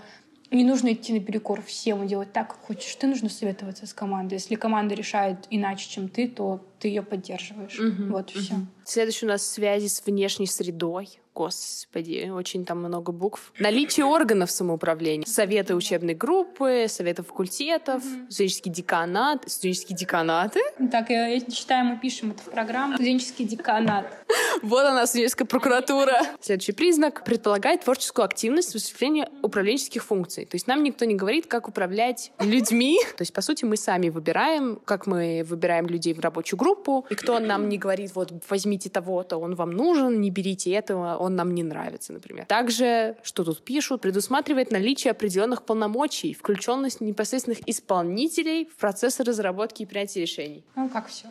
не 0.52 0.66
нужно 0.66 0.92
идти 0.94 1.14
наперекор 1.14 1.62
всем 1.62 2.04
и 2.04 2.08
делать 2.08 2.34
так, 2.34 2.50
как 2.50 2.60
хочешь. 2.60 2.96
Ты 2.96 3.08
нужно 3.08 3.30
советоваться 3.30 3.88
с 3.88 3.94
командой. 3.94 4.36
Если 4.36 4.56
команда 4.56 4.96
решает 4.96 5.48
иначе, 5.50 5.90
чем 5.90 6.10
ты, 6.10 6.28
то 6.28 6.60
ты 6.82 6.88
ее 6.88 7.04
поддерживаешь. 7.04 7.80
Угу, 7.80 8.12
вот 8.12 8.32
угу. 8.32 8.40
все. 8.40 8.56
Следующий 8.84 9.26
у 9.26 9.30
нас 9.30 9.46
связи 9.46 9.88
с 9.88 10.04
внешней 10.06 10.48
средой. 10.48 11.08
Господи, 11.34 12.30
очень 12.30 12.66
там 12.66 12.80
много 12.80 13.14
букв. 13.14 13.54
Наличие 13.58 14.06
органов 14.06 14.52
самоуправления. 14.52 15.26
Советы 15.26 15.76
учебной 15.76 16.14
группы, 16.14 16.88
советы 16.90 17.24
факультетов, 17.24 18.04
mm-hmm. 18.04 18.30
студенческий 18.30 18.72
деканат. 18.72 19.50
Студенческие 19.50 19.98
деканаты? 19.98 20.60
Так, 20.92 21.10
я, 21.10 21.40
считаю, 21.40 21.86
мы 21.86 22.00
пишем 22.00 22.32
это 22.32 22.42
в 22.42 22.52
программу. 22.52 22.96
Студенческий 22.96 23.46
деканат. 23.46 24.12
Вот 24.62 24.86
она, 24.86 25.08
студенческая 25.08 25.46
прокуратура. 25.46 26.22
Следующий 26.40 26.74
признак 26.74 27.24
предполагает 27.24 27.82
творческую 27.82 28.26
активность 28.26 28.74
в 28.74 28.76
осуществлении 28.76 29.28
управленческих 29.42 30.04
функций. 30.04 30.46
То 30.46 30.56
есть 30.56 30.68
нам 30.68 30.84
никто 30.84 31.06
не 31.06 31.16
говорит, 31.16 31.48
как 31.48 31.68
управлять 31.68 32.32
людьми. 32.40 33.00
То 33.18 33.22
есть, 33.22 33.34
по 33.34 33.42
сути, 33.42 33.66
мы 33.66 33.78
сами 33.78 34.10
выбираем, 34.10 34.80
как 34.86 35.08
мы 35.08 35.44
выбираем 35.48 35.88
людей 35.88 36.14
в 36.14 36.20
рабочую 36.20 36.60
группу. 36.60 36.71
И 37.10 37.16
кто 37.16 37.40
нам 37.40 37.70
не 37.70 37.78
говорит, 37.78 38.16
вот, 38.16 38.32
возьмите 38.50 38.90
того-то, 38.90 39.38
он 39.38 39.56
вам 39.56 39.72
нужен, 39.72 40.22
не 40.22 40.30
берите 40.30 40.72
этого, 40.72 41.18
он 41.18 41.36
нам 41.36 41.54
не 41.54 41.64
нравится, 41.64 42.14
например. 42.14 42.46
Также, 42.46 43.16
что 43.24 43.44
тут 43.44 43.64
пишут, 43.64 44.02
предусматривает 44.02 44.72
наличие 44.72 45.12
определенных 45.12 45.64
полномочий, 45.64 46.34
включенность 46.34 47.02
непосредственных 47.02 47.68
исполнителей 47.68 48.66
в 48.66 48.76
процессы 48.76 49.24
разработки 49.24 49.84
и 49.84 49.86
принятия 49.86 50.22
решений. 50.22 50.64
Ну, 50.76 50.90
как 50.90 51.08
все 51.08 51.28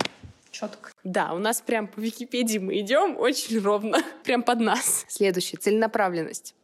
четко. 0.51 0.91
Да, 1.05 1.33
у 1.33 1.39
нас 1.39 1.61
прям 1.61 1.87
по 1.87 2.01
Википедии 2.01 2.59
мы 2.59 2.81
идем 2.81 3.17
очень 3.17 3.59
ровно, 3.61 3.99
прям 4.25 4.43
под 4.43 4.61
нас. 4.61 5.05
Следующий 5.09 5.57
целенаправленность. 5.57 6.55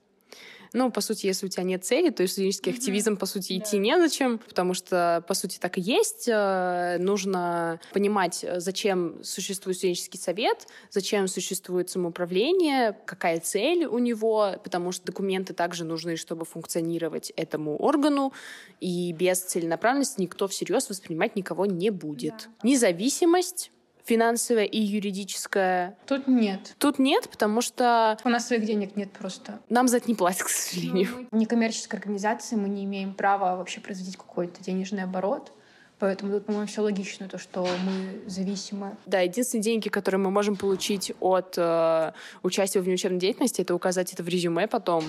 Ну, 0.73 0.91
по 0.91 1.01
сути, 1.01 1.27
если 1.27 1.47
у 1.47 1.49
тебя 1.49 1.63
нет 1.63 1.85
цели, 1.85 2.11
то 2.11 2.23
и 2.23 2.27
студенческий 2.27 2.73
mm-hmm. 2.73 2.77
активизм, 2.77 3.17
по 3.17 3.27
сути, 3.27 3.59
да. 3.59 3.65
идти 3.65 3.79
незачем, 3.79 4.39
потому 4.39 4.75
что, 4.75 5.25
по 5.27 5.35
сути, 5.35 5.59
так 5.59 5.79
и 5.79 5.81
есть. 5.81 6.29
Э, 6.29 6.99
нужно 6.99 7.81
понимать, 7.93 8.45
зачем 8.57 9.23
существует 9.23 9.77
студенческий 9.77 10.19
совет, 10.19 10.67
зачем 10.91 11.29
существует 11.29 11.91
самоуправление, 11.91 12.97
какая 13.05 13.41
цель 13.41 13.85
у 13.85 13.99
него, 13.99 14.55
потому 14.63 14.93
что 14.93 15.07
документы 15.07 15.55
также 15.55 15.85
нужны, 15.85 16.17
чтобы 16.17 16.45
функционировать 16.45 17.33
этому 17.37 17.77
органу, 17.77 18.33
и 18.81 19.13
без 19.13 19.41
целенаправленности 19.41 20.21
никто 20.21 20.49
всерьез 20.49 20.89
воспринимать 20.89 21.37
никого 21.37 21.67
не 21.67 21.91
будет. 21.91 22.35
Да. 22.63 22.69
Независимость 22.69 23.71
финансовая 24.07 24.65
и 24.65 24.79
юридическая? 24.79 25.97
Тут 26.07 26.29
нет. 26.29 26.75
Тут 26.79 26.99
нет, 26.99 27.29
потому 27.29 27.61
что... 27.61 28.17
У 28.25 28.29
нас 28.29 28.47
своих 28.47 28.65
денег 28.65 28.97
нет 28.97 29.13
просто. 29.13 29.59
Нам 29.69 29.89
за 29.89 29.99
это 29.99 30.09
не 30.09 30.15
платят, 30.15 30.45
к 30.45 30.49
сожалению. 30.49 31.29
Ну, 31.31 31.39
некоммерческой 31.39 31.99
организации 31.99 32.57
мы 32.57 32.69
не 32.69 32.85
имеем 32.85 33.15
права 33.15 33.57
вообще 33.57 33.81
производить 33.81 34.17
какой-то 34.17 34.63
денежный 34.63 35.03
оборот. 35.03 35.53
Поэтому 35.99 36.33
тут, 36.33 36.47
по-моему, 36.47 36.67
все 36.67 36.83
логично, 36.83 37.27
то, 37.27 37.39
что 37.39 37.63
мы 37.63 38.29
зависимы. 38.29 38.97
Да, 39.07 39.21
единственные 39.21 39.63
деньги, 39.63 39.89
которые 39.89 40.21
мы 40.21 40.31
можем 40.31 40.57
получить 40.57 41.13
от 41.21 41.55
э, 41.57 42.13
участия 42.43 42.81
в 42.81 42.85
внеучебной 42.85 43.19
деятельности, 43.19 43.63
это 43.63 43.75
указать 43.75 44.13
это 44.13 44.23
в 44.23 44.29
резюме 44.29 44.69
потом 44.69 45.05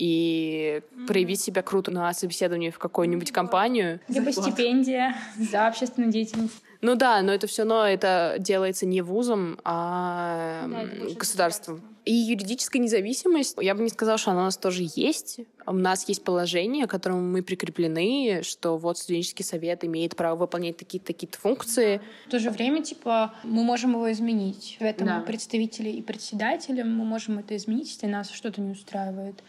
и 0.00 0.80
mm-hmm. 0.80 1.06
проявить 1.06 1.42
себя 1.42 1.60
круто 1.60 1.90
на 1.90 2.12
собеседовании 2.14 2.70
в 2.70 2.78
какую-нибудь 2.78 3.32
компанию. 3.32 4.00
Либо 4.08 4.32
стипендия 4.32 5.14
за 5.36 5.66
общественную 5.66 6.10
деятельность. 6.10 6.54
Ну 6.80 6.94
да, 6.94 7.20
но 7.20 7.32
это 7.32 7.46
все 7.46 7.62
равно 7.62 7.84
это 7.84 8.36
делается 8.38 8.86
не 8.86 9.02
вузом, 9.02 9.58
а 9.62 10.66
да, 10.66 11.14
государством. 11.14 11.82
И 12.06 12.14
юридическая 12.14 12.80
независимость, 12.80 13.56
я 13.60 13.74
бы 13.74 13.82
не 13.82 13.90
сказала, 13.90 14.16
что 14.16 14.30
она 14.30 14.40
у 14.40 14.44
нас 14.44 14.56
тоже 14.56 14.86
есть. 14.96 15.40
У 15.66 15.74
нас 15.74 16.08
есть 16.08 16.24
положение, 16.24 16.86
к 16.86 16.90
которому 16.90 17.20
мы 17.20 17.42
прикреплены, 17.42 18.40
что 18.42 18.78
вот 18.78 18.96
студенческий 18.96 19.44
совет 19.44 19.84
имеет 19.84 20.16
право 20.16 20.36
выполнять 20.36 20.78
такие-то 20.78 21.08
такие 21.08 21.28
функции. 21.30 22.00
В 22.26 22.30
то 22.30 22.38
же 22.38 22.48
время, 22.48 22.82
типа, 22.82 23.34
мы 23.44 23.62
можем 23.62 23.92
его 23.92 24.10
изменить. 24.10 24.78
В 24.80 24.82
этом 24.82 25.06
да. 25.06 25.20
представители 25.20 25.90
и 25.90 26.00
председатели 26.00 26.82
мы 26.82 27.04
можем 27.04 27.38
это 27.38 27.54
изменить, 27.54 27.90
если 27.90 28.06
нас 28.06 28.30
что-то 28.30 28.62
не 28.62 28.70
устраивает. 28.70 29.42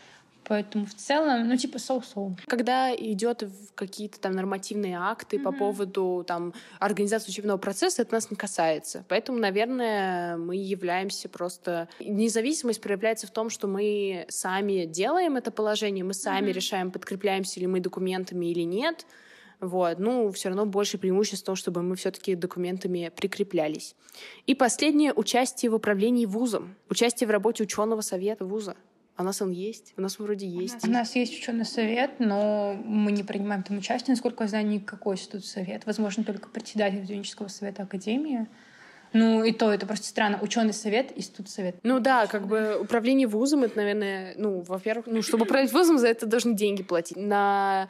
Поэтому 0.45 0.85
в 0.85 0.93
целом, 0.93 1.47
ну, 1.47 1.55
типа, 1.55 1.77
соу-соу. 1.79 2.35
Когда 2.47 2.93
идет 2.93 3.43
какие-то 3.75 4.19
там 4.19 4.33
нормативные 4.33 4.97
акты 4.97 5.37
mm-hmm. 5.37 5.43
по 5.43 5.51
поводу 5.51 6.23
там 6.27 6.53
организации 6.79 7.31
учебного 7.31 7.57
процесса, 7.57 8.01
это 8.01 8.13
нас 8.13 8.31
не 8.31 8.37
касается. 8.37 9.05
Поэтому, 9.07 9.39
наверное, 9.39 10.37
мы 10.37 10.55
являемся 10.55 11.29
просто... 11.29 11.87
Независимость 11.99 12.81
проявляется 12.81 13.27
в 13.27 13.31
том, 13.31 13.49
что 13.49 13.67
мы 13.67 14.25
сами 14.29 14.85
делаем 14.85 15.37
это 15.37 15.51
положение, 15.51 16.03
мы 16.03 16.13
сами 16.13 16.49
mm-hmm. 16.49 16.53
решаем, 16.53 16.91
подкрепляемся 16.91 17.59
ли 17.59 17.67
мы 17.67 17.79
документами 17.79 18.47
или 18.47 18.63
нет. 18.63 19.05
Вот. 19.59 19.99
Ну, 19.99 20.31
все 20.31 20.49
равно 20.49 20.65
больше 20.65 20.97
преимуществ 20.97 21.43
в 21.43 21.45
том, 21.45 21.55
чтобы 21.55 21.83
мы 21.83 21.95
все-таки 21.95 22.33
документами 22.33 23.11
прикреплялись. 23.15 23.95
И 24.47 24.55
последнее— 24.55 25.13
участие 25.15 25.69
в 25.69 25.75
управлении 25.75 26.25
вузом. 26.25 26.75
Участие 26.89 27.27
в 27.27 27.31
работе 27.31 27.63
ученого 27.63 28.01
совета 28.01 28.43
вуза. 28.43 28.75
А 29.15 29.23
у 29.23 29.25
нас 29.25 29.41
он 29.41 29.51
есть? 29.51 29.93
У 29.97 30.01
нас 30.01 30.19
вроде 30.19 30.47
есть. 30.47 30.87
У 30.87 30.89
нас 30.89 31.15
есть 31.15 31.37
ученый 31.37 31.65
совет, 31.65 32.19
но 32.19 32.73
мы 32.83 33.11
не 33.11 33.23
принимаем 33.23 33.63
там 33.63 33.77
участие. 33.77 34.13
Насколько 34.13 34.45
я 34.45 34.47
знаю, 34.49 34.67
никакой 34.67 35.17
тут 35.17 35.45
совет. 35.45 35.85
Возможно, 35.85 36.23
только 36.23 36.49
председатель 36.49 37.03
студенческого 37.03 37.47
совета 37.47 37.83
Академии. 37.83 38.47
Ну, 39.13 39.43
и 39.43 39.51
то, 39.51 39.71
это 39.73 39.85
просто 39.85 40.07
странно. 40.07 40.39
Ученый 40.41 40.73
совет 40.73 41.11
и 41.11 41.21
студсовет. 41.21 41.75
Ну 41.83 41.99
да, 41.99 42.27
как 42.27 42.47
бы 42.47 42.79
управление 42.79 43.27
вузом, 43.27 43.63
это, 43.63 43.77
наверное, 43.77 44.33
ну, 44.37 44.61
во-первых, 44.61 45.07
ну, 45.07 45.21
чтобы 45.21 45.43
управлять 45.43 45.73
вузом, 45.73 45.97
за 45.97 46.07
это 46.07 46.25
должны 46.25 46.53
деньги 46.55 46.81
платить. 46.81 47.17
На 47.17 47.89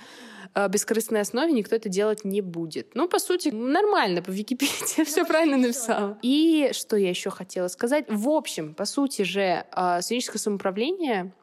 бескорыстной 0.69 1.21
основе 1.21 1.51
никто 1.53 1.75
это 1.75 1.89
делать 1.89 2.25
не 2.25 2.41
будет. 2.41 2.95
Ну, 2.95 3.07
по 3.07 3.19
сути, 3.19 3.49
нормально, 3.49 4.21
по 4.21 4.29
Википедии 4.29 5.03
все 5.05 5.25
правильно 5.25 5.57
написала. 5.57 6.17
И 6.21 6.71
что 6.73 6.97
я 6.97 7.09
еще 7.09 7.29
хотела 7.29 7.67
сказать? 7.67 8.05
В 8.09 8.29
общем, 8.29 8.73
по 8.73 8.85
сути 8.85 9.21
же, 9.23 9.65
э, 9.75 10.01
студенческое 10.01 10.39
самоуправление, 10.39 11.33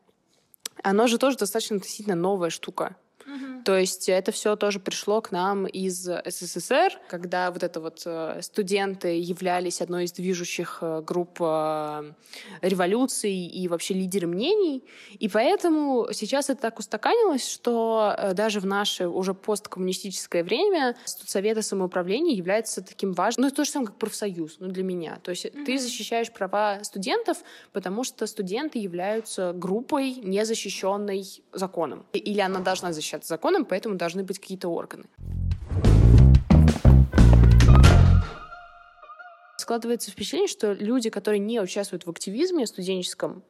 оно 0.83 1.07
же 1.07 1.19
тоже 1.19 1.37
достаточно 1.37 1.77
относительно 1.77 2.17
новая 2.17 2.51
штука. 2.51 2.97
То 3.69 3.77
есть 3.77 4.09
это 4.09 4.33
все 4.33 4.57
тоже 4.57 4.81
пришло 4.81 5.21
к 5.21 5.31
нам 5.31 5.67
из 5.67 6.09
СССР, 6.25 6.99
когда 7.11 7.51
вот 7.51 7.63
это 7.63 7.81
вот 7.81 8.01
э, 8.07 8.41
студенты 8.41 9.19
являлись 9.19 9.83
одной 9.83 10.05
из 10.05 10.13
движущих 10.13 10.79
э, 10.81 11.03
групп 11.03 11.37
э, 11.41 12.13
революций 12.63 13.35
и 13.35 13.69
вообще 13.69 13.93
лидеры 13.93 14.27
мнений. 14.27 14.85
И 15.19 15.29
поэтому 15.29 16.09
сейчас 16.15 16.49
это 16.49 16.63
так 16.63 16.79
устаканилось, 16.79 17.47
что 17.47 18.17
даже 18.33 18.61
в 18.61 18.65
наше 18.65 19.07
уже 19.07 19.35
посткоммунистическое 19.35 20.43
время 20.43 20.97
студсоветы 21.05 21.61
самоуправления 21.61 22.35
является 22.35 22.83
таким 22.83 23.13
важным, 23.13 23.49
ну, 23.49 23.55
то 23.55 23.67
же 23.67 23.71
самое, 23.71 23.89
как 23.89 23.99
профсоюз, 23.99 24.57
ну, 24.61 24.69
для 24.69 24.83
меня. 24.83 25.19
То 25.23 25.33
есть 25.33 25.45
mm-hmm. 25.45 25.65
ты 25.67 25.79
защищаешь 25.79 26.33
права 26.33 26.83
студентов, 26.85 27.37
потому 27.75 28.03
что 28.03 28.27
студенты 28.27 28.79
являются 28.79 29.53
группой, 29.53 30.15
незащищенной 30.15 31.27
законом. 31.53 32.07
Или 32.15 32.41
она 32.41 32.61
должна 32.61 32.95
защищаться 32.95 33.29
законом, 33.29 33.58
органам, 33.59 33.65
поэтому 33.65 33.97
должны 33.97 34.23
быть 34.23 34.39
какие-то 34.39 34.69
органы. 34.69 35.05
Складывается 39.57 40.11
впечатление, 40.11 40.49
что 40.49 40.73
люди, 40.73 41.11
которые 41.11 41.41
не 41.41 41.61
участвуют 41.61 42.07
в 42.07 42.11
активизме 42.11 42.67
студенческом, 42.67 43.43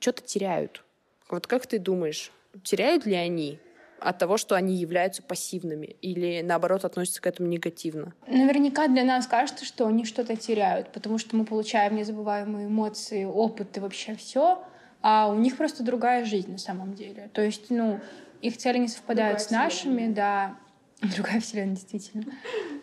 что-то 0.00 0.22
теряют. 0.22 0.84
Вот 1.28 1.46
как 1.46 1.66
ты 1.66 1.78
думаешь, 1.78 2.32
теряют 2.64 3.06
ли 3.06 3.14
они 3.14 3.58
от 4.00 4.18
того, 4.18 4.38
что 4.38 4.56
они 4.56 4.74
являются 4.74 5.22
пассивными 5.22 5.96
или, 6.02 6.40
наоборот, 6.42 6.84
относятся 6.84 7.20
к 7.20 7.26
этому 7.26 7.48
негативно? 7.48 8.14
Наверняка 8.26 8.88
для 8.88 9.04
нас 9.04 9.26
кажется, 9.26 9.64
что 9.64 9.86
они 9.86 10.04
что-то 10.04 10.36
теряют, 10.36 10.90
потому 10.92 11.18
что 11.18 11.36
мы 11.36 11.44
получаем 11.44 11.94
незабываемые 11.96 12.66
эмоции, 12.66 13.24
опыт 13.24 13.76
и 13.76 13.80
вообще 13.80 14.16
все, 14.16 14.64
а 15.02 15.28
у 15.30 15.34
них 15.34 15.56
просто 15.56 15.84
другая 15.84 16.24
жизнь 16.24 16.50
на 16.50 16.58
самом 16.58 16.94
деле. 16.94 17.30
То 17.32 17.42
есть, 17.42 17.70
ну, 17.70 18.00
их 18.42 18.56
цели 18.56 18.78
не 18.78 18.88
совпадают 18.88 19.38
Другая 19.38 19.48
с 19.48 19.50
нашими, 19.50 19.92
вселенная. 19.96 20.14
да. 20.14 20.56
Другая 21.16 21.40
вселенная, 21.40 21.74
действительно. 21.74 22.24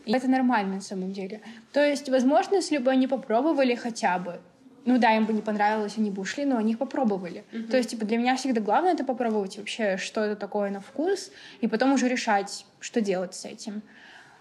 И 0.06 0.12
это 0.12 0.28
нормально 0.28 0.76
на 0.76 0.82
самом 0.82 1.12
деле. 1.12 1.42
То 1.74 1.86
есть, 1.86 2.10
возможно, 2.10 2.56
если 2.56 2.78
бы 2.78 2.92
они 2.92 3.08
попробовали 3.08 3.76
хотя 3.76 4.18
бы, 4.20 4.40
ну 4.86 4.98
да, 4.98 5.16
им 5.16 5.26
бы 5.26 5.34
не 5.34 5.42
понравилось, 5.42 5.98
они 5.98 6.12
бы 6.12 6.22
ушли, 6.22 6.46
но 6.46 6.58
они 6.58 6.72
их 6.72 6.78
попробовали. 6.78 7.44
Mm-hmm. 7.52 7.68
То 7.70 7.78
есть, 7.78 7.90
типа, 7.90 8.06
для 8.06 8.18
меня 8.18 8.36
всегда 8.38 8.62
главное 8.62 8.94
это 8.94 9.04
попробовать 9.04 9.58
вообще, 9.58 9.98
что 9.98 10.24
это 10.24 10.36
такое 10.36 10.72
на 10.72 10.80
вкус, 10.80 11.32
и 11.60 11.68
потом 11.68 11.94
уже 11.94 12.08
решать, 12.08 12.66
что 12.80 13.02
делать 13.02 13.36
с 13.36 13.46
этим. 13.46 13.82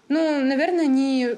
Ну, 0.07 0.39
наверное, 0.45 0.85
они 0.85 1.35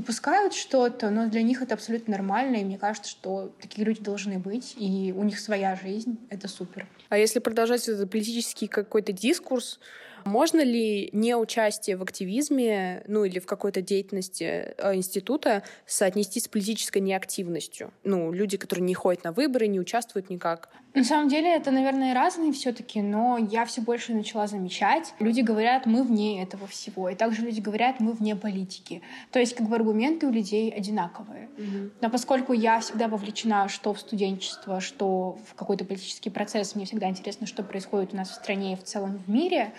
упускают 0.00 0.54
что-то, 0.54 1.10
но 1.10 1.28
для 1.28 1.42
них 1.42 1.62
это 1.62 1.74
абсолютно 1.74 2.12
нормально, 2.12 2.56
и 2.56 2.64
мне 2.64 2.78
кажется, 2.78 3.10
что 3.10 3.52
такие 3.60 3.86
люди 3.86 4.00
должны 4.00 4.38
быть, 4.38 4.74
и 4.78 5.14
у 5.16 5.22
них 5.22 5.38
своя 5.38 5.76
жизнь, 5.76 6.18
это 6.30 6.48
супер. 6.48 6.86
А 7.10 7.18
если 7.18 7.38
продолжать 7.38 7.86
этот 7.88 8.10
политический 8.10 8.66
какой-то 8.66 9.12
дискурс, 9.12 9.78
можно 10.24 10.62
ли 10.62 11.10
неучастие 11.12 11.96
в 11.96 12.02
активизме, 12.02 13.02
ну 13.06 13.24
или 13.24 13.38
в 13.38 13.46
какой-то 13.46 13.80
деятельности 13.80 14.74
э, 14.76 14.94
института 14.94 15.62
соотнести 15.86 16.40
с 16.40 16.48
политической 16.48 16.98
неактивностью? 16.98 17.92
Ну, 18.04 18.32
люди, 18.32 18.56
которые 18.56 18.84
не 18.84 18.94
ходят 18.94 19.24
на 19.24 19.32
выборы, 19.32 19.66
не 19.66 19.80
участвуют 19.80 20.30
никак. 20.30 20.68
На 20.92 21.04
самом 21.04 21.28
деле 21.28 21.54
это, 21.54 21.70
наверное, 21.70 22.14
разные 22.14 22.52
все-таки, 22.52 23.00
но 23.00 23.38
я 23.38 23.64
все 23.64 23.80
больше 23.80 24.12
начала 24.12 24.46
замечать. 24.46 25.14
Люди 25.20 25.40
говорят, 25.40 25.86
мы 25.86 26.02
вне 26.02 26.42
этого 26.42 26.66
всего. 26.66 27.08
И 27.08 27.14
также 27.14 27.42
люди 27.42 27.60
говорят, 27.60 28.00
мы 28.00 28.12
вне 28.12 28.34
политики. 28.34 29.00
То 29.30 29.38
есть 29.38 29.54
как 29.54 29.68
бы 29.68 29.76
аргументы 29.76 30.26
у 30.26 30.30
людей 30.30 30.70
одинаковые. 30.70 31.48
Mm-hmm. 31.56 31.90
Но 32.00 32.10
поскольку 32.10 32.52
я 32.52 32.80
всегда 32.80 33.06
вовлечена 33.06 33.68
что 33.68 33.94
в 33.94 34.00
студенчество, 34.00 34.80
что 34.80 35.38
в 35.46 35.54
какой-то 35.54 35.84
политический 35.84 36.30
процесс, 36.30 36.74
мне 36.74 36.86
всегда 36.86 37.08
интересно, 37.08 37.46
что 37.46 37.62
происходит 37.62 38.12
у 38.12 38.16
нас 38.16 38.30
в 38.30 38.34
стране 38.34 38.72
и 38.72 38.76
в 38.76 38.82
целом 38.82 39.22
в 39.24 39.30
мире, 39.30 39.72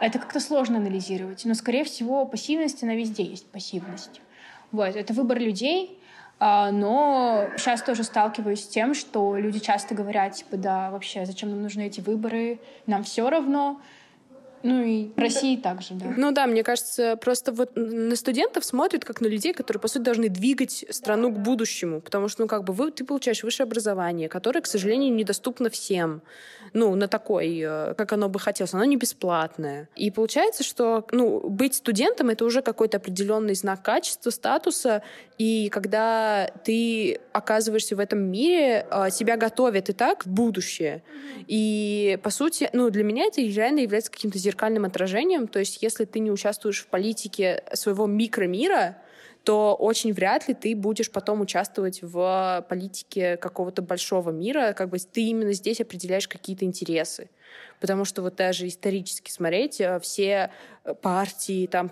это 0.00 0.18
как-то 0.18 0.40
сложно 0.40 0.78
анализировать. 0.78 1.44
Но, 1.44 1.54
скорее 1.54 1.84
всего, 1.84 2.24
пассивность, 2.24 2.82
она 2.82 2.94
везде 2.94 3.24
есть 3.24 3.46
пассивность. 3.46 4.20
Вот, 4.70 4.96
это 4.96 5.12
выбор 5.14 5.38
людей, 5.38 5.97
но 6.40 7.48
сейчас 7.56 7.82
тоже 7.82 8.04
сталкиваюсь 8.04 8.64
с 8.64 8.68
тем, 8.68 8.94
что 8.94 9.36
люди 9.36 9.58
часто 9.58 9.94
говорят, 9.94 10.34
типа, 10.34 10.56
да, 10.56 10.90
вообще, 10.90 11.26
зачем 11.26 11.50
нам 11.50 11.62
нужны 11.62 11.86
эти 11.86 12.00
выборы, 12.00 12.60
нам 12.86 13.02
все 13.02 13.28
равно. 13.28 13.80
Ну 14.62 14.82
и 14.82 15.08
в 15.16 15.18
России 15.18 15.56
да. 15.56 15.70
также, 15.70 15.94
да. 15.94 16.06
Ну 16.16 16.32
да, 16.32 16.46
мне 16.46 16.62
кажется, 16.62 17.16
просто 17.16 17.52
вот 17.52 17.72
на 17.76 18.16
студентов 18.16 18.64
смотрят 18.64 19.04
как 19.04 19.20
на 19.20 19.26
людей, 19.26 19.52
которые, 19.52 19.80
по 19.80 19.88
сути, 19.88 20.02
должны 20.02 20.28
двигать 20.28 20.84
страну 20.90 21.30
к 21.32 21.38
будущему. 21.38 22.00
Потому 22.00 22.28
что, 22.28 22.42
ну, 22.42 22.48
как 22.48 22.64
бы, 22.64 22.72
вы, 22.72 22.90
ты 22.90 23.04
получаешь 23.04 23.42
высшее 23.42 23.66
образование, 23.66 24.28
которое, 24.28 24.60
к 24.60 24.66
сожалению, 24.66 25.14
недоступно 25.14 25.70
всем. 25.70 26.22
Ну, 26.74 26.94
на 26.94 27.08
такой, 27.08 27.60
э, 27.60 27.94
как 27.94 28.12
оно 28.12 28.28
бы 28.28 28.38
хотелось. 28.38 28.74
Оно 28.74 28.84
не 28.84 28.96
бесплатное. 28.96 29.88
И 29.96 30.10
получается, 30.10 30.64
что, 30.64 31.06
ну, 31.12 31.40
быть 31.48 31.74
студентом— 31.74 32.28
это 32.30 32.44
уже 32.44 32.62
какой-то 32.62 32.98
определенный 32.98 33.54
знак 33.54 33.82
качества, 33.82 34.30
статуса. 34.30 35.02
И 35.38 35.68
когда 35.70 36.50
ты 36.64 37.20
оказываешься 37.32 37.96
в 37.96 38.00
этом 38.00 38.18
мире, 38.18 38.86
э, 38.90 39.08
тебя 39.16 39.36
готовят 39.36 39.88
и 39.88 39.92
так 39.92 40.26
в 40.26 40.30
будущее. 40.30 41.02
И, 41.46 42.18
по 42.22 42.30
сути, 42.30 42.68
ну, 42.72 42.90
для 42.90 43.04
меня 43.04 43.24
это 43.26 43.40
реально 43.40 43.80
является 43.80 44.10
каким-то 44.10 44.38
зеркальным 44.48 44.84
отражением. 44.84 45.46
То 45.46 45.58
есть 45.58 45.82
если 45.82 46.04
ты 46.04 46.18
не 46.20 46.30
участвуешь 46.30 46.80
в 46.82 46.86
политике 46.86 47.62
своего 47.74 48.06
микромира, 48.06 48.96
то 49.44 49.74
очень 49.74 50.12
вряд 50.12 50.48
ли 50.48 50.54
ты 50.54 50.76
будешь 50.76 51.10
потом 51.10 51.40
участвовать 51.40 52.02
в 52.02 52.66
политике 52.68 53.36
какого-то 53.36 53.82
большого 53.82 54.30
мира, 54.30 54.74
как 54.76 54.90
бы 54.90 54.98
ты 54.98 55.22
именно 55.22 55.52
здесь 55.52 55.80
определяешь 55.80 56.28
какие-то 56.28 56.64
интересы. 56.64 57.30
Потому 57.80 58.04
что 58.04 58.22
вот 58.22 58.36
даже 58.36 58.66
исторически 58.66 59.30
смотреть, 59.30 59.80
э, 59.80 60.00
все 60.00 60.50
партии, 61.00 61.66
там, 61.66 61.90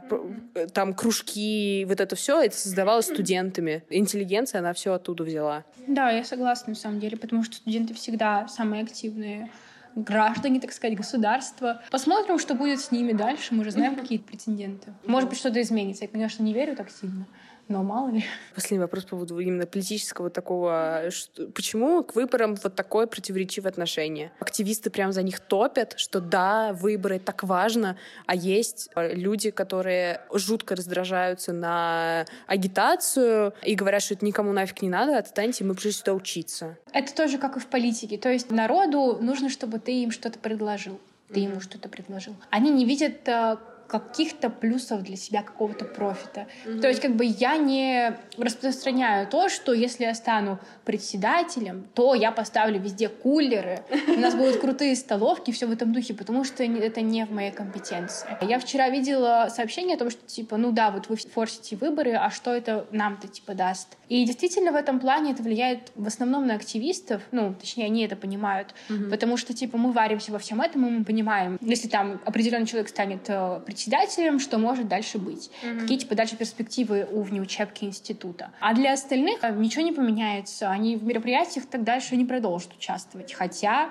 там 0.74 0.92
кружки, 0.92 1.86
вот 1.88 2.00
это 2.00 2.16
все, 2.16 2.42
это 2.42 2.56
создавалось 2.56 3.06
студентами. 3.06 3.84
Интеллигенция, 3.88 4.58
она 4.58 4.72
все 4.72 4.92
оттуда 4.92 5.24
взяла. 5.24 5.64
Да, 5.86 6.10
я 6.10 6.24
согласна, 6.24 6.70
на 6.70 6.76
самом 6.76 7.00
деле, 7.00 7.16
потому 7.16 7.42
что 7.42 7.56
студенты 7.56 7.94
всегда 7.94 8.48
самые 8.48 8.82
активные 8.82 9.50
граждане, 9.96 10.60
так 10.60 10.72
сказать, 10.72 10.96
государства. 10.96 11.82
Посмотрим, 11.90 12.38
что 12.38 12.54
будет 12.54 12.80
с 12.80 12.92
ними 12.92 13.12
дальше. 13.12 13.54
Мы 13.54 13.64
же 13.64 13.70
знаем 13.70 13.96
какие-то 13.96 14.24
претенденты. 14.24 14.92
Может 15.06 15.28
быть, 15.28 15.38
что-то 15.38 15.60
изменится. 15.60 16.04
Я, 16.04 16.08
конечно, 16.08 16.42
не 16.42 16.52
верю 16.52 16.76
так 16.76 16.90
сильно 16.90 17.26
но 17.68 17.82
мало 17.82 18.10
ли. 18.10 18.24
Последний 18.54 18.78
вопрос 18.78 19.04
по 19.04 19.10
поводу 19.10 19.38
именно 19.38 19.66
политического 19.66 20.30
такого. 20.30 21.04
Что, 21.10 21.48
почему 21.48 22.04
к 22.04 22.14
выборам 22.14 22.54
вот 22.62 22.74
такое 22.74 23.06
противоречивое 23.06 23.70
отношение? 23.70 24.30
Активисты 24.38 24.90
прям 24.90 25.12
за 25.12 25.22
них 25.22 25.40
топят, 25.40 25.94
что 25.96 26.20
да, 26.20 26.72
выборы 26.72 27.18
так 27.18 27.42
важно, 27.42 27.96
а 28.26 28.34
есть 28.36 28.88
э, 28.94 29.14
люди, 29.14 29.50
которые 29.50 30.20
жутко 30.32 30.76
раздражаются 30.76 31.52
на 31.52 32.26
агитацию 32.46 33.52
и 33.62 33.74
говорят, 33.74 34.02
что 34.02 34.14
это 34.14 34.24
никому 34.24 34.52
нафиг 34.52 34.82
не 34.82 34.88
надо, 34.88 35.18
отстаньте, 35.18 35.64
мы 35.64 35.74
пришли 35.74 35.92
сюда 35.92 36.14
учиться. 36.14 36.78
Это 36.92 37.14
тоже 37.14 37.38
как 37.38 37.56
и 37.56 37.60
в 37.60 37.66
политике. 37.66 38.16
То 38.16 38.30
есть 38.30 38.50
народу 38.50 39.18
нужно, 39.20 39.48
чтобы 39.48 39.78
ты 39.78 40.02
им 40.02 40.12
что-то 40.12 40.38
предложил. 40.38 41.00
Ты 41.32 41.40
ему 41.40 41.60
что-то 41.60 41.88
предложил. 41.88 42.36
Они 42.50 42.70
не 42.70 42.84
видят 42.84 43.26
э, 43.26 43.56
каких-то 43.86 44.50
плюсов 44.50 45.02
для 45.02 45.16
себя, 45.16 45.42
какого-то 45.42 45.84
профита. 45.84 46.46
Mm-hmm. 46.64 46.80
То 46.80 46.88
есть 46.88 47.00
как 47.00 47.14
бы 47.16 47.24
я 47.24 47.56
не 47.56 48.16
распространяю 48.36 49.26
то, 49.26 49.48
что 49.48 49.72
если 49.72 50.04
я 50.04 50.14
стану 50.14 50.58
председателем, 50.84 51.86
то 51.94 52.14
я 52.14 52.32
поставлю 52.32 52.80
везде 52.80 53.08
кулеры, 53.08 53.82
у 54.08 54.20
нас 54.20 54.34
будут 54.34 54.58
крутые 54.60 54.96
столовки, 54.96 55.50
все 55.50 55.66
в 55.66 55.72
этом 55.72 55.92
духе, 55.92 56.14
потому 56.14 56.44
что 56.44 56.64
это 56.64 57.00
не 57.00 57.24
в 57.24 57.32
моей 57.32 57.52
компетенции. 57.52 58.28
Я 58.42 58.58
вчера 58.58 58.88
видела 58.88 59.48
сообщение 59.54 59.96
о 59.96 59.98
том, 59.98 60.10
что 60.10 60.24
типа, 60.26 60.56
ну 60.56 60.72
да, 60.72 60.90
вот 60.90 61.08
вы 61.08 61.16
форсите 61.16 61.76
выборы, 61.76 62.12
а 62.12 62.30
что 62.30 62.52
это 62.52 62.86
нам-то 62.90 63.28
типа 63.28 63.54
даст? 63.54 63.96
И 64.08 64.24
действительно 64.24 64.72
в 64.72 64.76
этом 64.76 65.00
плане 65.00 65.32
это 65.32 65.42
влияет 65.42 65.90
в 65.94 66.06
основном 66.06 66.46
на 66.46 66.54
активистов, 66.54 67.22
ну, 67.32 67.54
точнее, 67.54 67.86
они 67.86 68.04
это 68.04 68.16
понимают, 68.16 68.74
mm-hmm. 68.88 69.10
потому 69.10 69.36
что 69.36 69.52
типа 69.52 69.78
мы 69.78 69.92
варимся 69.92 70.32
во 70.32 70.38
всем 70.38 70.60
этом, 70.60 70.86
и 70.86 70.90
мы 70.90 71.04
понимаем, 71.04 71.58
если 71.60 71.88
там 71.88 72.20
определенный 72.24 72.66
человек 72.66 72.88
станет 72.88 73.28
э, 73.28 73.60
председателем, 73.76 74.38
что 74.40 74.56
может 74.56 74.88
дальше 74.88 75.18
быть. 75.18 75.50
Mm-hmm. 75.62 75.80
Какие 75.80 75.98
типа 75.98 76.14
дальше 76.14 76.36
перспективы 76.36 77.06
у 77.12 77.20
внеучебки 77.20 77.84
института. 77.84 78.50
А 78.58 78.72
для 78.72 78.94
остальных 78.94 79.44
э, 79.44 79.52
ничего 79.54 79.82
не 79.84 79.92
поменяется. 79.92 80.70
Они 80.70 80.96
в 80.96 81.04
мероприятиях 81.04 81.66
так 81.66 81.84
дальше 81.84 82.16
не 82.16 82.24
продолжат 82.24 82.72
участвовать. 82.74 83.34
Хотя 83.34 83.90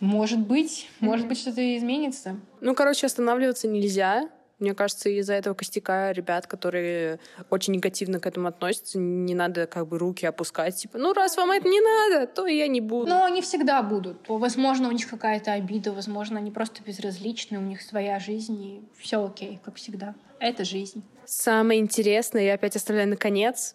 может 0.00 0.40
быть, 0.40 0.88
mm-hmm. 0.88 1.04
может 1.04 1.28
быть, 1.28 1.38
что-то 1.38 1.76
изменится. 1.76 2.40
Ну, 2.60 2.74
короче, 2.74 3.06
останавливаться 3.06 3.68
нельзя. 3.68 4.28
Мне 4.62 4.74
кажется, 4.74 5.08
из-за 5.08 5.34
этого 5.34 5.54
костяка 5.54 6.12
ребят, 6.12 6.46
которые 6.46 7.18
очень 7.50 7.72
негативно 7.72 8.20
к 8.20 8.26
этому 8.26 8.46
относятся, 8.46 8.96
не 8.96 9.34
надо 9.34 9.66
как 9.66 9.88
бы 9.88 9.98
руки 9.98 10.24
опускать. 10.24 10.76
Типа, 10.76 10.98
ну 10.98 11.12
раз 11.12 11.36
вам 11.36 11.50
это 11.50 11.68
не 11.68 11.80
надо, 11.80 12.28
то 12.28 12.46
я 12.46 12.68
не 12.68 12.80
буду. 12.80 13.08
Но 13.08 13.24
они 13.24 13.42
всегда 13.42 13.82
будут. 13.82 14.18
Возможно, 14.28 14.88
у 14.88 14.92
них 14.92 15.10
какая-то 15.10 15.52
обида, 15.52 15.90
возможно, 15.90 16.38
они 16.38 16.52
просто 16.52 16.80
безразличны, 16.84 17.58
у 17.58 17.62
них 17.62 17.82
своя 17.82 18.20
жизнь, 18.20 18.62
и 18.62 18.82
все 18.96 19.24
окей, 19.24 19.58
как 19.64 19.74
всегда. 19.74 20.14
Это 20.38 20.64
жизнь. 20.64 21.02
Самое 21.24 21.80
интересное, 21.80 22.44
я 22.44 22.54
опять 22.54 22.76
оставляю 22.76 23.08
наконец. 23.08 23.74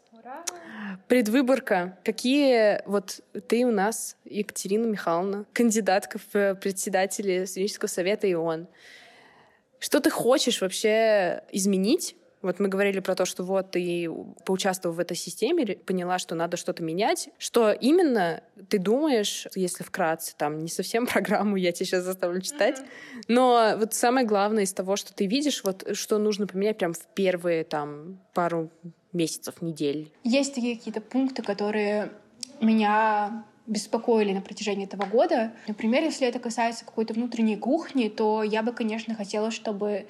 Предвыборка. 1.09 1.97
Какие 2.05 2.81
вот 2.85 3.19
ты 3.49 3.65
у 3.65 3.71
нас, 3.71 4.15
Екатерина 4.23 4.85
Михайловна, 4.85 5.43
кандидатка 5.51 6.17
в 6.31 6.55
председатели 6.55 7.43
студенческого 7.43 7.89
совета 7.89 8.31
ИОН. 8.31 8.67
Что 9.79 9.99
ты 9.99 10.09
хочешь 10.09 10.61
вообще 10.61 11.43
изменить? 11.51 12.15
Вот 12.41 12.59
мы 12.59 12.67
говорили 12.67 12.99
про 12.99 13.15
то, 13.15 13.25
что 13.25 13.43
вот 13.43 13.71
ты 13.71 14.09
поучаствовав 14.45 14.97
в 14.97 14.99
этой 14.99 15.17
системе, 15.17 15.75
поняла, 15.75 16.19
что 16.19 16.35
надо 16.35 16.55
что-то 16.55 16.83
менять. 16.83 17.29
Что 17.39 17.71
именно 17.71 18.43
ты 18.69 18.77
думаешь, 18.77 19.47
если 19.55 19.83
вкратце, 19.83 20.35
там, 20.37 20.59
не 20.59 20.69
совсем 20.69 21.07
программу 21.07 21.55
я 21.55 21.71
тебе 21.71 21.85
сейчас 21.85 22.03
заставлю 22.03 22.41
читать, 22.41 22.79
mm-hmm. 22.79 23.23
но 23.27 23.73
вот 23.77 23.93
самое 23.93 24.25
главное 24.25 24.63
из 24.63 24.73
того, 24.73 24.95
что 24.95 25.13
ты 25.13 25.25
видишь, 25.25 25.63
вот 25.63 25.95
что 25.95 26.19
нужно 26.19 26.47
поменять 26.47 26.77
прям 26.77 26.93
в 26.93 27.05
первые 27.15 27.63
там 27.63 28.19
пару 28.33 28.69
месяцев, 29.13 29.61
недель. 29.61 30.11
Есть 30.23 30.53
такие 30.53 30.77
какие-то 30.77 31.01
пункты, 31.01 31.41
которые 31.41 32.11
меня 32.61 33.45
беспокоили 33.67 34.33
на 34.33 34.41
протяжении 34.41 34.85
этого 34.85 35.05
года. 35.05 35.53
Например, 35.67 36.03
если 36.03 36.27
это 36.27 36.39
касается 36.39 36.85
какой-то 36.85 37.13
внутренней 37.13 37.57
кухни, 37.57 38.07
то 38.07 38.41
я 38.43 38.63
бы, 38.63 38.71
конечно, 38.71 39.13
хотела, 39.13 39.51
чтобы 39.51 40.07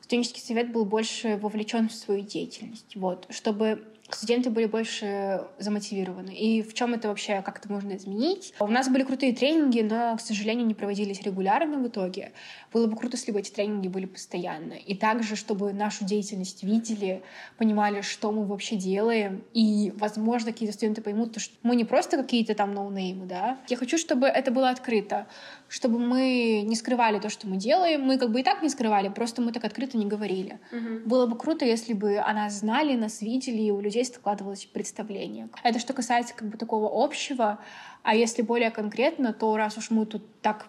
студенческий 0.00 0.42
совет 0.42 0.70
был 0.72 0.84
больше 0.84 1.36
вовлечен 1.36 1.88
в 1.88 1.94
свою 1.94 2.20
деятельность. 2.20 2.94
Вот, 2.96 3.26
чтобы 3.30 3.84
студенты 4.10 4.50
были 4.50 4.66
больше 4.66 5.44
замотивированы. 5.58 6.30
И 6.30 6.62
в 6.62 6.74
чем 6.74 6.94
это 6.94 7.08
вообще, 7.08 7.42
как 7.42 7.58
это 7.58 7.70
можно 7.70 7.96
изменить? 7.96 8.54
У 8.60 8.66
нас 8.66 8.88
были 8.88 9.02
крутые 9.02 9.34
тренинги, 9.34 9.80
но, 9.80 10.16
к 10.16 10.20
сожалению, 10.20 10.66
не 10.66 10.74
проводились 10.74 11.22
регулярно 11.22 11.78
в 11.78 11.88
итоге. 11.88 12.32
Было 12.72 12.86
бы 12.86 12.96
круто, 12.96 13.16
если 13.16 13.32
бы 13.32 13.40
эти 13.40 13.50
тренинги 13.50 13.88
были 13.88 14.06
постоянно. 14.06 14.74
И 14.74 14.94
также, 14.94 15.36
чтобы 15.36 15.72
нашу 15.72 16.04
деятельность 16.04 16.62
видели, 16.62 17.22
понимали, 17.58 18.00
что 18.00 18.32
мы 18.32 18.44
вообще 18.44 18.76
делаем. 18.76 19.44
И, 19.52 19.92
возможно, 19.96 20.52
какие-то 20.52 20.74
студенты 20.74 21.02
поймут, 21.02 21.38
что 21.40 21.54
мы 21.62 21.76
не 21.76 21.84
просто 21.84 22.16
какие-то 22.16 22.54
там 22.54 22.74
ноунеймы, 22.74 23.26
да. 23.26 23.58
Я 23.68 23.76
хочу, 23.76 23.98
чтобы 23.98 24.26
это 24.26 24.50
было 24.50 24.70
открыто, 24.70 25.26
чтобы 25.68 25.98
мы 25.98 26.62
не 26.64 26.76
скрывали 26.76 27.18
то, 27.18 27.28
что 27.28 27.48
мы 27.48 27.56
делаем. 27.56 28.02
Мы 28.02 28.18
как 28.18 28.30
бы 28.30 28.40
и 28.40 28.42
так 28.42 28.62
не 28.62 28.68
скрывали, 28.68 29.08
просто 29.08 29.42
мы 29.42 29.52
так 29.52 29.64
открыто 29.64 29.98
не 29.98 30.06
говорили. 30.06 30.60
Угу. 30.72 31.08
Было 31.08 31.26
бы 31.26 31.36
круто, 31.36 31.64
если 31.64 31.92
бы 31.92 32.18
о 32.18 32.32
нас 32.32 32.60
знали, 32.60 32.96
нас 32.96 33.20
видели, 33.20 33.62
и 33.62 33.70
у 33.70 33.80
людей 33.80 34.04
складывалось 34.04 34.66
представление. 34.66 35.48
Это 35.62 35.78
что 35.78 35.92
касается 35.92 36.34
как 36.34 36.48
бы 36.48 36.58
такого 36.58 37.04
общего. 37.04 37.58
А 38.02 38.14
если 38.14 38.42
более 38.42 38.70
конкретно, 38.70 39.32
то 39.32 39.56
раз 39.56 39.76
уж 39.78 39.90
мы 39.90 40.06
тут 40.06 40.22
так 40.40 40.68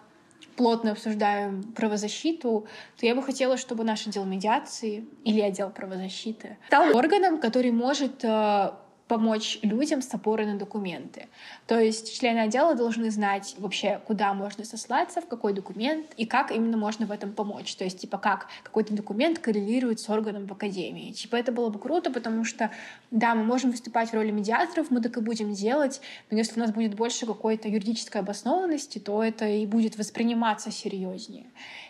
плотно 0.56 0.92
обсуждаем 0.92 1.62
правозащиту, 1.72 2.66
то 2.98 3.06
я 3.06 3.14
бы 3.14 3.22
хотела, 3.22 3.56
чтобы 3.56 3.84
наш 3.84 4.06
отдел 4.06 4.24
медиации 4.24 5.06
или 5.24 5.40
отдел 5.40 5.70
правозащиты 5.70 6.58
стал 6.66 6.96
органом, 6.96 7.40
который 7.40 7.70
может 7.70 8.24
э, 8.24 8.72
помочь 9.08 9.58
людям 9.62 10.02
с 10.02 10.14
опорой 10.14 10.46
на 10.46 10.58
документы. 10.58 11.28
То 11.66 11.80
есть 11.80 12.16
члены 12.18 12.40
отдела 12.40 12.74
должны 12.74 13.10
знать 13.10 13.56
вообще, 13.58 14.00
куда 14.06 14.34
можно 14.34 14.64
сослаться, 14.64 15.20
в 15.20 15.26
какой 15.26 15.54
документ 15.54 16.06
и 16.16 16.26
как 16.26 16.52
именно 16.52 16.76
можно 16.76 17.06
в 17.06 17.10
этом 17.10 17.32
помочь. 17.32 17.74
То 17.74 17.84
есть, 17.84 18.00
типа, 18.00 18.18
как 18.18 18.48
какой-то 18.62 18.94
документ 18.94 19.38
коррелирует 19.38 19.98
с 19.98 20.08
органом 20.10 20.46
в 20.46 20.52
академии. 20.52 21.12
Типа, 21.12 21.36
это 21.36 21.50
было 21.50 21.70
бы 21.70 21.78
круто, 21.78 22.10
потому 22.10 22.44
что, 22.44 22.70
да, 23.10 23.34
мы 23.34 23.44
можем 23.44 23.70
выступать 23.70 24.10
в 24.10 24.14
роли 24.14 24.30
медиаторов, 24.30 24.90
мы 24.90 25.00
так 25.00 25.16
и 25.16 25.20
будем 25.20 25.54
делать, 25.54 26.00
но 26.30 26.36
если 26.36 26.60
у 26.60 26.62
нас 26.62 26.72
будет 26.72 26.94
больше 26.94 27.26
какой-то 27.26 27.68
юридической 27.68 28.20
обоснованности, 28.20 28.98
то 28.98 29.22
это 29.22 29.48
и 29.48 29.64
будет 29.66 29.96
восприниматься 29.96 30.70
серьезнее. 30.70 31.46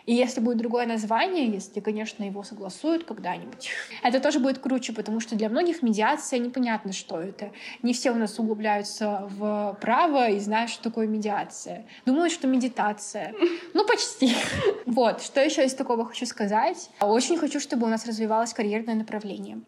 И 0.09 0.13
если 0.15 0.41
будет 0.41 0.57
другое 0.57 0.87
название, 0.87 1.47
если, 1.51 1.81
конечно, 1.81 2.23
его 2.23 2.41
согласуют 2.41 3.03
когда-нибудь, 3.03 3.69
это 4.01 4.19
тоже 4.19 4.39
будет 4.39 4.57
круче, 4.57 4.91
потому 4.91 5.19
что 5.19 5.35
для 5.35 5.49
многих 5.49 5.83
медиация 5.83 6.39
непонятно, 6.39 6.93
что 6.93 7.21
это. 7.21 7.51
Не 7.83 7.93
все 7.93 8.09
у 8.09 8.15
нас 8.15 8.39
углубляются 8.39 9.29
в 9.29 9.77
право 9.79 10.31
и 10.31 10.39
знают, 10.39 10.71
что 10.71 10.81
такое 10.81 11.05
медиация. 11.05 11.85
Думают, 12.07 12.33
что 12.33 12.47
медитация. 12.47 13.35
Ну, 13.75 13.85
почти. 13.85 14.33
Вот. 14.87 15.21
Что 15.21 15.41
еще 15.41 15.63
из 15.63 15.75
такого 15.75 16.03
хочу 16.03 16.25
сказать? 16.25 16.89
Очень 16.99 17.37
хочу, 17.37 17.59
чтобы 17.59 17.85
у 17.85 17.89
нас 17.89 18.07
развивалось 18.07 18.51
карьерное 18.53 18.95
направление. 18.95 19.59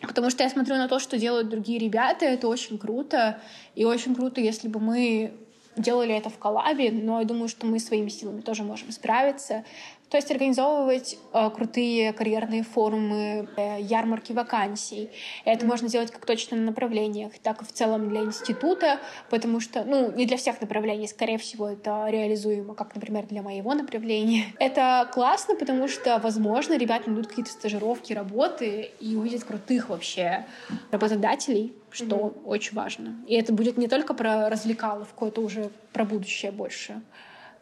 Потому 0.00 0.30
что 0.30 0.42
я 0.44 0.48
смотрю 0.48 0.76
на 0.76 0.88
то, 0.88 0.98
что 0.98 1.18
делают 1.18 1.50
другие 1.50 1.78
ребята, 1.78 2.24
это 2.24 2.48
очень 2.48 2.78
круто. 2.78 3.38
И 3.74 3.84
очень 3.84 4.14
круто, 4.14 4.40
если 4.40 4.68
бы 4.68 4.80
мы 4.80 5.34
делали 5.76 6.14
это 6.14 6.30
в 6.30 6.38
коллабе, 6.38 6.90
но 6.90 7.20
я 7.20 7.26
думаю, 7.26 7.48
что 7.48 7.66
мы 7.66 7.78
своими 7.78 8.08
силами 8.08 8.40
тоже 8.40 8.62
можем 8.62 8.92
справиться. 8.92 9.64
То 10.10 10.18
есть 10.18 10.30
организовывать 10.30 11.18
э, 11.32 11.50
крутые 11.50 12.12
карьерные 12.12 12.62
форумы, 12.62 13.48
э, 13.56 13.80
ярмарки 13.80 14.32
вакансий. 14.32 15.10
Это 15.44 15.66
можно 15.66 15.88
делать 15.88 16.10
как 16.10 16.24
точно 16.24 16.56
на 16.56 16.64
направлениях, 16.66 17.32
так 17.42 17.62
и 17.62 17.64
в 17.64 17.72
целом 17.72 18.08
для 18.08 18.20
института, 18.20 19.00
потому 19.30 19.60
что, 19.60 19.84
ну, 19.84 20.12
не 20.12 20.26
для 20.26 20.36
всех 20.36 20.60
направлений, 20.60 21.08
скорее 21.08 21.38
всего, 21.38 21.68
это 21.68 22.06
реализуемо, 22.08 22.74
как, 22.74 22.94
например, 22.94 23.26
для 23.26 23.42
моего 23.42 23.74
направления. 23.74 24.44
Это 24.58 25.08
классно, 25.12 25.56
потому 25.56 25.88
что, 25.88 26.18
возможно, 26.18 26.76
ребята 26.76 27.10
найдут 27.10 27.28
какие-то 27.28 27.50
стажировки, 27.50 28.12
работы 28.12 28.90
и 29.00 29.16
увидят 29.16 29.44
крутых 29.44 29.88
вообще 29.88 30.46
работодателей, 30.90 31.74
что 31.90 32.16
mm-hmm. 32.16 32.44
очень 32.44 32.74
важно. 32.74 33.16
И 33.26 33.34
это 33.34 33.52
будет 33.52 33.76
не 33.78 33.88
только 33.88 34.14
про 34.14 34.48
развлекаловку, 34.48 35.26
это 35.26 35.40
уже 35.40 35.70
про 35.92 36.04
будущее 36.04 36.52
больше 36.52 37.02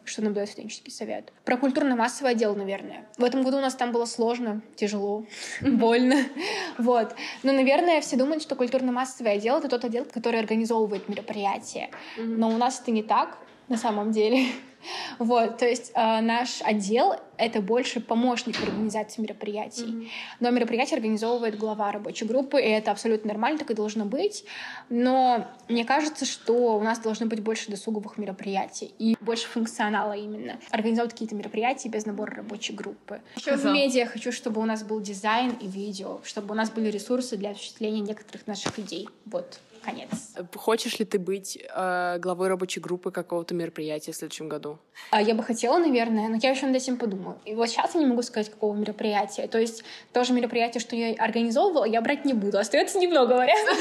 что 0.05 0.21
нам 0.21 0.33
дает 0.33 0.49
студенческий 0.49 0.91
совет. 0.91 1.31
Про 1.45 1.57
культурно-массовое 1.57 2.31
отдел, 2.31 2.55
наверное. 2.55 3.07
В 3.17 3.23
этом 3.23 3.43
году 3.43 3.57
у 3.57 3.61
нас 3.61 3.75
там 3.75 3.91
было 3.91 4.05
сложно, 4.05 4.61
тяжело, 4.75 5.25
больно. 5.61 6.23
Вот. 6.77 7.15
Но, 7.43 7.51
наверное, 7.51 8.01
все 8.01 8.17
думают, 8.17 8.41
что 8.41 8.55
культурно-массовое 8.55 9.33
отдел— 9.33 9.57
это 9.59 9.69
тот 9.69 9.85
отдел, 9.85 10.05
который 10.05 10.39
организовывает 10.39 11.07
мероприятия. 11.07 11.89
Но 12.17 12.49
у 12.49 12.57
нас 12.57 12.81
это 12.81 12.91
не 12.91 13.03
так 13.03 13.37
на 13.67 13.77
самом 13.77 14.11
деле. 14.11 14.47
Вот, 15.19 15.57
то 15.57 15.65
есть 15.65 15.91
э, 15.95 16.21
наш 16.21 16.61
отдел— 16.61 17.15
это 17.37 17.61
больше 17.61 17.99
помощник 17.99 18.55
в 18.55 18.63
организации 18.63 19.21
мероприятий. 19.21 19.85
Mm-hmm. 19.85 20.07
Но 20.39 20.49
мероприятие 20.51 20.97
организовывает 20.97 21.57
глава 21.57 21.91
рабочей 21.91 22.25
группы, 22.25 22.61
и 22.61 22.65
это 22.65 22.91
абсолютно 22.91 23.29
нормально, 23.29 23.59
так 23.59 23.71
и 23.71 23.73
должно 23.73 24.05
быть. 24.05 24.45
Но 24.89 25.47
мне 25.67 25.85
кажется, 25.85 26.25
что 26.25 26.77
у 26.77 26.81
нас 26.81 26.99
должно 26.99 27.25
быть 27.25 27.41
больше 27.41 27.69
досуговых 27.71 28.17
мероприятий 28.17 28.93
и 28.99 29.15
больше 29.21 29.47
функционала 29.47 30.13
именно. 30.13 30.59
Организовывать 30.71 31.13
какие-то 31.13 31.35
мероприятия 31.35 31.89
без 31.89 32.05
набора 32.05 32.35
рабочей 32.35 32.73
группы. 32.73 33.21
Еще 33.35 33.55
в 33.55 33.65
медиа 33.65 34.05
хочу, 34.05 34.31
чтобы 34.31 34.61
у 34.61 34.65
нас 34.65 34.83
был 34.83 35.01
дизайн 35.01 35.51
и 35.59 35.67
видео, 35.67 36.21
чтобы 36.23 36.53
у 36.53 36.55
нас 36.55 36.69
были 36.69 36.89
ресурсы 36.89 37.37
для 37.37 37.51
осуществления 37.51 38.01
некоторых 38.01 38.47
наших 38.47 38.79
идей. 38.79 39.09
Вот 39.25 39.59
конец. 39.83 40.09
Хочешь 40.55 40.99
ли 40.99 41.05
ты 41.05 41.19
быть 41.19 41.57
э, 41.57 42.17
главой 42.19 42.47
рабочей 42.47 42.79
группы 42.79 43.11
какого-то 43.11 43.53
мероприятия 43.53 44.11
в 44.11 44.15
следующем 44.15 44.49
году? 44.49 44.79
А, 45.11 45.21
я 45.21 45.35
бы 45.35 45.43
хотела, 45.43 45.77
наверное, 45.77 46.29
но 46.29 46.37
я 46.41 46.51
еще 46.51 46.65
над 46.65 46.75
этим 46.75 46.97
подумаю. 46.97 47.37
И 47.45 47.53
вот 47.53 47.69
сейчас 47.69 47.95
я 47.95 48.01
не 48.01 48.07
могу 48.07 48.21
сказать, 48.21 48.49
какого 48.49 48.75
мероприятия. 48.75 49.47
То 49.47 49.59
есть 49.59 49.83
тоже 50.11 50.33
мероприятие, 50.33 50.81
что 50.81 50.95
я 50.95 51.13
организовывала, 51.13 51.85
я 51.85 52.01
брать 52.01 52.25
не 52.25 52.33
буду. 52.33 52.57
Остается 52.57 52.99
немного 52.99 53.33
вариантов. 53.33 53.77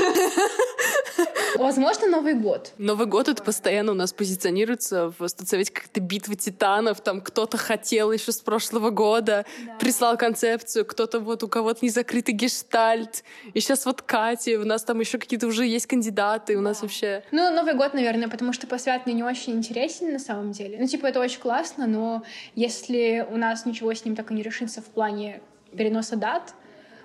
Возможно, 1.56 2.06
Новый 2.06 2.34
год. 2.34 2.72
Новый 2.78 3.06
год 3.06 3.28
это 3.28 3.42
постоянно 3.42 3.92
у 3.92 3.94
нас 3.94 4.12
позиционируется 4.12 5.12
в 5.18 5.28
студсовете 5.28 5.72
как-то 5.72 6.00
битва 6.00 6.34
титанов. 6.34 7.00
Там 7.00 7.20
кто-то 7.20 7.56
хотел 7.56 8.12
еще 8.12 8.32
с 8.32 8.40
прошлого 8.40 8.90
года, 8.90 9.44
да. 9.66 9.74
прислал 9.78 10.16
концепцию, 10.16 10.84
кто-то 10.84 11.20
вот 11.20 11.42
у 11.42 11.48
кого-то 11.48 11.80
не 11.82 11.90
закрытый 11.90 12.34
гештальт. 12.34 13.24
И 13.54 13.60
сейчас 13.60 13.86
вот 13.86 14.02
Катя, 14.02 14.58
у 14.58 14.64
нас 14.64 14.84
там 14.84 15.00
еще 15.00 15.18
какие-то 15.18 15.46
уже 15.46 15.66
есть 15.66 15.86
кандидаты, 15.86 16.56
у 16.56 16.60
нас 16.60 16.82
вообще... 16.82 17.22
Ну, 17.30 17.52
Новый 17.54 17.74
год, 17.74 17.94
наверное, 17.94 18.28
потому 18.28 18.52
что 18.52 18.66
посвят 18.66 19.06
мне 19.06 19.14
не 19.14 19.22
очень 19.22 19.54
интересен 19.54 20.12
на 20.12 20.18
самом 20.18 20.52
деле. 20.52 20.78
Ну, 20.78 20.86
типа, 20.86 21.06
это 21.06 21.20
очень 21.20 21.40
классно, 21.40 21.86
но 21.86 22.22
если 22.54 23.26
у 23.30 23.36
нас 23.36 23.66
ничего 23.66 23.92
с 23.92 24.04
ним 24.04 24.16
так 24.16 24.30
и 24.30 24.34
не 24.34 24.42
решится 24.42 24.80
в 24.80 24.86
плане 24.86 25.40
переноса 25.76 26.16
дат, 26.16 26.54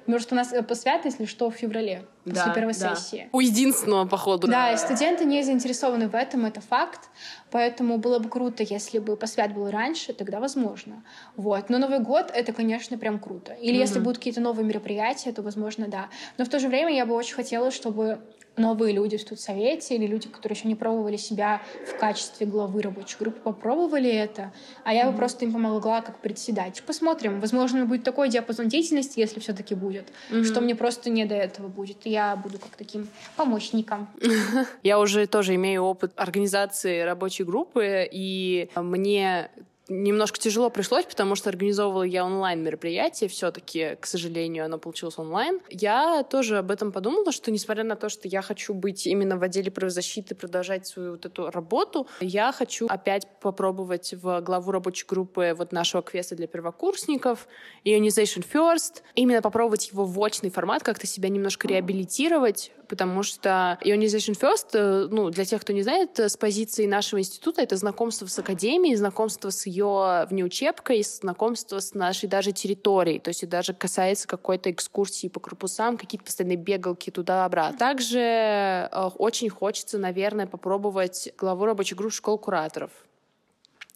может, 0.07 0.31
у 0.31 0.35
нас 0.35 0.53
э, 0.53 0.63
посвят, 0.63 1.05
если 1.05 1.25
что, 1.25 1.49
в 1.49 1.55
феврале, 1.55 2.05
после 2.23 2.41
да, 2.45 2.53
первой 2.53 2.73
да. 2.73 2.95
сессии. 2.95 3.29
У 3.31 3.39
единственного, 3.39 4.05
походу. 4.05 4.47
Да, 4.47 4.71
и 4.71 4.77
студенты 4.77 5.25
не 5.25 5.43
заинтересованы 5.43 6.07
в 6.07 6.15
этом, 6.15 6.45
это 6.45 6.61
факт. 6.61 7.09
Поэтому 7.51 7.97
было 7.97 8.19
бы 8.19 8.29
круто, 8.29 8.63
если 8.63 8.99
бы 8.99 9.15
посвят 9.15 9.53
был 9.53 9.69
раньше, 9.69 10.13
тогда 10.13 10.39
возможно. 10.39 11.03
Вот. 11.35 11.69
Но 11.69 11.77
Новый 11.77 11.99
год— 11.99 12.31
это, 12.33 12.53
конечно, 12.53 12.97
прям 12.97 13.19
круто. 13.19 13.53
Или 13.53 13.73
угу. 13.73 13.81
если 13.81 13.99
будут 13.99 14.17
какие-то 14.17 14.41
новые 14.41 14.65
мероприятия, 14.65 15.31
то, 15.31 15.41
возможно, 15.41 15.87
да. 15.87 16.09
Но 16.37 16.45
в 16.45 16.49
то 16.49 16.59
же 16.59 16.67
время 16.67 16.93
я 16.95 17.05
бы 17.05 17.13
очень 17.13 17.35
хотела, 17.35 17.71
чтобы 17.71 18.19
новые 18.57 18.93
люди 18.93 19.17
в 19.17 19.21
студсовете 19.21 19.95
или 19.95 20.05
люди, 20.05 20.27
которые 20.27 20.57
еще 20.57 20.67
не 20.67 20.75
пробовали 20.75 21.17
себя 21.17 21.61
в 21.87 21.97
качестве 21.97 22.45
главы 22.47 22.81
рабочей 22.81 23.17
группы, 23.19 23.39
попробовали 23.39 24.09
это, 24.09 24.51
а 24.83 24.93
я 24.93 25.05
mm-hmm. 25.05 25.11
бы 25.11 25.17
просто 25.17 25.45
им 25.45 25.53
помогла 25.53 26.01
как 26.01 26.19
председатель. 26.19 26.83
Посмотрим. 26.85 27.39
Возможно, 27.39 27.85
будет 27.85 28.03
такой 28.03 28.29
диапазон 28.29 28.67
деятельности, 28.67 29.19
если 29.19 29.39
все-таки 29.39 29.75
будет, 29.75 30.07
mm-hmm. 30.29 30.43
что 30.43 30.61
мне 30.61 30.75
просто 30.75 31.09
не 31.09 31.25
до 31.25 31.35
этого 31.35 31.67
будет. 31.67 31.97
Я 32.05 32.35
буду 32.35 32.59
как 32.59 32.75
таким 32.75 33.07
помощником. 33.35 34.07
Я 34.83 34.99
уже 34.99 35.27
тоже 35.27 35.55
имею 35.55 35.83
опыт 35.83 36.11
организации 36.15 37.01
рабочей 37.01 37.43
группы, 37.43 38.07
и 38.11 38.69
мне 38.75 39.49
немножко 39.89 40.39
тяжело 40.39 40.69
пришлось, 40.69 41.05
потому 41.05 41.35
что 41.35 41.49
организовывала 41.49 42.03
я 42.03 42.25
онлайн 42.25 42.63
мероприятие, 42.63 43.29
все-таки, 43.29 43.97
к 43.99 44.05
сожалению, 44.05 44.65
оно 44.65 44.77
получилось 44.77 45.17
онлайн. 45.17 45.59
Я 45.69 46.23
тоже 46.23 46.57
об 46.57 46.71
этом 46.71 46.91
подумала, 46.91 47.31
что 47.31 47.51
несмотря 47.51 47.83
на 47.83 47.95
то, 47.95 48.09
что 48.09 48.27
я 48.27 48.41
хочу 48.41 48.73
быть 48.73 49.07
именно 49.07 49.38
в 49.38 49.43
отделе 49.43 49.71
правозащиты, 49.71 50.35
продолжать 50.35 50.88
свою 50.88 51.11
вот 51.11 51.25
эту 51.25 51.49
работу, 51.49 52.07
я 52.19 52.51
хочу 52.51 52.88
опять 52.88 53.27
попробовать 53.41 54.13
в 54.13 54.41
главу 54.41 54.71
рабочей 54.71 55.05
группы 55.07 55.53
вот 55.57 55.71
нашего 55.71 56.03
квеста 56.03 56.35
для 56.35 56.47
первокурсников, 56.47 57.47
Ionization 57.85 58.45
First, 58.51 59.03
именно 59.15 59.41
попробовать 59.41 59.89
его 59.91 60.05
в 60.05 60.19
очный 60.19 60.49
формат, 60.49 60.83
как-то 60.83 61.07
себя 61.07 61.29
немножко 61.29 61.67
реабилитировать, 61.67 62.71
потому 62.88 63.23
что 63.23 63.77
Ionization 63.83 64.39
First, 64.39 64.69
э, 64.73 65.07
ну, 65.09 65.29
для 65.29 65.45
тех, 65.45 65.61
кто 65.61 65.73
не 65.73 65.83
знает, 65.83 66.19
с 66.19 66.38
позиции 66.38 66.85
нашего 66.85 67.19
института 67.19 67.61
это 67.61 67.75
знакомство 67.77 68.25
с 68.25 68.39
академией, 68.39 68.95
знакомство 68.95 69.49
с 69.49 69.65
ее 69.65 70.25
внеучебкой, 70.29 71.03
знакомство 71.03 71.79
с 71.79 71.93
нашей 71.93 72.27
даже 72.27 72.51
территорией, 72.51 73.19
то 73.19 73.29
есть 73.29 73.43
это 73.43 73.51
даже 73.51 73.73
касается 73.73 74.27
какой-то 74.27 74.71
экскурсии 74.71 75.27
по 75.27 75.39
корпусам, 75.39 75.97
какие-то 75.97 76.25
постоянные 76.25 76.57
бегалки 76.57 77.09
туда-обратно. 77.09 77.77
Также 77.77 78.19
э, 78.19 79.09
очень 79.17 79.49
хочется, 79.49 79.97
наверное, 79.97 80.47
попробовать 80.47 81.29
главу 81.38 81.65
рабочей 81.65 81.95
группы 81.95 82.13
школ 82.13 82.38
кураторов 82.38 82.91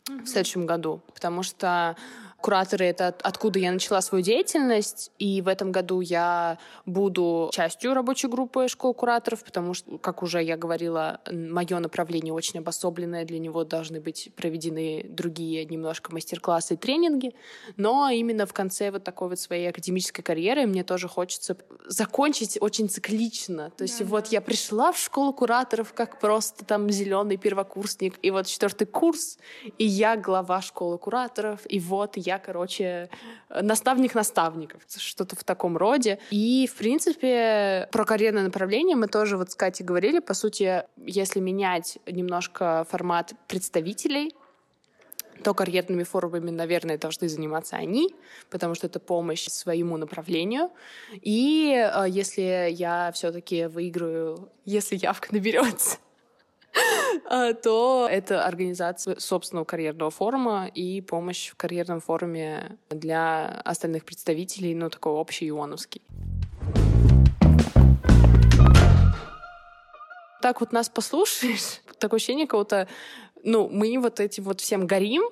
в 0.08 0.28
следующем 0.28 0.66
году, 0.66 1.02
потому 1.14 1.44
что 1.44 1.96
Кураторы— 2.42 2.86
это 2.88 3.16
откуда 3.22 3.60
я 3.60 3.72
начала 3.72 4.02
свою 4.02 4.24
деятельность, 4.24 5.12
и 5.20 5.42
в 5.42 5.48
этом 5.48 5.72
году 5.72 6.02
я 6.02 6.58
буду 6.86 7.50
частью 7.54 7.94
рабочей 7.94 8.28
группы 8.28 8.68
школ 8.68 8.94
кураторов, 8.94 9.44
потому 9.44 9.74
что, 9.74 9.98
как 9.98 10.24
уже 10.24 10.42
я 10.42 10.58
говорила, 10.58 11.22
мое 11.32 11.80
направление 11.80 12.34
очень 12.34 12.60
обособленное, 12.60 13.26
для 13.26 13.40
него 13.40 13.64
должны 13.64 14.00
быть 14.02 14.32
проведены 14.36 15.06
другие 15.08 15.66
немножко 15.66 16.14
мастер-классы 16.14 16.74
и 16.74 16.78
тренинги, 16.78 17.36
но 17.78 18.10
именно 18.10 18.46
в 18.46 18.54
конце 18.54 18.92
вот 18.92 19.04
такой 19.04 19.30
вот 19.30 19.40
своей 19.40 19.70
академической 19.70 20.24
карьеры 20.24 20.66
мне 20.66 20.84
тоже 20.84 21.08
хочется 21.08 21.58
закончить 21.88 22.58
очень 22.60 22.90
циклично. 22.90 23.72
То 23.78 23.84
есть 23.84 24.00
да, 24.00 24.06
вот 24.06 24.28
я 24.28 24.42
пришла 24.42 24.92
в 24.92 24.98
школу 24.98 25.34
кураторов 25.34 25.94
как 25.94 26.20
просто 26.20 26.66
там 26.66 26.90
зеленый 26.90 27.38
первокурсник, 27.38 28.16
и 28.22 28.32
вот 28.32 28.48
четвертый 28.48 28.86
курс, 28.86 29.38
и 29.78 29.86
я 29.86 30.16
глава 30.16 30.62
школы 30.62 30.98
кураторов, 30.98 31.62
и 31.70 31.80
вот 31.80 32.18
я 32.18 32.31
я, 32.32 32.40
короче, 32.40 33.10
наставник 33.50 34.16
наставников, 34.16 34.82
что-то 34.88 35.36
в 35.36 35.44
таком 35.44 35.78
роде. 35.78 36.20
И, 36.30 36.68
в 36.68 36.76
принципе, 36.76 37.90
про 37.92 38.06
карьерное 38.06 38.44
направление 38.44 38.96
мы 38.96 39.08
тоже 39.08 39.38
вот 39.38 39.52
с 39.52 39.56
Катей 39.56 39.86
говорили. 39.86 40.20
По 40.20 40.34
сути, 40.34 40.84
если 40.98 41.40
менять 41.42 42.00
немножко 42.06 42.86
формат 42.90 43.34
представителей 43.48 44.34
то 45.44 45.56
карьерными 45.56 46.04
форумами, 46.04 46.52
наверное, 46.52 47.00
должны 47.00 47.28
заниматься 47.28 47.76
они, 47.76 48.14
потому 48.52 48.76
что 48.76 48.86
это 48.86 49.00
помощь 49.00 49.48
своему 49.48 49.98
направлению. 49.98 50.70
И 51.14 51.74
э, 51.74 52.06
если 52.08 52.70
я 52.70 53.12
все-таки 53.12 53.66
выиграю, 53.66 54.52
если 54.66 54.98
явка 54.98 55.34
наберется, 55.34 55.96
э, 55.96 56.11
то 57.64 58.08
это 58.10 58.46
организация 58.46 59.20
собственного 59.20 59.66
карьерного 59.66 60.12
форума 60.12 60.68
и 60.68 61.02
помощь 61.02 61.50
в 61.50 61.56
карьерном 61.56 62.02
форуме 62.02 62.78
для 62.90 63.48
остальных 63.66 64.06
представителей, 64.06 64.76
ну, 64.76 64.90
такой 64.90 65.14
общий 65.14 65.50
ионовский. 65.50 66.02
Так 70.42 70.60
вот 70.60 70.72
нас 70.72 70.90
послушаешь, 70.90 71.82
такое 72.00 72.18
ощущение 72.18 72.48
кого-то 72.48 72.88
ну, 73.44 73.70
мы 73.70 73.98
вот 74.00 74.20
этим 74.20 74.44
вот 74.44 74.62
всем 74.62 74.88
горим, 74.88 75.24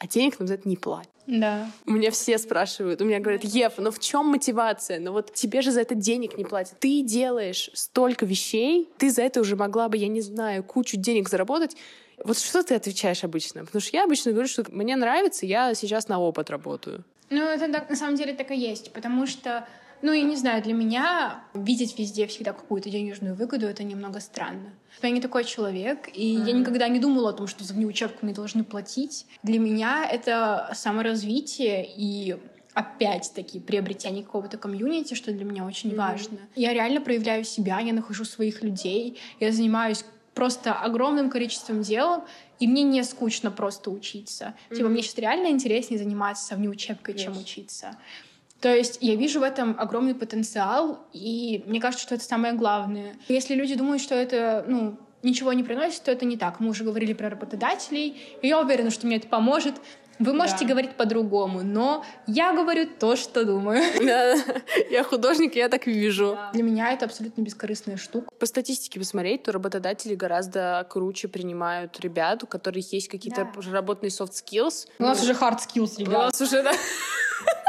а 0.00 0.06
денег 0.06 0.40
нам 0.40 0.48
за 0.48 0.54
это 0.54 0.68
не 0.68 0.76
платят. 0.76 1.12
Да. 1.26 1.70
У 1.86 1.92
меня 1.92 2.10
все 2.10 2.38
спрашивают, 2.38 3.02
у 3.02 3.04
меня 3.04 3.20
говорят, 3.20 3.44
Ев, 3.44 3.74
ну 3.76 3.90
в 3.90 3.98
чем 3.98 4.26
мотивация? 4.26 4.98
Ну 4.98 5.12
вот 5.12 5.32
тебе 5.34 5.60
же 5.60 5.70
за 5.70 5.82
это 5.82 5.94
денег 5.94 6.38
не 6.38 6.44
платят. 6.44 6.80
Ты 6.80 7.02
делаешь 7.02 7.70
столько 7.74 8.24
вещей, 8.24 8.88
ты 8.96 9.10
за 9.10 9.22
это 9.22 9.40
уже 9.40 9.56
могла 9.56 9.88
бы, 9.90 9.98
я 9.98 10.08
не 10.08 10.22
знаю, 10.22 10.64
кучу 10.64 10.96
денег 10.96 11.28
заработать. 11.28 11.76
Вот 12.24 12.38
что 12.38 12.62
ты 12.62 12.74
отвечаешь 12.74 13.24
обычно? 13.24 13.64
Потому 13.64 13.80
что 13.80 13.96
я 13.96 14.04
обычно 14.04 14.32
говорю, 14.32 14.48
что 14.48 14.64
мне 14.70 14.96
нравится, 14.96 15.44
я 15.44 15.74
сейчас 15.74 16.08
на 16.08 16.18
опыт 16.18 16.48
работаю. 16.48 17.04
Ну, 17.28 17.42
это 17.42 17.70
так, 17.70 17.88
на 17.90 17.96
самом 17.96 18.16
деле 18.16 18.32
так 18.32 18.50
и 18.50 18.56
есть, 18.56 18.92
потому 18.92 19.26
что 19.26 19.68
ну, 20.02 20.12
я 20.12 20.22
не 20.22 20.36
знаю, 20.36 20.62
для 20.62 20.72
меня 20.72 21.44
видеть 21.54 21.98
везде 21.98 22.26
всегда 22.26 22.52
какую-то 22.52 22.90
денежную 22.90 23.34
выгоду— 23.34 23.66
это 23.68 23.82
немного 23.84 24.20
странно. 24.20 24.72
Я 25.02 25.10
не 25.10 25.20
такой 25.20 25.44
человек, 25.44 26.08
и 26.12 26.36
mm-hmm. 26.36 26.46
я 26.46 26.52
никогда 26.52 26.88
не 26.88 26.98
думала 26.98 27.30
о 27.30 27.32
том, 27.32 27.46
что 27.46 27.64
за 27.64 27.74
внеучебку 27.74 28.24
мне 28.24 28.34
должны 28.34 28.64
платить. 28.64 29.26
Для 29.42 29.58
меня 29.58 30.08
это 30.10 30.70
саморазвитие 30.74 31.86
и 31.96 32.36
опять-таки 32.72 33.60
приобретение 33.60 34.24
какого-то 34.24 34.56
комьюнити, 34.56 35.14
что 35.14 35.32
для 35.32 35.44
меня 35.44 35.64
очень 35.64 35.90
mm-hmm. 35.90 35.96
важно. 35.96 36.38
Я 36.54 36.72
реально 36.72 37.00
проявляю 37.00 37.44
себя, 37.44 37.80
я 37.80 37.92
нахожу 37.92 38.24
своих 38.24 38.62
людей, 38.62 39.18
я 39.38 39.52
занимаюсь 39.52 40.04
просто 40.34 40.72
огромным 40.72 41.28
количеством 41.30 41.82
дел, 41.82 42.24
и 42.60 42.66
мне 42.66 42.82
не 42.82 43.02
скучно 43.04 43.50
просто 43.50 43.90
учиться. 43.90 44.54
Mm-hmm. 44.70 44.76
Типа, 44.76 44.88
мне 44.88 45.02
сейчас 45.02 45.18
реально 45.18 45.48
интереснее 45.48 45.98
заниматься 45.98 46.54
внеучебкой, 46.56 47.14
yes. 47.14 47.18
чем 47.18 47.36
учиться. 47.38 47.96
То 48.60 48.74
есть 48.74 48.98
я 49.00 49.14
вижу 49.14 49.40
в 49.40 49.42
этом 49.42 49.74
огромный 49.78 50.14
потенциал, 50.14 50.98
и 51.12 51.62
мне 51.66 51.80
кажется, 51.80 52.06
что 52.06 52.14
это 52.14 52.24
самое 52.24 52.52
главное. 52.52 53.16
Если 53.28 53.54
люди 53.54 53.74
думают, 53.74 54.02
что 54.02 54.14
это, 54.14 54.64
ну, 54.68 54.98
ничего 55.22 55.52
не 55.52 55.62
приносит, 55.62 56.02
то 56.02 56.12
это 56.12 56.26
не 56.26 56.36
так. 56.36 56.60
Мы 56.60 56.68
уже 56.70 56.84
говорили 56.84 57.12
про 57.12 57.30
работодателей, 57.30 58.16
и 58.42 58.48
я 58.48 58.60
уверена, 58.60 58.90
что 58.90 59.06
мне 59.06 59.16
это 59.16 59.28
поможет. 59.28 59.74
Вы 60.18 60.34
можете 60.34 60.66
да. 60.66 60.72
говорить 60.72 60.96
по-другому, 60.96 61.62
но 61.62 62.04
я 62.26 62.52
говорю 62.52 62.86
то, 62.98 63.16
что 63.16 63.46
думаю. 63.46 63.82
Да, 64.04 64.36
я 64.90 65.02
художник, 65.02 65.56
я 65.56 65.70
так 65.70 65.86
вижу. 65.86 66.36
Да. 66.36 66.50
Для 66.52 66.62
меня 66.62 66.92
это 66.92 67.06
абсолютно 67.06 67.40
бескорыстная 67.40 67.96
штука. 67.96 68.28
По 68.38 68.44
статистике 68.44 68.98
посмотреть, 68.98 69.44
то 69.44 69.52
работодатели 69.52 70.14
гораздо 70.14 70.86
круче 70.90 71.28
принимают 71.28 71.98
ребят, 72.00 72.42
у 72.42 72.46
которых 72.46 72.92
есть 72.92 73.08
какие-то 73.08 73.44
да. 73.44 73.60
проработанные 73.60 74.10
soft 74.10 74.32
skills. 74.32 74.88
У 74.98 75.04
нас 75.04 75.22
уже 75.22 75.32
hard 75.32 75.58
skills, 75.58 75.98
ребят. 75.98 76.14
У 76.14 76.18
нас 76.18 76.40
уже, 76.42 76.62
да. 76.62 76.72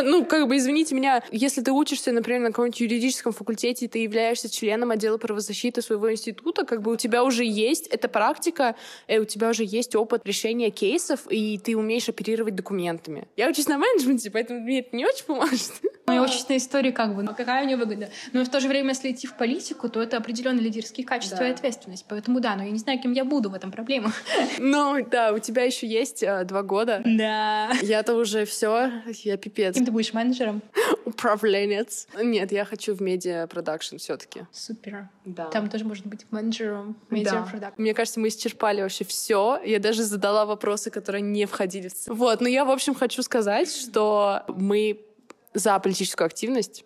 Ну, 0.00 0.24
как 0.24 0.48
бы, 0.48 0.56
извините 0.56 0.94
меня, 0.94 1.22
если 1.30 1.60
ты 1.60 1.72
учишься, 1.72 2.12
например, 2.12 2.40
на 2.40 2.48
каком-нибудь 2.48 2.80
юридическом 2.80 3.32
факультете, 3.32 3.86
и 3.86 3.88
ты 3.88 4.00
являешься 4.00 4.48
членом 4.50 4.90
отдела 4.90 5.18
правозащиты 5.18 5.82
своего 5.82 6.10
института, 6.12 6.64
как 6.64 6.82
бы 6.82 6.92
у 6.92 6.96
тебя 6.96 7.24
уже 7.24 7.44
есть 7.44 7.86
эта 7.88 8.08
практика, 8.08 8.76
и 9.08 9.18
у 9.18 9.24
тебя 9.24 9.50
уже 9.50 9.64
есть 9.64 9.94
опыт 9.94 10.22
решения 10.24 10.70
кейсов, 10.70 11.26
и 11.30 11.58
ты 11.58 11.76
умеешь 11.76 12.08
оперировать 12.08 12.54
документами. 12.54 13.28
Я 13.36 13.48
учусь 13.48 13.68
на 13.68 13.78
менеджменте, 13.78 14.30
поэтому 14.30 14.60
мне 14.60 14.80
это 14.80 14.96
не 14.96 15.06
очень 15.06 15.24
поможет. 15.24 15.72
Ну, 16.06 16.12
я 16.12 16.22
учусь 16.22 16.48
на 16.48 16.56
истории, 16.58 16.90
как 16.90 17.16
бы, 17.16 17.22
но 17.22 17.34
какая 17.34 17.64
мне 17.64 17.76
выгода? 17.76 18.10
Но 18.32 18.44
в 18.44 18.48
то 18.48 18.60
же 18.60 18.68
время, 18.68 18.90
если 18.90 19.10
идти 19.10 19.26
в 19.26 19.36
политику, 19.36 19.88
то 19.88 20.02
это 20.02 20.18
определенные 20.18 20.62
лидерские 20.62 21.06
качества 21.06 21.38
да. 21.38 21.48
и 21.48 21.52
ответственность. 21.52 22.04
Поэтому 22.08 22.40
да, 22.40 22.56
но 22.56 22.64
я 22.64 22.70
не 22.70 22.78
знаю, 22.78 23.00
кем 23.00 23.12
я 23.12 23.24
буду, 23.24 23.50
в 23.50 23.54
этом 23.54 23.70
проблема. 23.70 24.12
Ну, 24.58 25.04
да, 25.10 25.32
у 25.32 25.38
тебя 25.38 25.62
еще 25.62 25.86
есть 25.86 26.22
а, 26.22 26.44
два 26.44 26.62
года. 26.62 27.02
Да. 27.04 27.70
Я-то 27.82 28.14
уже 28.14 28.44
все, 28.44 28.90
я 29.22 29.36
пипец. 29.36 29.76
Ты 29.84 29.90
будешь 29.90 30.12
менеджером? 30.12 30.62
Управленец. 31.04 32.06
Нет, 32.20 32.52
я 32.52 32.64
хочу 32.64 32.94
в 32.94 33.00
media 33.00 33.46
production 33.46 33.96
все-таки. 33.96 34.46
Супер. 34.52 35.08
Да. 35.24 35.46
Там 35.46 35.68
тоже 35.68 35.84
можно 35.84 36.10
быть 36.10 36.26
менеджером 36.30 36.96
media 37.10 37.42
production. 37.42 37.58
Да. 37.60 37.72
Мне 37.76 37.94
кажется, 37.94 38.20
мы 38.20 38.28
исчерпали 38.28 38.82
вообще 38.82 39.04
все. 39.04 39.60
Я 39.64 39.78
даже 39.78 40.02
задала 40.02 40.46
вопросы, 40.46 40.90
которые 40.90 41.22
не 41.22 41.46
входили 41.46 41.88
в... 41.88 42.08
Вот, 42.08 42.40
но 42.40 42.48
я, 42.48 42.64
в 42.64 42.70
общем, 42.70 42.94
хочу 42.94 43.22
сказать, 43.22 43.70
что 43.70 44.44
мы 44.48 45.04
за 45.52 45.78
политическую 45.78 46.26
активность 46.26 46.84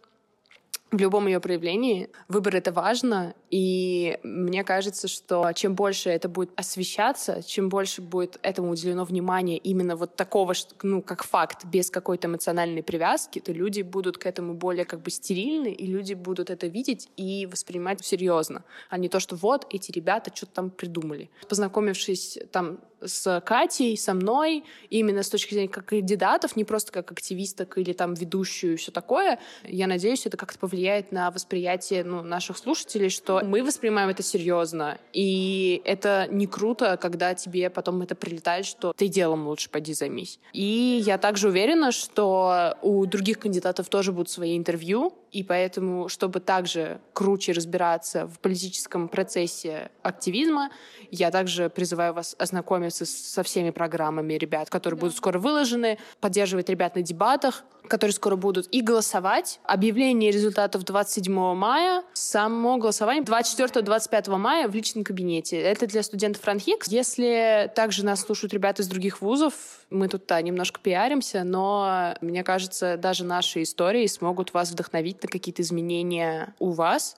в 0.90 0.98
любом 0.98 1.26
ее 1.26 1.40
проявлении. 1.40 2.08
Выбор— 2.28 2.56
это 2.56 2.72
важно, 2.72 3.34
и 3.50 4.18
мне 4.22 4.64
кажется, 4.64 5.08
что 5.08 5.52
чем 5.54 5.74
больше 5.74 6.10
это 6.10 6.28
будет 6.28 6.50
освещаться, 6.56 7.42
чем 7.42 7.68
больше 7.68 8.02
будет 8.02 8.38
этому 8.42 8.70
уделено 8.70 9.04
внимание 9.04 9.58
именно 9.58 9.96
вот 9.96 10.16
такого, 10.16 10.54
ну, 10.82 11.02
как 11.02 11.24
факт, 11.24 11.64
без 11.64 11.90
какой-то 11.90 12.28
эмоциональной 12.28 12.82
привязки, 12.82 13.38
то 13.38 13.52
люди 13.52 13.82
будут 13.82 14.18
к 14.18 14.26
этому 14.26 14.54
более 14.54 14.84
как 14.84 15.00
бы 15.00 15.10
стерильны, 15.10 15.72
и 15.72 15.86
люди 15.86 16.14
будут 16.14 16.50
это 16.50 16.66
видеть 16.66 17.08
и 17.16 17.46
воспринимать 17.46 18.04
серьезно, 18.04 18.64
а 18.90 18.98
не 18.98 19.08
то, 19.08 19.20
что 19.20 19.36
вот 19.36 19.66
эти 19.70 19.90
ребята 19.92 20.30
что-то 20.34 20.52
там 20.52 20.70
придумали. 20.70 21.30
Познакомившись 21.48 22.38
там 22.52 22.78
с 23.00 23.40
Катей, 23.44 23.96
со 23.96 24.14
мной, 24.14 24.64
именно 24.90 25.22
с 25.22 25.28
точки 25.28 25.54
зрения 25.54 25.68
как 25.68 25.86
кандидатов, 25.86 26.56
не 26.56 26.64
просто 26.64 26.92
как 26.92 27.12
активисток 27.12 27.78
или 27.78 27.92
там 27.92 28.14
ведущую 28.14 28.74
и 28.74 28.76
все 28.76 28.90
такое. 28.90 29.38
Я 29.64 29.86
надеюсь, 29.86 30.26
это 30.26 30.36
как-то 30.36 30.58
повлияет 30.58 31.12
на 31.12 31.30
восприятие 31.30 32.04
ну, 32.04 32.22
наших 32.22 32.58
слушателей, 32.58 33.08
что 33.08 33.37
мы 33.44 33.62
воспринимаем 33.62 34.08
это 34.08 34.22
серьезно. 34.22 34.98
И 35.12 35.82
это 35.84 36.26
не 36.30 36.46
круто, 36.46 36.96
когда 36.96 37.34
тебе 37.34 37.70
потом 37.70 38.02
это 38.02 38.14
прилетает, 38.14 38.66
что 38.66 38.92
ты 38.96 39.08
делом 39.08 39.46
лучше 39.46 39.70
пойди 39.70 39.94
займись. 39.94 40.38
И 40.52 41.02
я 41.04 41.18
также 41.18 41.48
уверена, 41.48 41.92
что 41.92 42.76
у 42.82 43.06
других 43.06 43.38
кандидатов 43.38 43.88
тоже 43.88 44.12
будут 44.12 44.30
свои 44.30 44.56
интервью, 44.56 45.14
и 45.30 45.42
поэтому, 45.42 46.08
чтобы 46.08 46.40
также 46.40 47.00
круче 47.12 47.52
разбираться 47.52 48.26
в 48.26 48.38
политическом 48.38 49.08
процессе 49.08 49.90
активизма, 50.02 50.70
я 51.10 51.30
также 51.30 51.68
призываю 51.68 52.14
вас 52.14 52.34
ознакомиться 52.38 53.04
со 53.04 53.42
всеми 53.42 53.70
программами 53.70 54.34
ребят, 54.34 54.70
которые 54.70 54.98
будут 54.98 55.16
скоро 55.16 55.38
выложены, 55.38 55.98
поддерживать 56.20 56.68
ребят 56.68 56.94
на 56.96 57.02
дебатах, 57.02 57.64
которые 57.88 58.14
скоро 58.14 58.36
будут, 58.36 58.68
и 58.70 58.80
голосовать. 58.80 59.60
Объявление 59.64 60.30
результатов 60.30 60.84
27 60.84 61.32
мая, 61.54 62.04
само 62.12 62.76
голосование 62.78 63.24
24-25 63.24 64.36
мая 64.36 64.68
в 64.68 64.74
личном 64.74 65.04
кабинете. 65.04 65.60
Это 65.60 65.86
для 65.86 66.02
студентов 66.02 66.44
Ранхикс. 66.44 66.88
Если 66.88 67.70
также 67.74 68.04
нас 68.04 68.20
слушают 68.20 68.52
ребята 68.52 68.82
из 68.82 68.88
других 68.88 69.20
вузов, 69.20 69.54
мы 69.90 70.08
тут 70.08 70.26
да, 70.26 70.40
немножко 70.42 70.80
пиаримся, 70.80 71.44
но 71.44 72.14
мне 72.20 72.44
кажется, 72.44 72.96
даже 72.96 73.24
наши 73.24 73.62
истории 73.62 74.06
смогут 74.06 74.52
вас 74.52 74.70
вдохновить 74.70 75.22
на 75.22 75.28
какие-то 75.28 75.62
изменения 75.62 76.54
у 76.58 76.70
вас. 76.70 77.16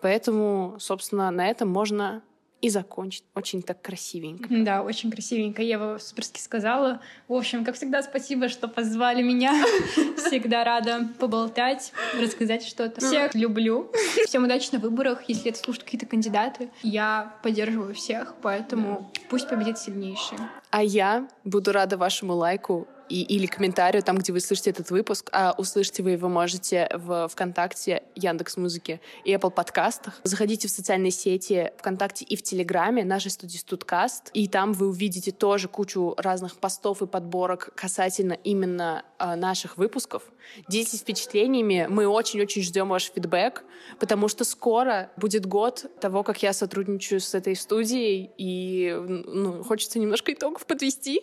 Поэтому, 0.00 0.76
собственно, 0.78 1.30
на 1.30 1.48
этом 1.48 1.68
можно 1.68 2.22
и 2.60 2.68
закончить 2.68 3.24
очень 3.34 3.62
так 3.62 3.80
красивенько. 3.80 4.46
Да, 4.50 4.82
очень 4.82 5.10
красивенько. 5.10 5.62
Ева 5.62 5.98
суперски 5.98 6.40
сказала. 6.40 7.00
В 7.28 7.34
общем, 7.34 7.64
как 7.64 7.74
всегда, 7.76 8.02
спасибо, 8.02 8.48
что 8.48 8.68
позвали 8.68 9.22
меня. 9.22 9.52
Всегда 10.16 10.64
рада 10.64 11.08
поболтать, 11.18 11.92
рассказать 12.20 12.64
что-то. 12.64 13.00
Всех 13.00 13.34
люблю. 13.34 13.90
Всем 14.26 14.44
удачи 14.44 14.68
на 14.72 14.78
выборах. 14.78 15.22
Если 15.28 15.50
это 15.50 15.58
слушают 15.58 15.84
какие-то 15.84 16.06
кандидаты, 16.06 16.70
я 16.82 17.34
поддерживаю 17.42 17.94
всех, 17.94 18.34
поэтому 18.42 19.10
пусть 19.28 19.48
победит 19.48 19.78
сильнейший. 19.78 20.38
А 20.70 20.82
я 20.82 21.28
буду 21.44 21.72
рада 21.72 21.96
вашему 21.96 22.34
лайку 22.34 22.86
и, 23.10 23.22
или 23.22 23.46
комментарию 23.46 24.02
там, 24.02 24.16
где 24.16 24.32
вы 24.32 24.40
слышите 24.40 24.70
этот 24.70 24.90
выпуск. 24.90 25.28
А 25.32 25.54
услышите 25.58 26.02
вы 26.02 26.12
его 26.12 26.28
можете 26.28 26.88
в 26.94 27.28
ВКонтакте, 27.28 28.04
Яндекс 28.14 28.56
Музыке 28.56 29.00
и 29.24 29.34
Apple 29.34 29.50
подкастах. 29.50 30.20
Заходите 30.22 30.68
в 30.68 30.70
социальные 30.70 31.10
сети 31.10 31.72
ВКонтакте 31.78 32.24
и 32.24 32.36
в 32.36 32.42
Телеграме 32.42 33.04
нашей 33.04 33.30
студии 33.30 33.58
Студкаст, 33.58 34.30
и 34.32 34.48
там 34.48 34.72
вы 34.72 34.88
увидите 34.88 35.32
тоже 35.32 35.68
кучу 35.68 36.14
разных 36.16 36.56
постов 36.56 37.02
и 37.02 37.06
подборок 37.06 37.70
касательно 37.74 38.34
именно 38.34 39.04
э, 39.18 39.34
наших 39.34 39.76
выпусков. 39.76 40.22
Делитесь 40.68 41.00
впечатлениями. 41.00 41.86
Мы 41.88 42.06
очень-очень 42.06 42.62
ждем 42.62 42.88
ваш 42.88 43.10
фидбэк, 43.10 43.64
потому 43.98 44.28
что 44.28 44.44
скоро 44.44 45.10
будет 45.16 45.46
год 45.46 45.86
того, 46.00 46.22
как 46.22 46.42
я 46.42 46.52
сотрудничаю 46.52 47.20
с 47.20 47.34
этой 47.34 47.56
студией, 47.56 48.30
и 48.36 48.94
ну, 48.96 49.62
хочется 49.64 49.98
немножко 49.98 50.32
итогов 50.32 50.66
подвести. 50.66 51.22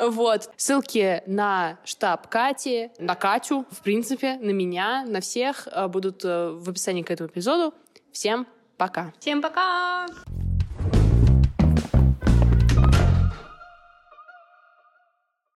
Вот. 0.00 0.50
Ссылки 0.56 1.22
на 1.26 1.78
штаб 1.84 2.28
Кати, 2.28 2.90
на 2.98 3.14
Катю, 3.14 3.66
в 3.70 3.82
принципе, 3.82 4.36
на 4.36 4.50
меня, 4.50 5.04
на 5.06 5.20
всех 5.20 5.68
э, 5.70 5.88
будут 5.88 6.24
э, 6.24 6.50
в 6.50 6.68
описании 6.68 7.02
к 7.02 7.10
этому 7.10 7.28
эпизоду. 7.28 7.74
Всем 8.12 8.46
пока. 8.76 9.12
Всем 9.20 9.42
пока! 9.42 10.06